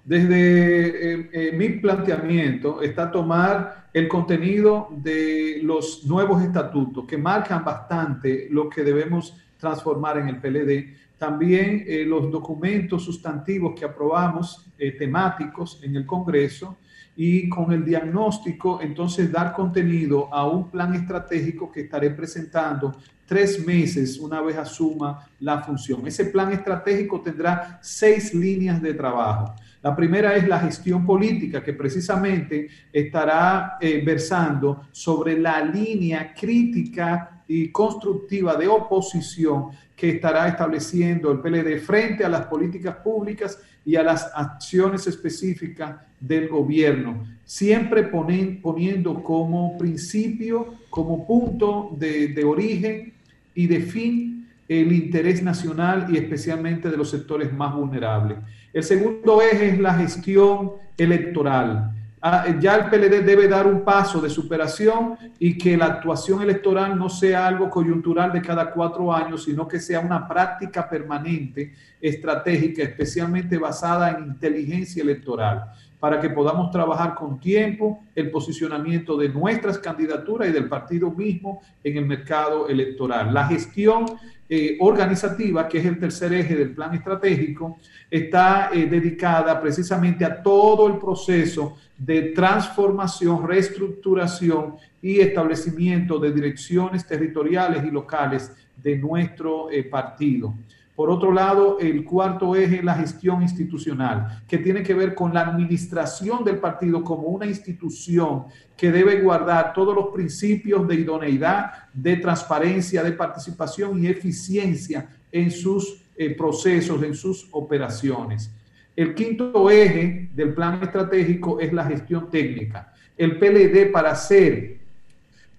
[0.05, 8.47] Desde eh, mi planteamiento está tomar el contenido de los nuevos estatutos que marcan bastante
[8.51, 11.17] lo que debemos transformar en el PLD.
[11.17, 16.77] También eh, los documentos sustantivos que aprobamos, eh, temáticos en el Congreso,
[17.21, 22.95] y con el diagnóstico, entonces dar contenido a un plan estratégico que estaré presentando
[23.25, 26.07] tres meses una vez asuma la función.
[26.07, 29.53] Ese plan estratégico tendrá seis líneas de trabajo.
[29.81, 37.43] La primera es la gestión política, que precisamente estará eh, versando sobre la línea crítica
[37.47, 43.95] y constructiva de oposición que estará estableciendo el PLD frente a las políticas públicas y
[43.95, 53.13] a las acciones específicas del gobierno, siempre poniendo como principio, como punto de, de origen
[53.55, 54.38] y de fin
[54.69, 58.37] el interés nacional y especialmente de los sectores más vulnerables.
[58.71, 61.95] El segundo eje es la gestión electoral.
[62.21, 66.99] Ah, ya el PLD debe dar un paso de superación y que la actuación electoral
[66.99, 72.83] no sea algo coyuntural de cada cuatro años, sino que sea una práctica permanente, estratégica,
[72.83, 75.63] especialmente basada en inteligencia electoral,
[75.97, 81.61] para que podamos trabajar con tiempo el posicionamiento de nuestras candidaturas y del partido mismo
[81.83, 83.33] en el mercado electoral.
[83.33, 84.05] La gestión
[84.51, 87.77] eh, organizativa, que es el tercer eje del plan estratégico,
[88.09, 97.05] está eh, dedicada precisamente a todo el proceso de transformación, reestructuración y establecimiento de direcciones
[97.05, 100.55] territoriales y locales de nuestro eh, partido.
[100.99, 105.33] Por otro lado, el cuarto eje es la gestión institucional, que tiene que ver con
[105.33, 111.71] la administración del partido como una institución que debe guardar todos los principios de idoneidad,
[111.93, 118.53] de transparencia, de participación y eficiencia en sus eh, procesos, en sus operaciones.
[118.93, 122.91] El quinto eje del plan estratégico es la gestión técnica.
[123.15, 124.78] El PLD para ser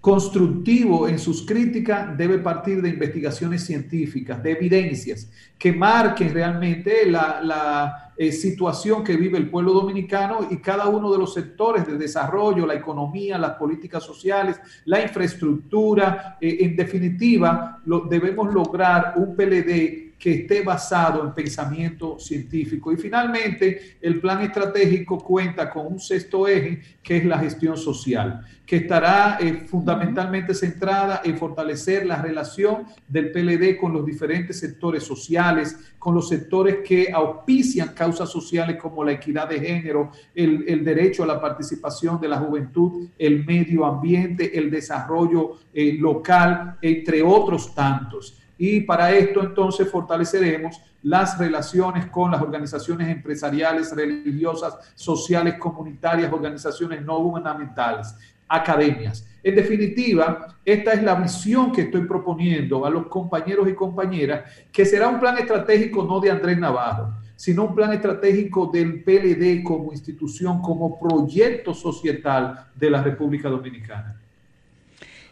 [0.01, 5.29] constructivo en sus críticas debe partir de investigaciones científicas, de evidencias
[5.59, 11.19] que marquen realmente la, eh, situación que vive el pueblo dominicano y cada uno de
[11.19, 16.37] los sectores de desarrollo, la economía, las políticas sociales, la infraestructura.
[16.41, 22.93] Eh, en definitiva, lo, debemos lograr un PLD que esté basado en pensamiento científico.
[22.93, 28.45] Y finalmente, el plan estratégico cuenta con un sexto eje, que es la gestión social,
[28.63, 35.03] que estará eh, fundamentalmente centrada en fortalecer la relación del PLD con los diferentes sectores
[35.03, 41.23] sociales, con los sectores que auspician causas sociales como la equidad de género, el, derecho
[41.23, 47.73] a la participación de la juventud, el medio ambiente, el desarrollo eh, local, entre otros
[47.73, 48.40] tantos.
[48.63, 57.01] Y para esto entonces fortaleceremos las relaciones con las organizaciones empresariales, religiosas, sociales, comunitarias, organizaciones
[57.01, 58.13] no gubernamentales,
[58.47, 59.27] academias.
[59.41, 64.85] En definitiva, esta es la visión que estoy proponiendo a los compañeros y compañeras, que
[64.85, 69.91] será un plan estratégico no de Andrés Navarro, sino un plan estratégico del PLD como
[69.91, 74.21] institución, como proyecto societal de la República Dominicana.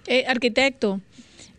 [0.08, 1.00] Eh, arquitecto,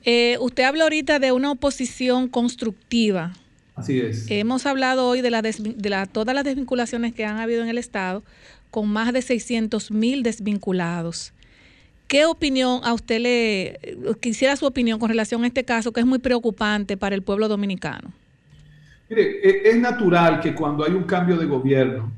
[0.04, 3.32] eh, usted habla ahorita de una oposición constructiva.
[3.74, 4.30] Así es.
[4.30, 8.22] Hemos hablado hoy de, la de todas las desvinculaciones que han habido en el Estado,
[8.70, 11.32] con más de 600 mil desvinculados.
[12.06, 13.78] ¿Qué opinión a usted le
[14.20, 17.48] quisiera su opinión con relación a este caso que es muy preocupante para el pueblo
[17.48, 18.12] dominicano?
[19.08, 22.12] Mire, e, es natural que cuando hay un cambio de gobierno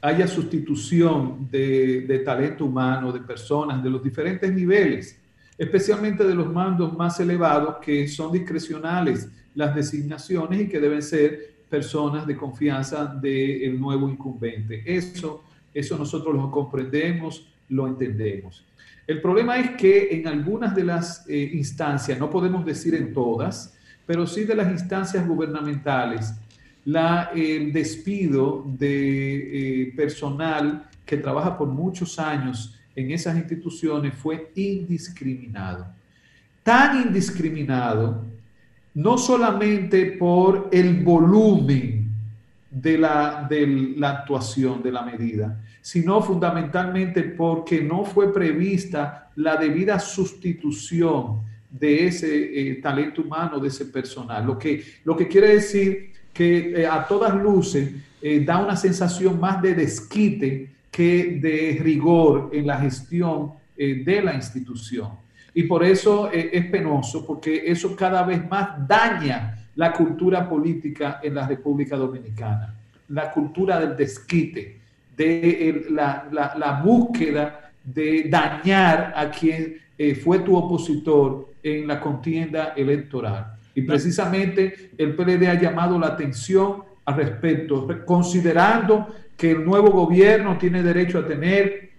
[0.00, 5.18] haya sustitución de, de talento humano, de personas de los diferentes niveles
[5.56, 11.54] especialmente de los mandos más elevados que son discrecionales las designaciones y que deben ser
[11.68, 14.82] personas de confianza del nuevo incumbente.
[14.84, 18.64] Eso, eso nosotros lo comprendemos, lo entendemos.
[19.06, 23.76] El problema es que en algunas de las eh, instancias, no podemos decir en todas,
[24.06, 26.34] pero sí de las instancias gubernamentales,
[26.84, 34.50] la, el despido de eh, personal que trabaja por muchos años en esas instituciones fue
[34.54, 35.86] indiscriminado.
[36.62, 38.24] Tan indiscriminado,
[38.94, 42.10] no solamente por el volumen
[42.70, 43.66] de la, de
[43.96, 52.06] la actuación de la medida, sino fundamentalmente porque no fue prevista la debida sustitución de
[52.06, 54.46] ese eh, talento humano, de ese personal.
[54.46, 57.90] Lo que, lo que quiere decir que eh, a todas luces
[58.22, 64.34] eh, da una sensación más de desquite que de rigor en la gestión de la
[64.34, 65.08] institución.
[65.52, 71.34] Y por eso es penoso, porque eso cada vez más daña la cultura política en
[71.34, 72.74] la República Dominicana,
[73.08, 74.80] la cultura del desquite,
[75.16, 83.56] de la, búsqueda de dañar a quien eh, fue tu opositor en la contienda electoral.
[83.74, 90.56] Y precisamente el PLD ha llamado la atención al respecto, considerando que el nuevo gobierno
[90.58, 91.90] tiene derecho a tener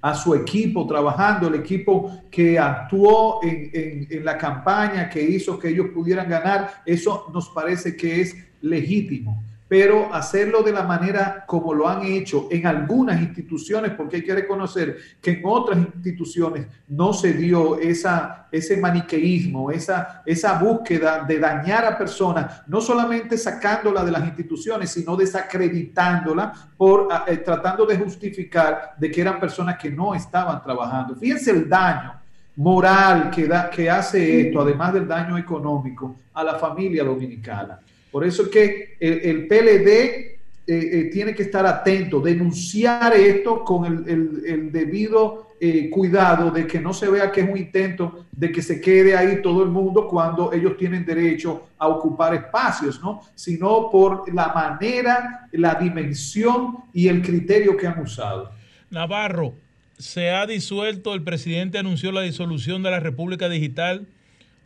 [0.00, 5.68] a su equipo trabajando, el equipo que actuó en, en, la campaña, que hizo que
[5.68, 9.42] ellos pudieran ganar, eso nos parece que es legítimo
[9.76, 14.32] pero hacerlo de la manera como lo han hecho en algunas instituciones, porque hay que
[14.32, 21.40] reconocer que en otras instituciones no se dio esa, ese maniqueísmo, esa, esa búsqueda de
[21.40, 27.98] dañar a personas, no solamente sacándola de las instituciones, sino desacreditándola por eh, tratando de
[27.98, 31.16] justificar de que eran personas que no estaban trabajando.
[31.16, 32.12] Fíjense el daño
[32.54, 37.80] moral que, da, que hace esto, además del daño económico, a la familia dominicana.
[38.14, 40.38] Por eso es que el, PLD eh,
[40.68, 46.94] eh, tiene que estar atento, denunciar esto con el, debido eh, cuidado de que no
[46.94, 50.52] se vea que es un intento de que se quede ahí todo el mundo cuando
[50.52, 53.20] ellos tienen derecho a ocupar espacios, ¿no?
[53.34, 58.52] Sino por la manera, la dimensión y el criterio que han usado.
[58.90, 59.54] Navarro,
[59.98, 64.06] se ha disuelto, el presidente anunció la disolución de la República Digital.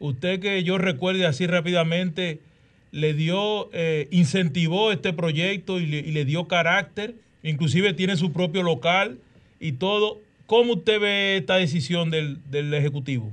[0.00, 2.42] Usted que yo recuerde así rápidamente,
[2.90, 9.18] le dio, eh, incentivó este proyecto y le, dio carácter, inclusive tiene su propio local
[9.60, 10.20] y todo.
[10.46, 13.30] ¿Cómo usted ve esta decisión del, Ejecutivo?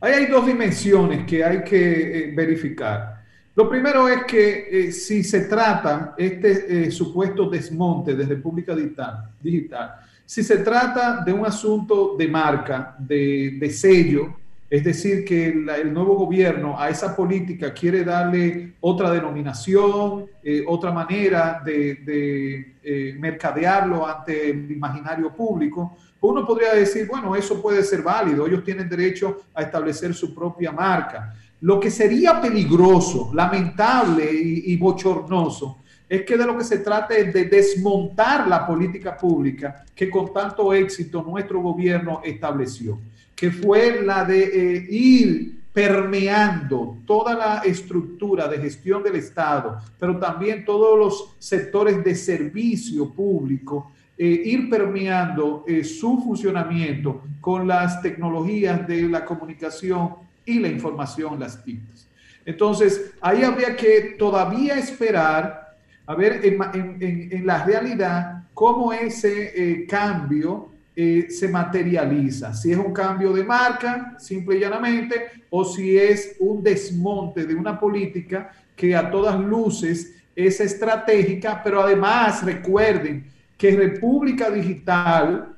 [0.00, 3.22] Ahí hay dos dimensiones que hay que eh, verificar.
[3.54, 9.94] Lo primero es que eh, si se trata este supuesto desmonte de República Digital, digital,
[10.24, 14.34] si se trata de un asunto de marca, de, de sello,
[14.72, 20.90] es decir, que el, nuevo gobierno a esa política quiere darle otra denominación, eh, otra
[20.90, 25.98] manera de, eh, mercadearlo ante el imaginario público.
[26.22, 30.72] Uno podría decir, bueno, eso puede ser válido, ellos tienen derecho a establecer su propia
[30.72, 31.34] marca.
[31.60, 37.14] Lo que sería peligroso, lamentable y, y bochornoso es que de lo que se trata
[37.14, 42.98] es de desmontar la política pública que con tanto éxito nuestro gobierno estableció
[43.42, 50.16] que fue la de eh, ir permeando toda la estructura de gestión del Estado, pero
[50.16, 58.00] también todos los sectores de servicio público, eh, ir permeando eh, su funcionamiento con las
[58.00, 60.10] tecnologías de la comunicación
[60.46, 62.06] y la información, las TICs.
[62.46, 65.74] Entonces, ahí habría que todavía esperar
[66.06, 72.52] a ver en, la realidad cómo ese cambio eh, se materializa.
[72.54, 77.54] Si es un cambio de marca, simple y llanamente, o si es un desmonte de
[77.54, 83.24] una política que a todas luces es estratégica, pero además recuerden
[83.56, 85.54] que República Digital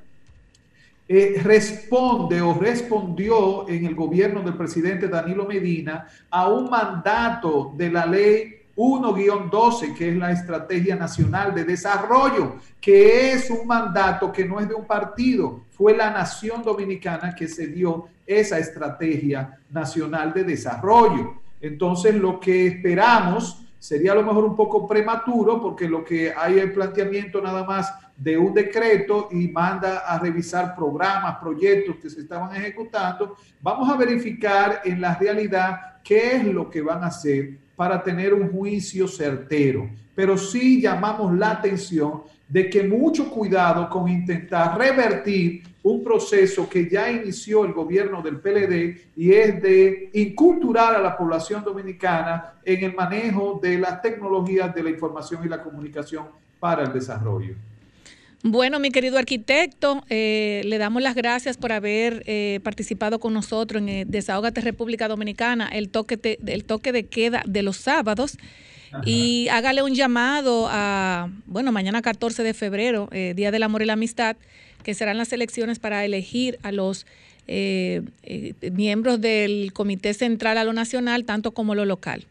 [1.09, 7.91] eh, responde o respondió en el gobierno del presidente Danilo Medina a un mandato de
[7.91, 14.45] la ley 1-12, que es la Estrategia Nacional de Desarrollo, que es un mandato que
[14.45, 20.33] no es de un partido, fue la nación dominicana que se dio esa Estrategia Nacional
[20.33, 21.35] de Desarrollo.
[21.61, 26.59] Entonces, lo que esperamos sería a lo mejor un poco prematuro, porque lo que hay
[26.59, 32.21] es planteamiento nada más de un decreto y manda a revisar programas, proyectos que se
[32.21, 33.37] estaban ejecutando.
[33.61, 38.33] Vamos a verificar en la realidad qué es lo que van a hacer para tener
[38.35, 45.63] un juicio certero, pero sí llamamos la atención de que mucho cuidado con intentar revertir
[45.83, 51.17] un proceso que ya inició el gobierno del PLD y es de inculturar a la
[51.17, 56.27] población dominicana en el manejo de las tecnologías de la información y la comunicación
[56.59, 57.55] para el desarrollo.
[58.47, 63.81] Bueno, mi querido arquitecto, eh, le damos las gracias por haber eh, participado con nosotros
[63.81, 68.37] en el Desahogate República Dominicana, el toque, de, el toque de queda de los sábados.
[69.07, 73.87] Y hágale un llamado a, bueno, mañana 14 de febrero, eh, Día del Amor y
[73.87, 74.37] la Amistad,
[74.83, 77.07] que serán las elecciones para elegir a los
[78.73, 82.27] miembros del Comité Central a lo Nacional, tanto como lo local.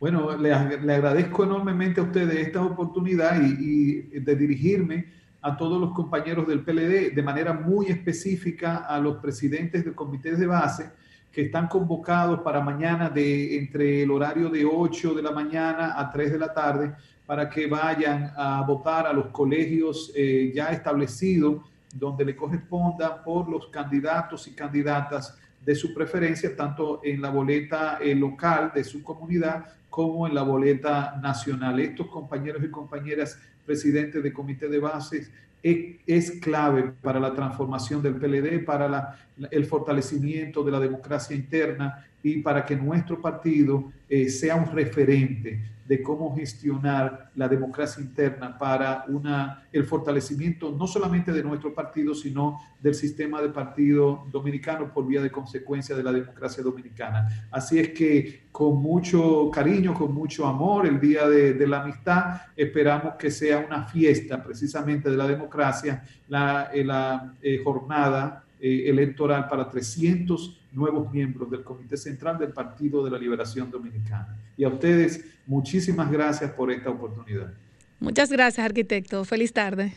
[0.00, 6.46] Bueno, le, agradezco enormemente a ustedes esta oportunidad y de dirigirme a todos los compañeros
[6.46, 10.90] del PLD, de manera muy específica a los presidentes de comités de base
[11.32, 16.10] que están convocados para mañana de entre el horario de 8 de la mañana a
[16.10, 16.94] 3 de la tarde
[17.24, 21.62] para que vayan a votar a los colegios eh, ya establecidos
[21.94, 27.98] donde le corresponda por los candidatos y candidatas de su preferencia, tanto en la boleta
[28.00, 31.78] eh, local de su comunidad como en la boleta nacional.
[31.80, 33.38] Estos compañeros y compañeras
[33.70, 35.30] presidente de comité de bases,
[35.62, 39.16] es, clave para la transformación del PLD, para
[39.48, 45.60] el fortalecimiento de la democracia interna y para que nuestro partido eh, sea un referente
[45.90, 52.14] de cómo gestionar la democracia interna para una, el fortalecimiento no solamente de nuestro partido,
[52.14, 57.48] sino del sistema de partido dominicano por vía de consecuencia de la democracia dominicana.
[57.50, 63.14] Así es que con mucho cariño, con mucho amor, el Día de, la Amistad, esperamos
[63.16, 69.48] que sea una fiesta precisamente de la democracia, la, eh, la eh, jornada eh, electoral
[69.48, 74.36] para 300 nuevos miembros del Comité Central del Partido de la Liberación Dominicana.
[74.56, 77.52] Y a ustedes, muchísimas gracias por esta oportunidad.
[77.98, 79.24] Muchas gracias, arquitecto.
[79.24, 79.92] Feliz tarde.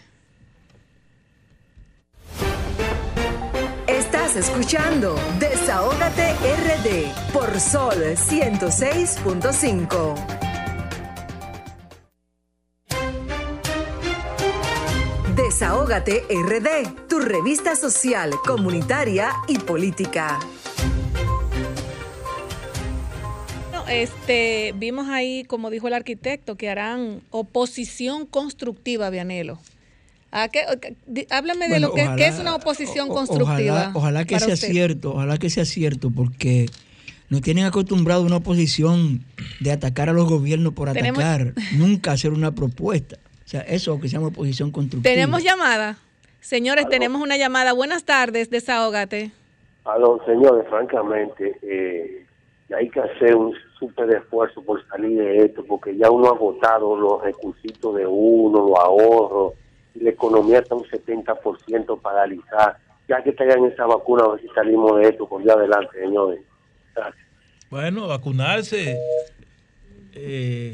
[3.87, 10.43] Estás escuchando Desahógate RD por Sol 106.5.
[15.35, 20.39] Desahógate RD, tu revista social, comunitaria y política.
[24.01, 29.59] Este, vimos ahí, como dijo el arquitecto, que harán oposición constructiva, Vianelo.
[30.31, 30.61] ¿A qué,
[31.29, 33.91] háblame de lo que es una oposición constructiva.
[33.93, 36.65] Ojalá, que sea cierto, ojalá que sea cierto, porque
[37.29, 39.23] nos tienen acostumbrado a una oposición
[39.59, 43.17] de atacar a los gobiernos por atacar, nunca hacer una propuesta.
[43.45, 45.13] O sea, eso que se llama oposición constructiva.
[45.13, 45.97] Tenemos llamada.
[46.41, 47.73] Señores, tenemos una llamada.
[47.73, 49.31] Buenas tardes, desahógate.
[49.85, 52.25] Aló, señores, francamente, eh,
[52.75, 53.53] hay que hacer un
[53.83, 58.69] súper esfuerzo por salir de esto, porque ya uno ha agotado los recursos de uno,
[58.69, 59.53] los ahorros,
[59.93, 62.79] y la economía está un 70% paralizada.
[63.09, 66.39] Ya que traigan esa vacuna, a ver si salimos de esto por día adelante, señores.
[66.95, 67.25] Gracias.
[67.69, 68.97] Bueno, vacunarse.
[70.13, 70.71] Eh,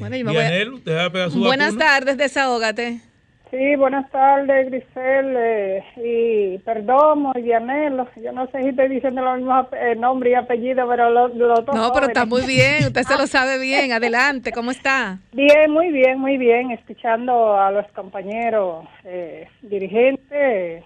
[1.34, 3.02] Buenas tardes, desahógate.
[3.51, 5.35] Sí, buenas tardes, Grisel.
[5.35, 8.07] Eh, y perdón, Dianelo.
[8.23, 11.55] Yo no sé si estoy diciendo los mismos eh, nombre y apellido, pero los lo,
[11.73, 12.85] No, pero está muy bien.
[12.85, 13.91] Usted se lo sabe bien.
[13.91, 15.17] Adelante, ¿cómo está?
[15.34, 16.69] Bien, muy bien, muy bien.
[16.71, 20.84] Escuchando a los compañeros eh, dirigentes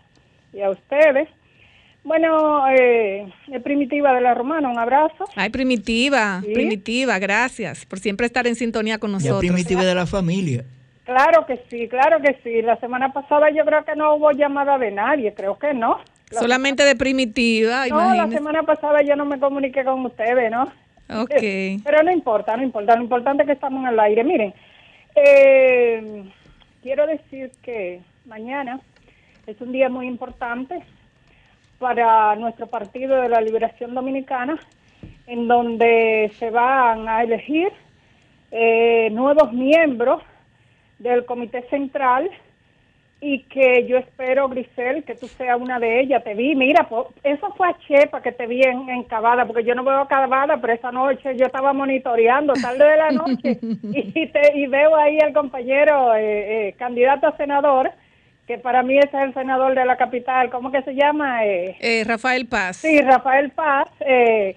[0.53, 1.27] y a ustedes.
[2.06, 3.27] Bueno, eh,
[3.64, 5.26] Primitiva de la Romana, un abrazo.
[5.35, 9.40] Ay, Primitiva, Primitiva, gracias por siempre estar en sintonía con nosotros.
[9.40, 10.64] Primitiva de la familia.
[11.04, 12.62] Claro que sí, claro que sí.
[12.62, 16.00] La semana pasada yo creo que no hubo llamada de nadie, creo que no.
[16.32, 20.64] Solamente de Primitiva, No, la semana pasada yo no me comuniqué con ustedes, ¿no?
[21.22, 21.30] Ok.
[21.84, 22.96] Pero no importa, no importa.
[22.96, 24.24] Lo importante es que estamos en el aire.
[24.24, 24.54] Miren,
[25.16, 26.24] eh,
[26.82, 28.80] quiero decir que mañana
[29.46, 30.80] es un día muy importante
[31.80, 34.58] para nuestro Partido de la Liberación Dominicana,
[35.28, 37.72] en donde se van a elegir
[38.52, 40.24] eh, nuevos miembros
[41.04, 42.30] del Comité Central
[43.22, 46.24] y que yo espero, Grisel, que tú seas una de ellas.
[46.24, 46.88] Te vi, mira,
[47.24, 50.60] eso fue a Chepa que te vi en, en Cavada, porque yo no veo Cavada,
[50.60, 55.20] pero esa noche yo estaba monitoreando, tarde de la noche, y, te, y veo ahí
[55.20, 57.92] al compañero eh, eh, candidato a senador
[58.48, 61.46] que para mí ese es el senador de la capital, ¿cómo que se llama?
[61.46, 62.78] Eh, eh, Rafael Paz.
[62.78, 63.88] Sí, Rafael Paz.
[64.02, 64.56] Eh,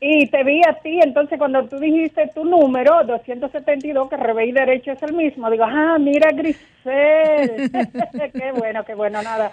[0.00, 4.92] y te vi a ti, entonces cuando tú dijiste tu número, 272, que revés derecho
[4.92, 7.70] es el mismo, digo, ah, mira Grisel,
[8.32, 9.52] qué bueno, qué bueno, nada.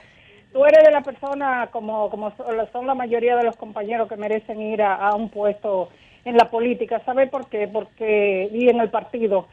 [0.53, 2.31] Tú eres de la persona, como, como
[2.71, 5.89] son la mayoría de los compañeros que merecen ir a, a un puesto
[6.23, 7.67] en la política, ¿sabe por qué?
[7.67, 9.47] Porque, y en el partido,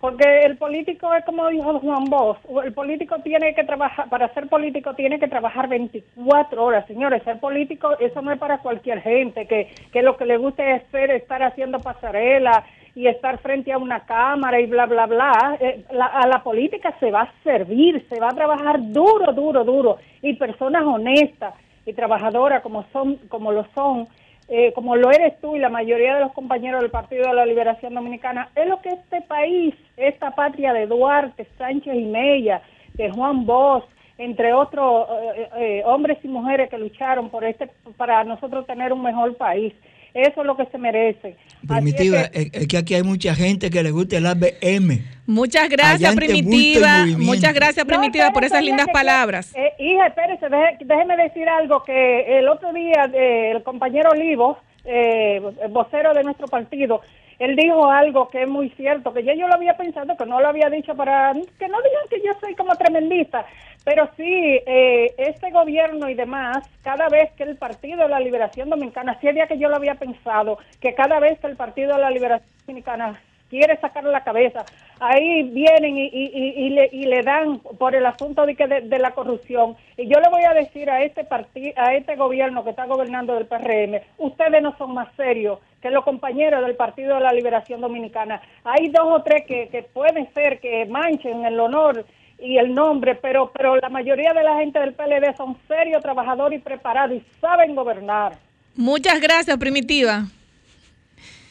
[0.00, 4.48] Porque el político es como dijo Juan Bosch, el político tiene que trabajar, para ser
[4.48, 9.46] político tiene que trabajar 24 horas, señores, ser político eso no es para cualquier gente,
[9.46, 12.64] que, que lo que le guste es ser, estar haciendo pasarela
[12.94, 15.56] y estar frente a una cámara y bla, bla, bla.
[15.60, 19.98] Eh, a la política se va a servir, se va a trabajar duro, duro, duro.
[20.20, 21.54] Y personas honestas
[21.86, 24.08] y trabajadoras como, son, como lo son,
[24.48, 27.44] eh, como lo eres tú y la mayoría de los compañeros del Partido de la
[27.44, 32.62] Liberación Dominicana, es lo que este país, esta patria de Duarte, Sánchez y Mella,
[32.94, 33.84] de Juan Bosch,
[34.16, 35.06] entre otros
[35.36, 39.74] eh, eh, hombres y mujeres que lucharon por este, para nosotros tener un mejor país.
[40.14, 41.28] Eso es lo que se merece.
[41.62, 45.02] Es Primitiva, que- es, que aquí hay mucha gente que le gusta el ABM.
[45.26, 47.04] Muchas gracias, Allante, Primitiva.
[47.18, 49.54] Muchas gracias, No, Primitiva, por esas lindas que- palabras.
[49.54, 50.46] Eh, hija, espérese,
[50.84, 55.40] déjeme decir algo que el otro día eh, el compañero Olivo, eh,
[55.70, 57.02] vocero de nuestro partido,
[57.38, 60.40] él dijo algo que es muy cierto, que ya yo lo había pensado, que no
[60.40, 63.46] lo había dicho para que no digan que yo soy como tremendista,
[63.84, 68.68] pero sí, eh, este gobierno y demás, cada vez que el Partido de la Liberación
[68.70, 72.02] Dominicana, si día que yo lo había pensado, que cada vez que el Partido de
[72.02, 74.64] la Liberación Dominicana quiere sacar la cabeza.
[75.00, 79.12] Ahí vienen y, y- y le dan por el asunto de, que de, de la
[79.12, 79.74] corrupción.
[79.96, 83.34] Y yo le voy a decir a este partido, a este gobierno que está gobernando
[83.34, 87.80] del PRM, ustedes no son más serios que los compañeros del Partido de la Liberación
[87.80, 88.40] Dominicana.
[88.64, 92.04] Hay dos o tres que, que pueden ser que manchen el honor
[92.38, 96.60] y el nombre, pero, pero la mayoría de la gente del PLD son serios, trabajadores
[96.60, 98.36] y preparados y saben gobernar.
[98.76, 100.24] Muchas gracias, Primitiva.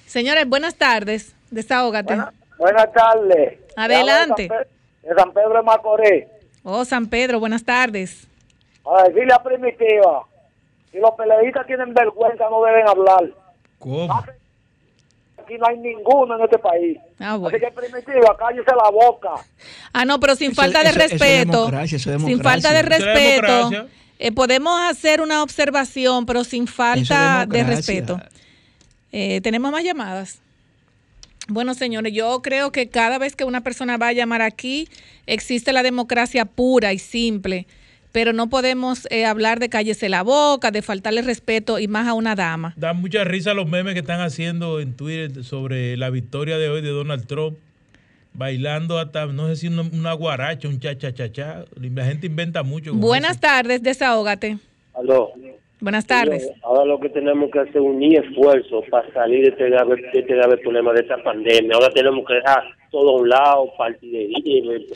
[0.05, 1.35] Señores, buenas tardes.
[1.51, 2.17] Desahógate.
[2.57, 3.59] Buenas tardes.
[3.75, 4.49] Adelante.
[5.03, 6.25] De San Pedro de Macorís.
[6.63, 8.27] Oh, San Pedro, buenas tardes.
[8.85, 10.25] A decirle a Primitiva,
[10.91, 13.29] si los peleadistas tienen vergüenza no deben hablar.
[13.79, 14.13] ¿Cómo?
[14.13, 16.97] Aquí no hay ninguno en este país.
[17.19, 17.55] Ah, bueno.
[17.55, 19.29] Así que Primitiva, cállese la boca.
[19.93, 21.51] Ah, no, pero sin Eso- falta de eso- eso es respeto.
[21.59, 23.87] democracia, eso es sin falta de es respeto.
[24.19, 28.19] eh, podemos hacer una observación, pero sin falta de respeto.
[29.11, 30.39] Eh, Tenemos más llamadas.
[31.49, 34.89] Bueno, señores, yo creo que cada vez que una persona va a llamar aquí,
[35.27, 37.67] existe la democracia pura y simple,
[38.18, 42.15] pero no podemos eh, hablar de cállese la boca, de faltarle respeto y más a
[42.15, 42.73] una dama.
[42.76, 46.81] Da mucha risa los memes que están haciendo en Twitter sobre la victoria de hoy
[46.81, 47.60] de Donald Trump.
[48.34, 51.65] Bailando hasta, no sé si una, una guaracha, un cha-cha-cha-cha.
[51.80, 52.91] La gente inventa mucho.
[52.95, 53.41] Buenas eso.
[53.41, 54.57] tardes, desahógate.
[54.95, 55.34] Aló.
[55.79, 56.49] Buenas tardes.
[56.63, 60.19] Ahora lo que tenemos que hacer es unir esfuerzos para salir de este grave, de
[60.19, 61.75] este grave problema de esta pandemia.
[61.75, 63.71] Ahora tenemos que dejar todo a un lado,
[64.11, 64.87] el-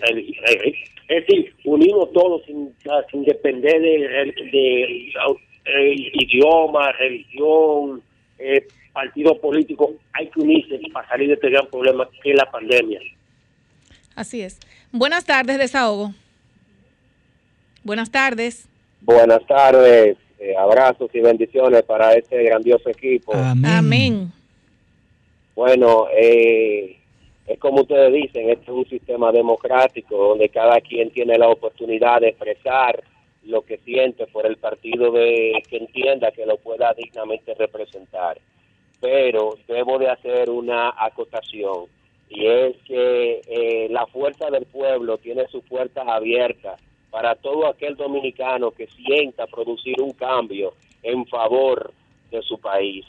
[1.08, 2.74] es decir, unirnos todos sin,
[3.12, 5.12] sin depender de, de-
[5.66, 8.02] el idioma, religión,
[8.40, 9.94] eh, partido político.
[10.14, 13.00] Hay que unirse para salir de este gran problema que es la pandemia.
[14.16, 14.60] Así es.
[14.92, 16.12] Buenas tardes, desahogo.
[17.84, 18.68] Buenas tardes.
[19.02, 23.32] Buenas tardes, eh, abrazos y bendiciones para este grandioso equipo.
[23.36, 24.32] Amén.
[25.56, 26.98] Bueno, eh,
[27.46, 32.22] es como ustedes dicen, este es un sistema democrático donde cada quien tiene la oportunidad
[32.22, 33.04] de expresar
[33.44, 38.40] lo que siente por el partido de que entienda que lo pueda dignamente representar.
[39.00, 41.86] Pero debo de hacer una acotación
[42.30, 46.82] y es que eh, la fuerza del pueblo tiene sus puertas abiertas
[47.12, 50.74] para todo aquel dominicano que sienta producir un cambio
[51.04, 51.94] en favor
[52.32, 53.06] de su país.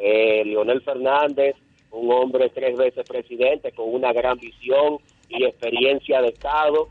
[0.00, 1.56] Eh, Leonel Fernández,
[1.90, 4.98] un hombre tres veces presidente con una gran visión
[5.28, 6.88] y experiencia de Estado,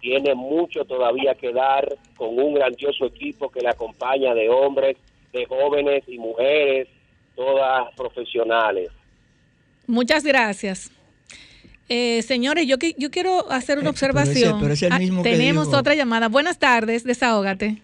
[0.00, 1.86] tiene mucho todavía que dar
[2.16, 4.96] con un grandioso equipo que le acompaña de hombres,
[5.32, 6.88] de jóvenes y mujeres,
[7.36, 8.90] todas profesionales.
[9.86, 10.90] Muchas gracias.
[11.88, 14.50] Eh, señores, yo, yo quiero hacer una Eh, pero observación.
[14.50, 16.28] ese- pero es el Ah, tenemos otra llamada.
[16.28, 17.76] Buenas tardes, desahógate.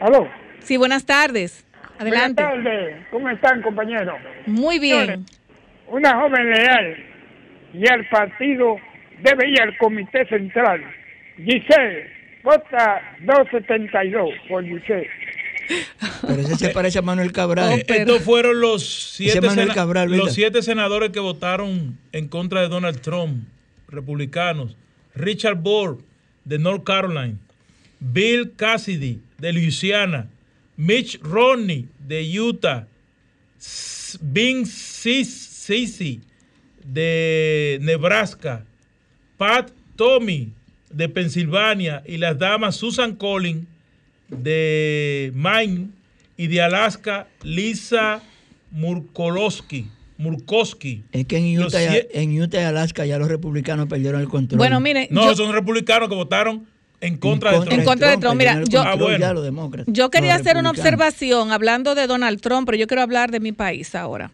[0.00, 0.28] Aló.
[0.60, 1.64] Sí, buenas tardes.
[1.98, 2.42] Adelante.
[2.42, 3.06] Buenas tardes.
[3.10, 4.14] ¿Cómo están, compañeros?
[4.46, 5.00] Muy bien.
[5.06, 5.20] Señores,
[5.90, 6.96] Una joven leal
[7.72, 8.76] y al partido
[9.22, 10.82] debe ir al Comité Central.
[11.38, 12.06] Giselle,
[12.44, 15.08] vota 272 por Giselle.
[16.26, 17.84] Pero ese se parece a Manuel Cabral.
[17.86, 19.40] Estos fueron los siete,
[20.08, 23.44] los siete senadores que votaron en contra de Donald Trump,
[23.88, 24.76] republicanos.
[25.14, 25.98] Richard Burr,
[26.44, 27.36] de North Carolina.
[28.00, 30.28] Bill Cassidy, de Louisiana.
[30.76, 32.86] Mitch Romney, de Utah.
[34.20, 36.20] Vince Sisi,
[36.84, 38.64] de Nebraska.
[39.36, 40.52] Pat Tommy,
[40.90, 42.02] de Pensilvania.
[42.06, 43.66] Y las damas Susan Collins,
[44.28, 45.88] de Maine
[46.36, 48.20] y de Alaska, Lisa
[48.70, 49.86] Murkowski.
[50.18, 51.04] Murkowski.
[51.12, 51.78] Es que en Utah,
[52.12, 54.58] en Utah y Alaska ya los republicanos perdieron el control.
[54.58, 56.66] Bueno, mire, No, yo- son republicanos que votaron
[57.00, 57.72] en contra de Trump.
[57.72, 58.36] En contra de Trump.
[58.36, 59.32] Mira, yo, Ah, bueno.
[59.34, 59.92] los demócratas.
[59.94, 63.38] Yo quería los hacer una observación hablando de Donald Trump, pero yo quiero hablar de
[63.38, 64.32] mi país ahora.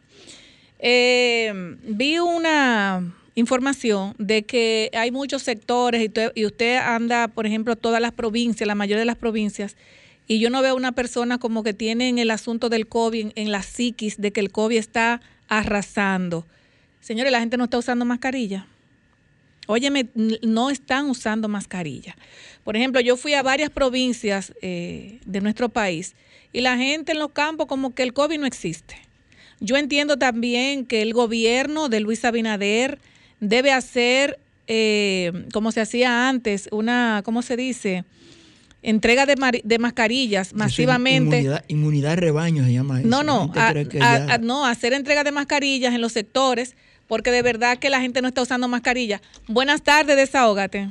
[0.79, 1.53] Eh,
[1.87, 7.77] vi una información de que hay muchos sectores y, te- y usted anda, por ejemplo,
[7.77, 9.77] todas las provincias, la mayoría de las provincias,
[10.27, 13.53] y yo no veo una persona como que tiene en el asunto del COVID, en,
[13.53, 16.47] la psiquis, de que el COVID está arrasando.
[17.01, 18.67] Señores, la gente no está usando mascarilla.
[19.67, 20.07] Óyeme,
[20.43, 22.17] no están usando mascarilla.
[22.65, 26.15] Por ejemplo, yo fui a varias provincias eh, de nuestro país
[26.53, 28.97] y la gente en los campos como que el COVID no existe.
[29.61, 32.99] Yo entiendo también que el gobierno de Luis Abinader
[33.49, 38.05] debe hacer, eh, como se hacía antes, una, ¿cómo se dice?
[38.83, 41.39] Entrega de, de mascarillas es masivamente.
[41.39, 43.09] Inmunidad, inmunidad de rebaño se llama eso.
[43.09, 46.77] No, no, a, a- ya- a- no, hacer entrega de mascarillas en los sectores,
[47.09, 49.21] porque de verdad que la gente no está usando mascarilla.
[49.47, 50.91] Buenas tardes, desahógate.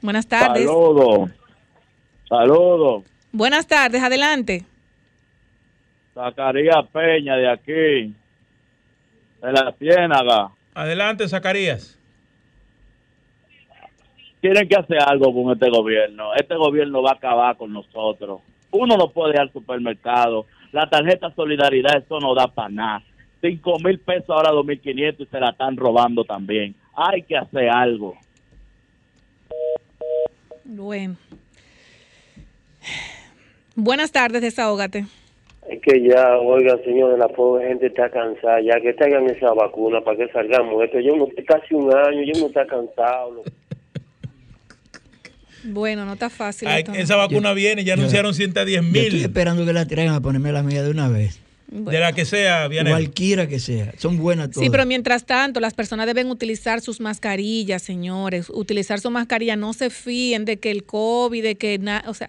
[0.00, 0.64] Buenas tardes.
[0.64, 1.30] Saludos.
[2.28, 3.04] Saludos.
[3.32, 4.64] Buenas tardes, adelante.
[6.14, 8.14] Zacarías Peña de aquí,
[9.40, 10.50] de la Ciénaga.
[10.74, 11.98] Adelante, Zacarías.
[14.40, 16.34] Tienen que hacer algo con este gobierno.
[16.34, 18.40] Este gobierno va a acabar con nosotros.
[18.70, 20.46] Uno no puede ir al supermercado.
[20.72, 23.02] La tarjeta Solidaridad, eso no da para nada.
[23.40, 26.74] Cinco mil pesos ahora 2.500 y se la están robando también.
[26.94, 28.16] Hay que hacer algo.
[30.64, 31.16] Bueno.
[33.74, 35.06] Buenas tardes, desahógate.
[35.70, 38.60] Es que ya, oiga, señores, la pobre gente está cansada.
[38.60, 40.82] Ya que traigan esa vacuna para que salgamos.
[40.82, 43.44] Esto yo no, casi un año, yo no está cansado.
[45.64, 46.68] Bueno, no está fácil.
[46.96, 49.22] Esa vacuna viene, ya yo- anunciaron 110 Yo estoy mil.
[49.22, 51.38] esperando que la traigan a ponerme la mía de una vez.
[51.68, 52.90] De la que sea, viene.
[52.90, 53.92] Cualquiera que sea.
[53.96, 54.64] Son buenas todas.
[54.64, 58.50] Sí, pero mientras tanto, las personas deben utilizar sus mascarillas, señores.
[58.50, 59.54] Utilizar su mascarilla.
[59.54, 62.02] No se fíen de que el COVID, de que nada.
[62.10, 62.28] O sea,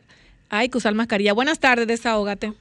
[0.50, 1.34] hay que usar mascarilla.
[1.34, 2.54] Buenas tardes, desahógate.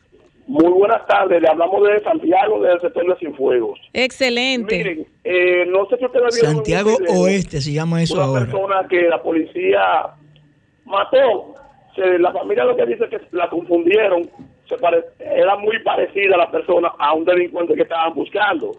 [0.50, 3.78] Muy buenas tardes, le hablamos de Santiago, del sector de Cienfuegos.
[3.92, 4.76] Excelente.
[4.78, 8.24] Miren, eh, no sé si ustedes vieron un Santiago video, Oeste se llama eso una
[8.24, 8.40] ahora.
[8.40, 9.80] persona que la policía
[10.84, 11.54] mató.
[11.94, 14.28] Se- la familia lo que dice es que la confundieron,
[14.68, 18.72] se pare- era muy parecida a la persona, a un delincuente que estaban buscando.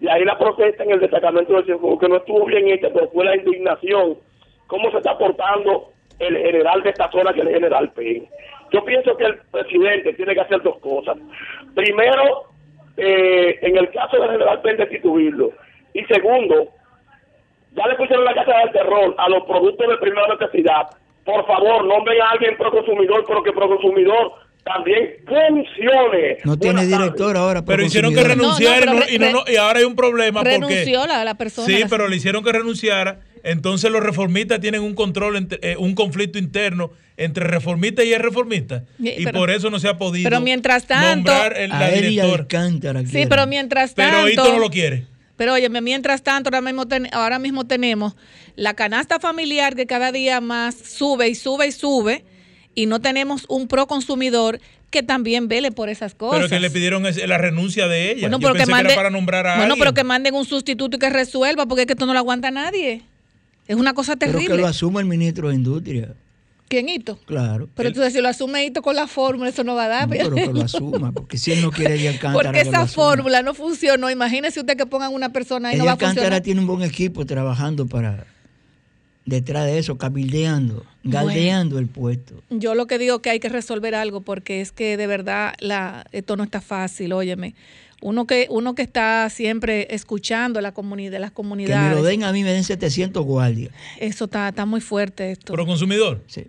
[0.00, 3.08] Y ahí la protesta en el destacamento de Cienfuegos, que no estuvo bien hecha, pero
[3.10, 4.18] fue la indignación,
[4.66, 8.28] cómo se está portando el general de esta zona, que es el general Payne.
[8.72, 11.16] Yo pienso que el presidente tiene que hacer dos cosas.
[11.74, 12.44] Primero,
[12.96, 15.52] eh, en el caso del general Payne, destituirlo.
[15.92, 16.68] Y segundo,
[17.76, 20.82] ya le pusieron la casa del terror a los productos de primera necesidad.
[21.24, 24.32] Por favor, nombren a alguien pro consumidor, pero que pro consumidor
[24.64, 26.38] también funcione.
[26.44, 27.64] No tiene director ahora.
[27.64, 30.54] Pero hicieron que renunciara No, no, y, no- y ahora hay un problema porque...
[30.58, 31.66] Renunció la, la persona.
[31.66, 33.20] Sí, la- pero le hicieron que renunciara.
[33.42, 38.84] Entonces los reformistas tienen un control, eh, un conflicto interno entre reformista y el reformista.
[38.98, 42.24] Y pero- por eso no se ha podido pero mientras tanto- nombrar el, la.
[42.32, 44.16] Alcántara Sí, pero mientras tanto.
[44.16, 45.06] Pero Hito no lo quiere.
[45.36, 48.14] Pero óyeme, mientras tanto, ahora mismo, ten- ahora mismo tenemos
[48.56, 52.24] la canasta familiar que cada día más sube y sube y sube,
[52.74, 54.60] y no tenemos un pro consumidor
[54.90, 56.38] que también vele por esas cosas.
[56.38, 58.20] Pero que le pidieron es- la renuncia de ella.
[58.22, 59.78] Bueno, Yo pero que pensé que mande- era para nombrar a Bueno, alguien.
[59.80, 62.52] pero que manden un sustituto y que resuelva, porque es que esto no lo aguanta
[62.52, 63.02] nadie.
[63.66, 64.54] Es una cosa Pero terrible.
[64.56, 66.14] que lo asuma el ministro de Industria.
[66.68, 67.18] ¿Quién Hito?
[67.26, 67.68] Claro.
[67.74, 70.08] Pero Él- entonces si lo asume Hito con la fórmula, eso no va a dar.
[70.08, 72.32] no, pero que lo asuma, porque si él no quiere Alcántara.
[72.50, 74.10] Porque que esa fórmula no funcionó.
[74.10, 76.42] Imagínese usted que pongan una persona ahí, no Eddie va a Alcántara funcionar.
[76.42, 78.26] tiene un buen equipo trabajando para
[79.26, 82.42] detrás de eso, cabildeando, galdeando el puesto.
[82.50, 86.04] Yo lo que digo que hay que resolver algo porque es que de verdad la,
[86.12, 87.54] esto no está fácil, óyeme.
[88.02, 91.88] Uno que, uno que está siempre escuchando la comunidad, las Que comunidades.
[91.90, 93.72] me lo den a mí, me den 700 guardias.
[93.98, 95.54] Eso está, está muy fuerte esto.
[95.54, 96.22] Pro consumidor.
[96.26, 96.44] Sí.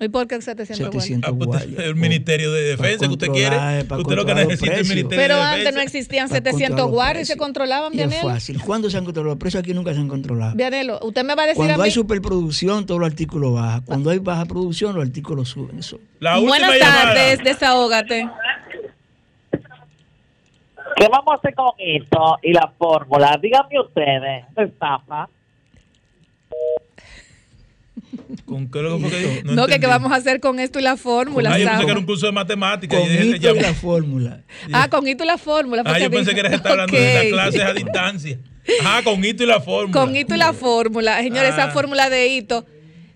[0.00, 0.92] ¿Y por qué 700 igual?
[1.02, 1.80] 700 Ah, pues, guardias.
[1.84, 3.56] el Ministerio de Defensa que usted quiere.
[3.56, 4.96] Usted lo que necesita es el.
[4.96, 5.76] Ministerio Pero de antes Defensa.
[5.78, 8.28] no existían Para 700 controlar los guardias y se controlaban, Y es Vianelo.
[8.30, 8.60] fácil.
[8.62, 9.30] ¿Cuándo se han controlado?
[9.34, 10.54] Los precios aquí nunca se han controlado.
[10.54, 11.94] Vianelo, usted me va a decir Cuando a hay mí.
[11.94, 13.82] superproducción, todos los artículos bajan.
[13.82, 15.78] Cuando hay baja producción, los artículos suben.
[15.80, 15.98] Eso.
[16.20, 17.02] La última Buenas llamada.
[17.14, 18.28] tardes, desahógate.
[20.96, 23.38] ¿Qué vamos a hacer con esto y la fórmula?
[23.40, 25.28] Díganme ustedes, estafa.
[28.44, 29.42] ¿Con qué lo que fue que?
[29.44, 29.86] No, que qué entendí.
[29.86, 31.50] vamos a hacer con esto y la fórmula.
[31.52, 32.98] Ah, yo pensé que era un curso de matemáticas.
[33.00, 34.40] Con dije, hito ya- y la fórmula.
[34.72, 35.82] Ah, con hito y la fórmula.
[35.86, 38.38] Ah, que yo pensé que era que está hablando de las clases a distancia.
[38.82, 39.98] Ajá, con hito y la fórmula.
[40.00, 41.18] Con hito y la fórmula.
[41.22, 41.70] Señores, esa Ah.
[41.70, 42.66] fórmula de hito.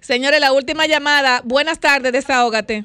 [0.01, 1.43] Señores, la última llamada.
[1.45, 2.85] Buenas tardes, desahógate.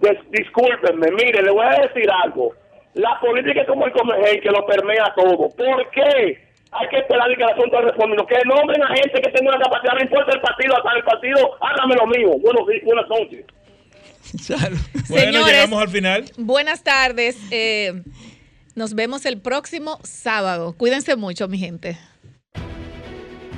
[0.00, 2.54] Des- discúlpenme, mire, le voy a decir algo.
[2.94, 5.36] La política es como el comején que lo permea todo.
[5.50, 6.45] ¿Por qué?
[6.78, 8.26] Hay que esperar y que el asunto responda.
[8.26, 11.56] Que nombren a gente que tenga una capacidad, no importa el partido, hasta el partido,
[11.60, 12.38] hágame lo mío.
[12.40, 13.44] Buenos días, buenas noches.
[15.08, 16.24] Bueno, Señores, llegamos al final.
[16.36, 17.36] Buenas tardes.
[17.50, 18.02] eh,
[18.74, 20.74] nos vemos el próximo sábado.
[20.76, 21.96] Cuídense mucho, mi gente.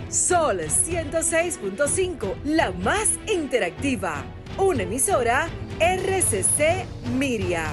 [0.09, 4.24] Sol 106.5, la más interactiva.
[4.57, 5.49] Una emisora
[5.81, 6.86] RCC
[7.19, 7.66] Miria.